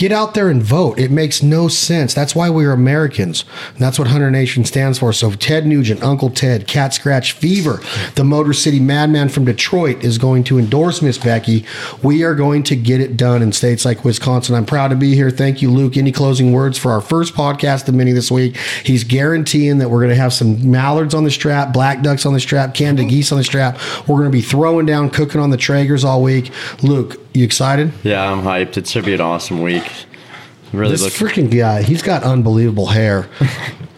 Get 0.00 0.12
out 0.12 0.32
there 0.32 0.48
and 0.48 0.62
vote. 0.62 0.98
It 0.98 1.10
makes 1.10 1.42
no 1.42 1.68
sense. 1.68 2.14
That's 2.14 2.34
why 2.34 2.48
we're 2.48 2.72
Americans. 2.72 3.44
And 3.68 3.80
that's 3.80 3.98
what 3.98 4.08
Hunter 4.08 4.30
Nation 4.30 4.64
stands 4.64 4.98
for. 4.98 5.12
So 5.12 5.30
Ted 5.32 5.66
Nugent, 5.66 6.02
Uncle 6.02 6.30
Ted, 6.30 6.66
Cat 6.66 6.94
Scratch 6.94 7.32
Fever, 7.32 7.82
the 8.14 8.24
Motor 8.24 8.54
City 8.54 8.80
Madman 8.80 9.28
from 9.28 9.44
Detroit 9.44 10.02
is 10.02 10.16
going 10.16 10.42
to 10.44 10.58
endorse 10.58 11.02
Miss 11.02 11.18
Becky. 11.18 11.66
We 12.02 12.24
are 12.24 12.34
going 12.34 12.62
to 12.62 12.76
get 12.76 13.02
it 13.02 13.18
done 13.18 13.42
in 13.42 13.52
states 13.52 13.84
like 13.84 14.02
Wisconsin. 14.02 14.54
I'm 14.54 14.64
proud 14.64 14.88
to 14.88 14.96
be 14.96 15.14
here. 15.14 15.28
Thank 15.28 15.60
you, 15.60 15.70
Luke. 15.70 15.98
Any 15.98 16.12
closing 16.12 16.50
words 16.50 16.78
for 16.78 16.92
our 16.92 17.02
first 17.02 17.34
podcast 17.34 17.86
of 17.86 17.94
many 17.94 18.12
this 18.12 18.30
week? 18.30 18.56
He's 18.82 19.04
guaranteeing 19.04 19.76
that 19.80 19.90
we're 19.90 20.00
going 20.00 20.08
to 20.08 20.16
have 20.16 20.32
some 20.32 20.70
mallards 20.70 21.12
on 21.12 21.24
the 21.24 21.30
strap, 21.30 21.74
black 21.74 22.00
ducks 22.00 22.24
on 22.24 22.32
the 22.32 22.40
strap, 22.40 22.72
Canada 22.72 23.06
geese 23.06 23.32
on 23.32 23.36
the 23.36 23.44
strap. 23.44 23.78
We're 24.08 24.16
going 24.16 24.30
to 24.30 24.30
be 24.30 24.40
throwing 24.40 24.86
down, 24.86 25.10
cooking 25.10 25.42
on 25.42 25.50
the 25.50 25.58
Traegers 25.58 26.06
all 26.06 26.22
week. 26.22 26.50
Luke, 26.82 27.18
you 27.34 27.44
excited? 27.44 27.92
Yeah, 28.02 28.30
I'm 28.30 28.42
hyped. 28.42 28.76
It 28.76 28.86
should 28.86 29.04
be 29.04 29.14
an 29.14 29.20
awesome 29.20 29.62
week. 29.62 29.84
Really 30.72 30.92
This 30.92 31.02
look. 31.02 31.12
freaking 31.32 31.50
guy, 31.56 31.82
he's 31.82 32.02
got 32.02 32.22
unbelievable 32.22 32.86
hair. 32.86 33.28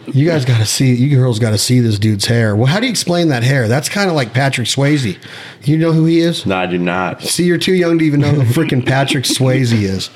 You 0.05 0.27
guys 0.27 0.43
got 0.43 0.57
to 0.57 0.65
see, 0.65 0.93
you 0.93 1.15
girls 1.17 1.39
got 1.39 1.51
to 1.51 1.57
see 1.57 1.79
this 1.79 1.97
dude's 1.97 2.25
hair. 2.25 2.57
Well, 2.57 2.65
how 2.65 2.81
do 2.81 2.85
you 2.87 2.91
explain 2.91 3.29
that 3.29 3.41
hair? 3.41 3.69
That's 3.69 3.87
kind 3.87 4.09
of 4.09 4.15
like 4.17 4.33
Patrick 4.33 4.67
Swayze. 4.67 5.17
You 5.63 5.77
know 5.77 5.93
who 5.93 6.03
he 6.05 6.19
is? 6.19 6.45
no, 6.45 6.57
I 6.57 6.65
do 6.65 6.77
not. 6.77 7.21
See, 7.21 7.45
you're 7.45 7.57
too 7.57 7.73
young 7.73 7.97
to 7.99 8.05
even 8.05 8.19
know 8.19 8.27
who 8.31 8.41
freaking 8.63 8.85
Patrick 8.85 9.23
Swayze 9.23 9.71
is. 9.71 10.09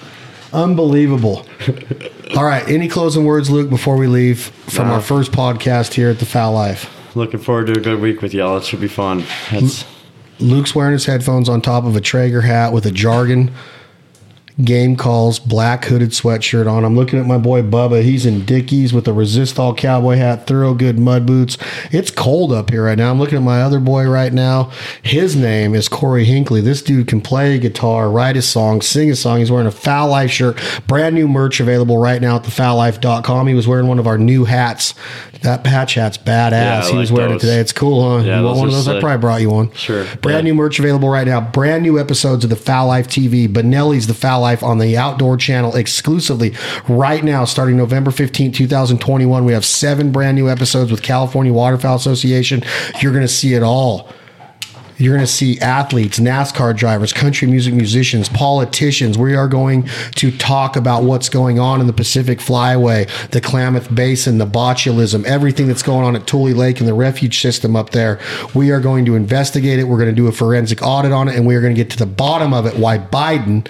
Unbelievable. 0.51 1.45
All 2.36 2.43
right, 2.43 2.68
any 2.68 2.89
closing 2.89 3.24
words, 3.24 3.49
Luke, 3.49 3.70
before 3.70 3.95
we 3.95 4.07
leave 4.07 4.41
from 4.41 4.88
Nah. 4.89 4.95
our 4.95 5.01
first 5.01 5.32
podcast 5.32 5.93
here 5.93 6.09
at 6.09 6.20
the 6.20 6.26
Fowl 6.26 6.51
Life? 6.53 6.93
Looking 7.15 7.39
forward 7.39 7.68
to 7.68 7.80
a 7.80 7.82
good 7.82 8.01
week 8.01 8.22
with 8.22 8.34
y'all. 8.34 8.57
It 8.57 8.65
should 8.65 8.82
be 8.82 8.89
fun. 8.89 9.24
That's, 9.51 9.86
Luke's 10.40 10.76
wearing 10.76 10.94
his 10.94 11.06
headphones 11.06 11.50
on 11.50 11.62
top 11.62 11.84
of 11.84 11.96
a 11.96 12.02
Traeger 12.02 12.42
hat 12.42 12.72
with 12.74 12.86
a 12.86 12.92
jargon 12.92 13.52
game 14.64 14.95
calls 14.95 15.38
black 15.39 15.86
hooded 15.86 16.10
sweatshirt 16.10 16.70
on. 16.72 16.84
I'm 16.84 16.95
looking 16.95 17.20
at 17.20 17.26
my 17.28 17.38
boy 17.38 17.62
Bubba. 17.62 18.01
He's 18.03 18.26
in 18.26 18.43
Dickies 18.45 18.91
with 18.91 19.08
a 19.08 19.12
resistol 19.12 19.78
cowboy 19.78 20.16
hat, 20.16 20.47
Thorogood 20.47 20.97
mud 20.97 21.26
boots. 21.28 21.58
It's 21.91 22.10
cold 22.10 22.51
up 22.51 22.72
here 22.72 22.86
right 22.86 22.97
now. 22.97 23.12
I'm 23.12 23.20
looking 23.20 23.38
at 23.38 23.43
my 23.43 23.62
other 23.62 23.80
boy 23.80 24.10
right 24.10 24.34
now. 24.34 24.72
His 25.03 25.36
name 25.36 25.76
is 25.76 25.88
Corey 25.88 26.26
Hinkley. 26.26 26.64
This 26.64 26.82
dude 26.82 27.08
can 27.08 27.22
play 27.22 27.60
guitar, 27.60 28.10
write 28.10 28.36
a 28.38 28.41
song, 28.41 28.82
sing 28.82 29.12
a 29.12 29.16
song. 29.16 29.39
He's 29.39 29.51
wearing 29.51 29.68
a 29.68 29.72
Fowl 29.72 30.10
Life 30.10 30.32
shirt. 30.32 30.60
Brand 30.88 31.14
new 31.16 31.28
merch 31.28 31.60
available 31.60 31.97
right 31.99 32.22
now 32.22 32.38
at 32.38 32.43
thefowllife.com. 32.43 33.47
He 33.47 33.53
was 33.53 33.68
wearing 33.68 33.88
one 33.88 33.99
of 33.99 34.08
our 34.08 34.18
new 34.18 34.45
hats. 34.45 34.95
That 35.43 35.64
patch 35.64 35.93
hat's 35.93 36.18
badass. 36.18 36.51
Yeah, 36.51 36.89
he 36.91 36.97
was 36.97 37.12
like 37.12 37.18
wearing 37.20 37.36
it 37.36 37.39
today. 37.41 37.60
It's 37.60 37.72
cool, 37.72 38.01
huh? 38.18 38.24
Yeah, 38.26 38.39
you 38.39 38.45
want 38.45 38.58
one 38.58 38.68
of 38.70 38.74
those? 38.74 38.88
I 38.88 38.99
probably 38.99 39.20
brought 39.20 39.41
you 39.41 39.51
one. 39.51 39.72
Sure. 39.74 40.03
Brand 40.24 40.39
Yeah. 40.47 40.51
new 40.51 40.55
merch 40.55 40.80
available 40.80 41.10
right 41.10 41.28
now. 41.28 41.39
Brand 41.41 41.84
new 41.84 41.99
episodes 41.99 42.43
of 42.43 42.49
the 42.49 42.55
Fowl 42.55 42.88
Life 42.88 43.08
TV. 43.08 43.47
Benelli's 43.47 44.08
The 44.08 44.16
Fowl 44.16 44.41
Life 44.41 44.47
on 44.56 44.78
the 44.78 44.98
Outdoor 44.98 45.38
Channel 45.38 45.76
exclusively 45.76 46.56
right 46.88 47.24
now, 47.24 47.45
starting 47.45 47.78
November 47.78 48.12
15, 48.12 48.52
2021. 48.52 49.45
We 49.45 49.54
have 49.54 49.66
seven 49.66 50.12
brand 50.12 50.36
new 50.38 50.50
episodes 50.50 50.91
with 50.91 51.02
California 51.02 51.54
Waterfowl 51.54 51.95
Association. 51.95 52.64
You're 53.02 53.14
going 53.14 53.26
to 53.26 53.28
see 53.28 53.54
it 53.54 53.64
all. 53.64 54.10
You're 54.98 55.14
going 55.14 55.26
to 55.26 55.32
see 55.32 55.60
athletes, 55.60 56.20
NASCAR 56.20 56.76
drivers, 56.76 57.14
country 57.14 57.48
music 57.48 57.74
musicians, 57.74 58.30
politicians. 58.30 59.18
We 59.18 59.36
are 59.36 59.48
going 59.48 59.88
to 60.16 60.36
talk 60.36 60.76
about 60.76 61.04
what's 61.04 61.30
going 61.30 61.60
on 61.60 61.82
in 61.82 61.88
the 61.88 61.93
Pacific 61.93 62.39
Flyway, 62.39 63.08
the 63.30 63.39
Klamath 63.39 63.93
Basin, 63.93 64.39
the 64.39 64.48
botulism, 64.48 65.24
everything 65.26 65.68
that's 65.68 65.84
going 65.84 66.04
on 66.04 66.16
at 66.16 66.26
Tule 66.26 66.50
Lake 66.52 66.80
and 66.80 66.88
the 66.88 66.95
refuge 66.95 67.39
system 67.41 67.76
up 67.76 67.91
there. 67.91 68.20
We 68.56 68.72
are 68.72 68.80
going 68.80 69.06
to 69.06 69.16
investigate 69.16 69.78
it. 69.78 69.84
We're 69.84 70.00
going 70.00 70.10
to 70.10 70.16
do 70.16 70.28
a 70.28 70.32
forensic 70.32 70.82
audit 70.82 71.12
on 71.12 71.28
it, 71.28 71.36
and 71.36 71.45
we 71.45 71.56
are 71.56 71.62
going 71.62 71.76
to 71.76 71.80
get 71.80 71.91
to 71.91 71.98
the 71.98 72.08
bottom 72.08 72.54
of 72.54 72.66
it 72.66 72.78
why 72.78 72.98
Biden 72.98 73.68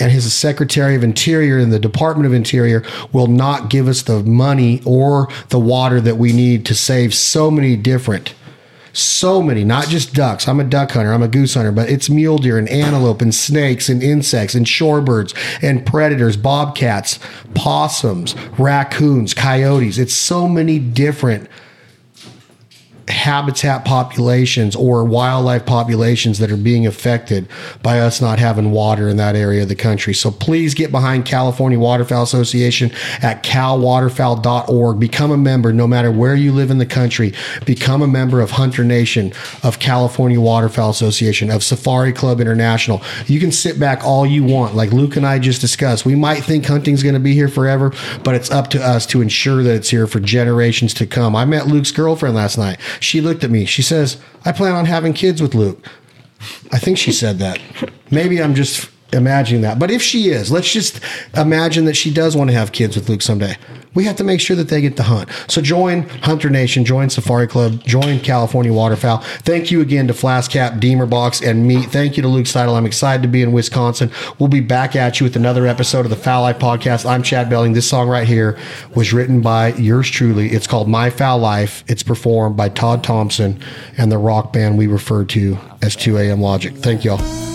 and 0.00 0.10
his 0.10 0.32
Secretary 0.32 0.94
of 0.94 1.04
Interior 1.04 1.58
and 1.58 1.72
the 1.72 1.78
Department 1.78 2.26
of 2.26 2.32
Interior 2.32 2.82
will 3.12 3.28
not 3.28 3.70
give 3.70 3.88
us 3.88 4.02
the 4.02 4.22
money 4.22 4.82
or 4.84 5.28
the 5.50 5.58
water 5.58 6.00
that 6.00 6.16
we 6.16 6.32
need 6.32 6.66
to 6.66 6.74
save 6.74 7.14
so 7.14 7.50
many 7.50 7.76
different 7.76 8.34
so 8.94 9.42
many, 9.42 9.64
not 9.64 9.88
just 9.88 10.14
ducks. 10.14 10.46
I'm 10.46 10.60
a 10.60 10.64
duck 10.64 10.92
hunter, 10.92 11.12
I'm 11.12 11.22
a 11.22 11.28
goose 11.28 11.54
hunter, 11.54 11.72
but 11.72 11.90
it's 11.90 12.08
mule 12.08 12.38
deer 12.38 12.56
and 12.56 12.68
antelope 12.68 13.20
and 13.20 13.34
snakes 13.34 13.88
and 13.88 14.02
insects 14.02 14.54
and 14.54 14.64
shorebirds 14.64 15.34
and 15.62 15.84
predators, 15.84 16.36
bobcats, 16.36 17.18
possums, 17.54 18.36
raccoons, 18.56 19.34
coyotes. 19.34 19.98
It's 19.98 20.14
so 20.14 20.48
many 20.48 20.78
different 20.78 21.48
habitat 23.08 23.84
populations 23.84 24.74
or 24.74 25.04
wildlife 25.04 25.66
populations 25.66 26.38
that 26.38 26.50
are 26.50 26.56
being 26.56 26.86
affected 26.86 27.46
by 27.82 28.00
us 28.00 28.20
not 28.20 28.38
having 28.38 28.70
water 28.70 29.08
in 29.08 29.16
that 29.18 29.36
area 29.36 29.62
of 29.62 29.68
the 29.68 29.74
country. 29.74 30.14
So 30.14 30.30
please 30.30 30.74
get 30.74 30.90
behind 30.90 31.26
California 31.26 31.78
Waterfowl 31.78 32.22
Association 32.22 32.90
at 33.20 33.42
calwaterfowl.org. 33.42 34.98
Become 34.98 35.30
a 35.30 35.36
member 35.36 35.72
no 35.72 35.86
matter 35.86 36.10
where 36.10 36.34
you 36.34 36.52
live 36.52 36.70
in 36.70 36.78
the 36.78 36.86
country. 36.86 37.32
Become 37.66 38.02
a 38.02 38.06
member 38.06 38.40
of 38.40 38.52
Hunter 38.52 38.84
Nation, 38.84 39.32
of 39.62 39.78
California 39.78 40.40
Waterfowl 40.40 40.90
Association, 40.90 41.50
of 41.50 41.62
Safari 41.62 42.12
Club 42.12 42.40
International. 42.40 43.02
You 43.26 43.40
can 43.40 43.52
sit 43.52 43.78
back 43.78 44.02
all 44.04 44.24
you 44.24 44.44
want. 44.44 44.74
Like 44.74 44.92
Luke 44.92 45.16
and 45.16 45.26
I 45.26 45.38
just 45.38 45.60
discussed, 45.60 46.06
we 46.06 46.14
might 46.14 46.42
think 46.42 46.64
hunting's 46.64 47.02
going 47.02 47.14
to 47.14 47.20
be 47.20 47.34
here 47.34 47.48
forever, 47.48 47.92
but 48.22 48.34
it's 48.34 48.50
up 48.50 48.68
to 48.70 48.82
us 48.82 49.04
to 49.06 49.20
ensure 49.20 49.62
that 49.62 49.74
it's 49.74 49.90
here 49.90 50.06
for 50.06 50.20
generations 50.20 50.94
to 50.94 51.06
come. 51.06 51.36
I 51.36 51.44
met 51.44 51.66
Luke's 51.66 51.90
girlfriend 51.90 52.34
last 52.34 52.56
night. 52.56 52.78
She 53.00 53.20
looked 53.20 53.44
at 53.44 53.50
me. 53.50 53.64
She 53.64 53.82
says, 53.82 54.18
I 54.44 54.52
plan 54.52 54.74
on 54.74 54.84
having 54.84 55.12
kids 55.12 55.40
with 55.40 55.54
Luke. 55.54 55.86
I 56.72 56.78
think 56.78 56.98
she 56.98 57.12
said 57.12 57.38
that. 57.38 57.60
Maybe 58.10 58.42
I'm 58.42 58.54
just 58.54 58.90
imagining 59.14 59.62
that. 59.62 59.78
But 59.78 59.90
if 59.90 60.02
she 60.02 60.28
is, 60.28 60.50
let's 60.52 60.70
just 60.70 61.00
imagine 61.34 61.86
that 61.86 61.94
she 61.94 62.12
does 62.12 62.36
want 62.36 62.50
to 62.50 62.56
have 62.56 62.72
kids 62.72 62.96
with 62.96 63.08
Luke 63.08 63.22
someday. 63.22 63.56
We 63.94 64.04
have 64.04 64.16
to 64.16 64.24
make 64.24 64.40
sure 64.40 64.56
that 64.56 64.68
they 64.68 64.80
get 64.80 64.96
to 64.96 65.04
hunt. 65.04 65.28
So 65.46 65.62
join 65.62 66.08
Hunter 66.08 66.50
Nation, 66.50 66.84
join 66.84 67.10
Safari 67.10 67.46
Club, 67.46 67.82
join 67.84 68.18
California 68.18 68.72
Waterfowl. 68.72 69.18
Thank 69.18 69.70
you 69.70 69.80
again 69.80 70.08
to 70.08 70.14
Flask 70.14 70.50
Cap, 70.50 70.80
Deemer 70.80 71.06
Box, 71.06 71.40
and 71.40 71.66
me. 71.66 71.82
Thank 71.82 72.16
you 72.16 72.22
to 72.22 72.28
Luke 72.28 72.46
Steidl. 72.46 72.76
I'm 72.76 72.86
excited 72.86 73.22
to 73.22 73.28
be 73.28 73.40
in 73.42 73.52
Wisconsin. 73.52 74.10
We'll 74.38 74.48
be 74.48 74.60
back 74.60 74.96
at 74.96 75.20
you 75.20 75.24
with 75.24 75.36
another 75.36 75.66
episode 75.66 76.00
of 76.00 76.10
the 76.10 76.16
Fowl 76.16 76.42
Life 76.42 76.58
Podcast. 76.58 77.08
I'm 77.08 77.22
Chad 77.22 77.48
Belling. 77.48 77.72
This 77.72 77.88
song 77.88 78.08
right 78.08 78.26
here 78.26 78.58
was 78.96 79.12
written 79.12 79.40
by 79.40 79.68
yours 79.74 80.10
truly. 80.10 80.48
It's 80.48 80.66
called 80.66 80.88
My 80.88 81.08
Fowl 81.08 81.38
Life. 81.38 81.84
It's 81.86 82.02
performed 82.02 82.56
by 82.56 82.70
Todd 82.70 83.04
Thompson 83.04 83.60
and 83.96 84.10
the 84.10 84.18
rock 84.18 84.52
band 84.52 84.76
we 84.76 84.88
refer 84.88 85.24
to 85.26 85.56
as 85.82 85.94
2 85.94 86.18
AM 86.18 86.40
Logic. 86.40 86.74
Thank 86.74 87.04
y'all. 87.04 87.53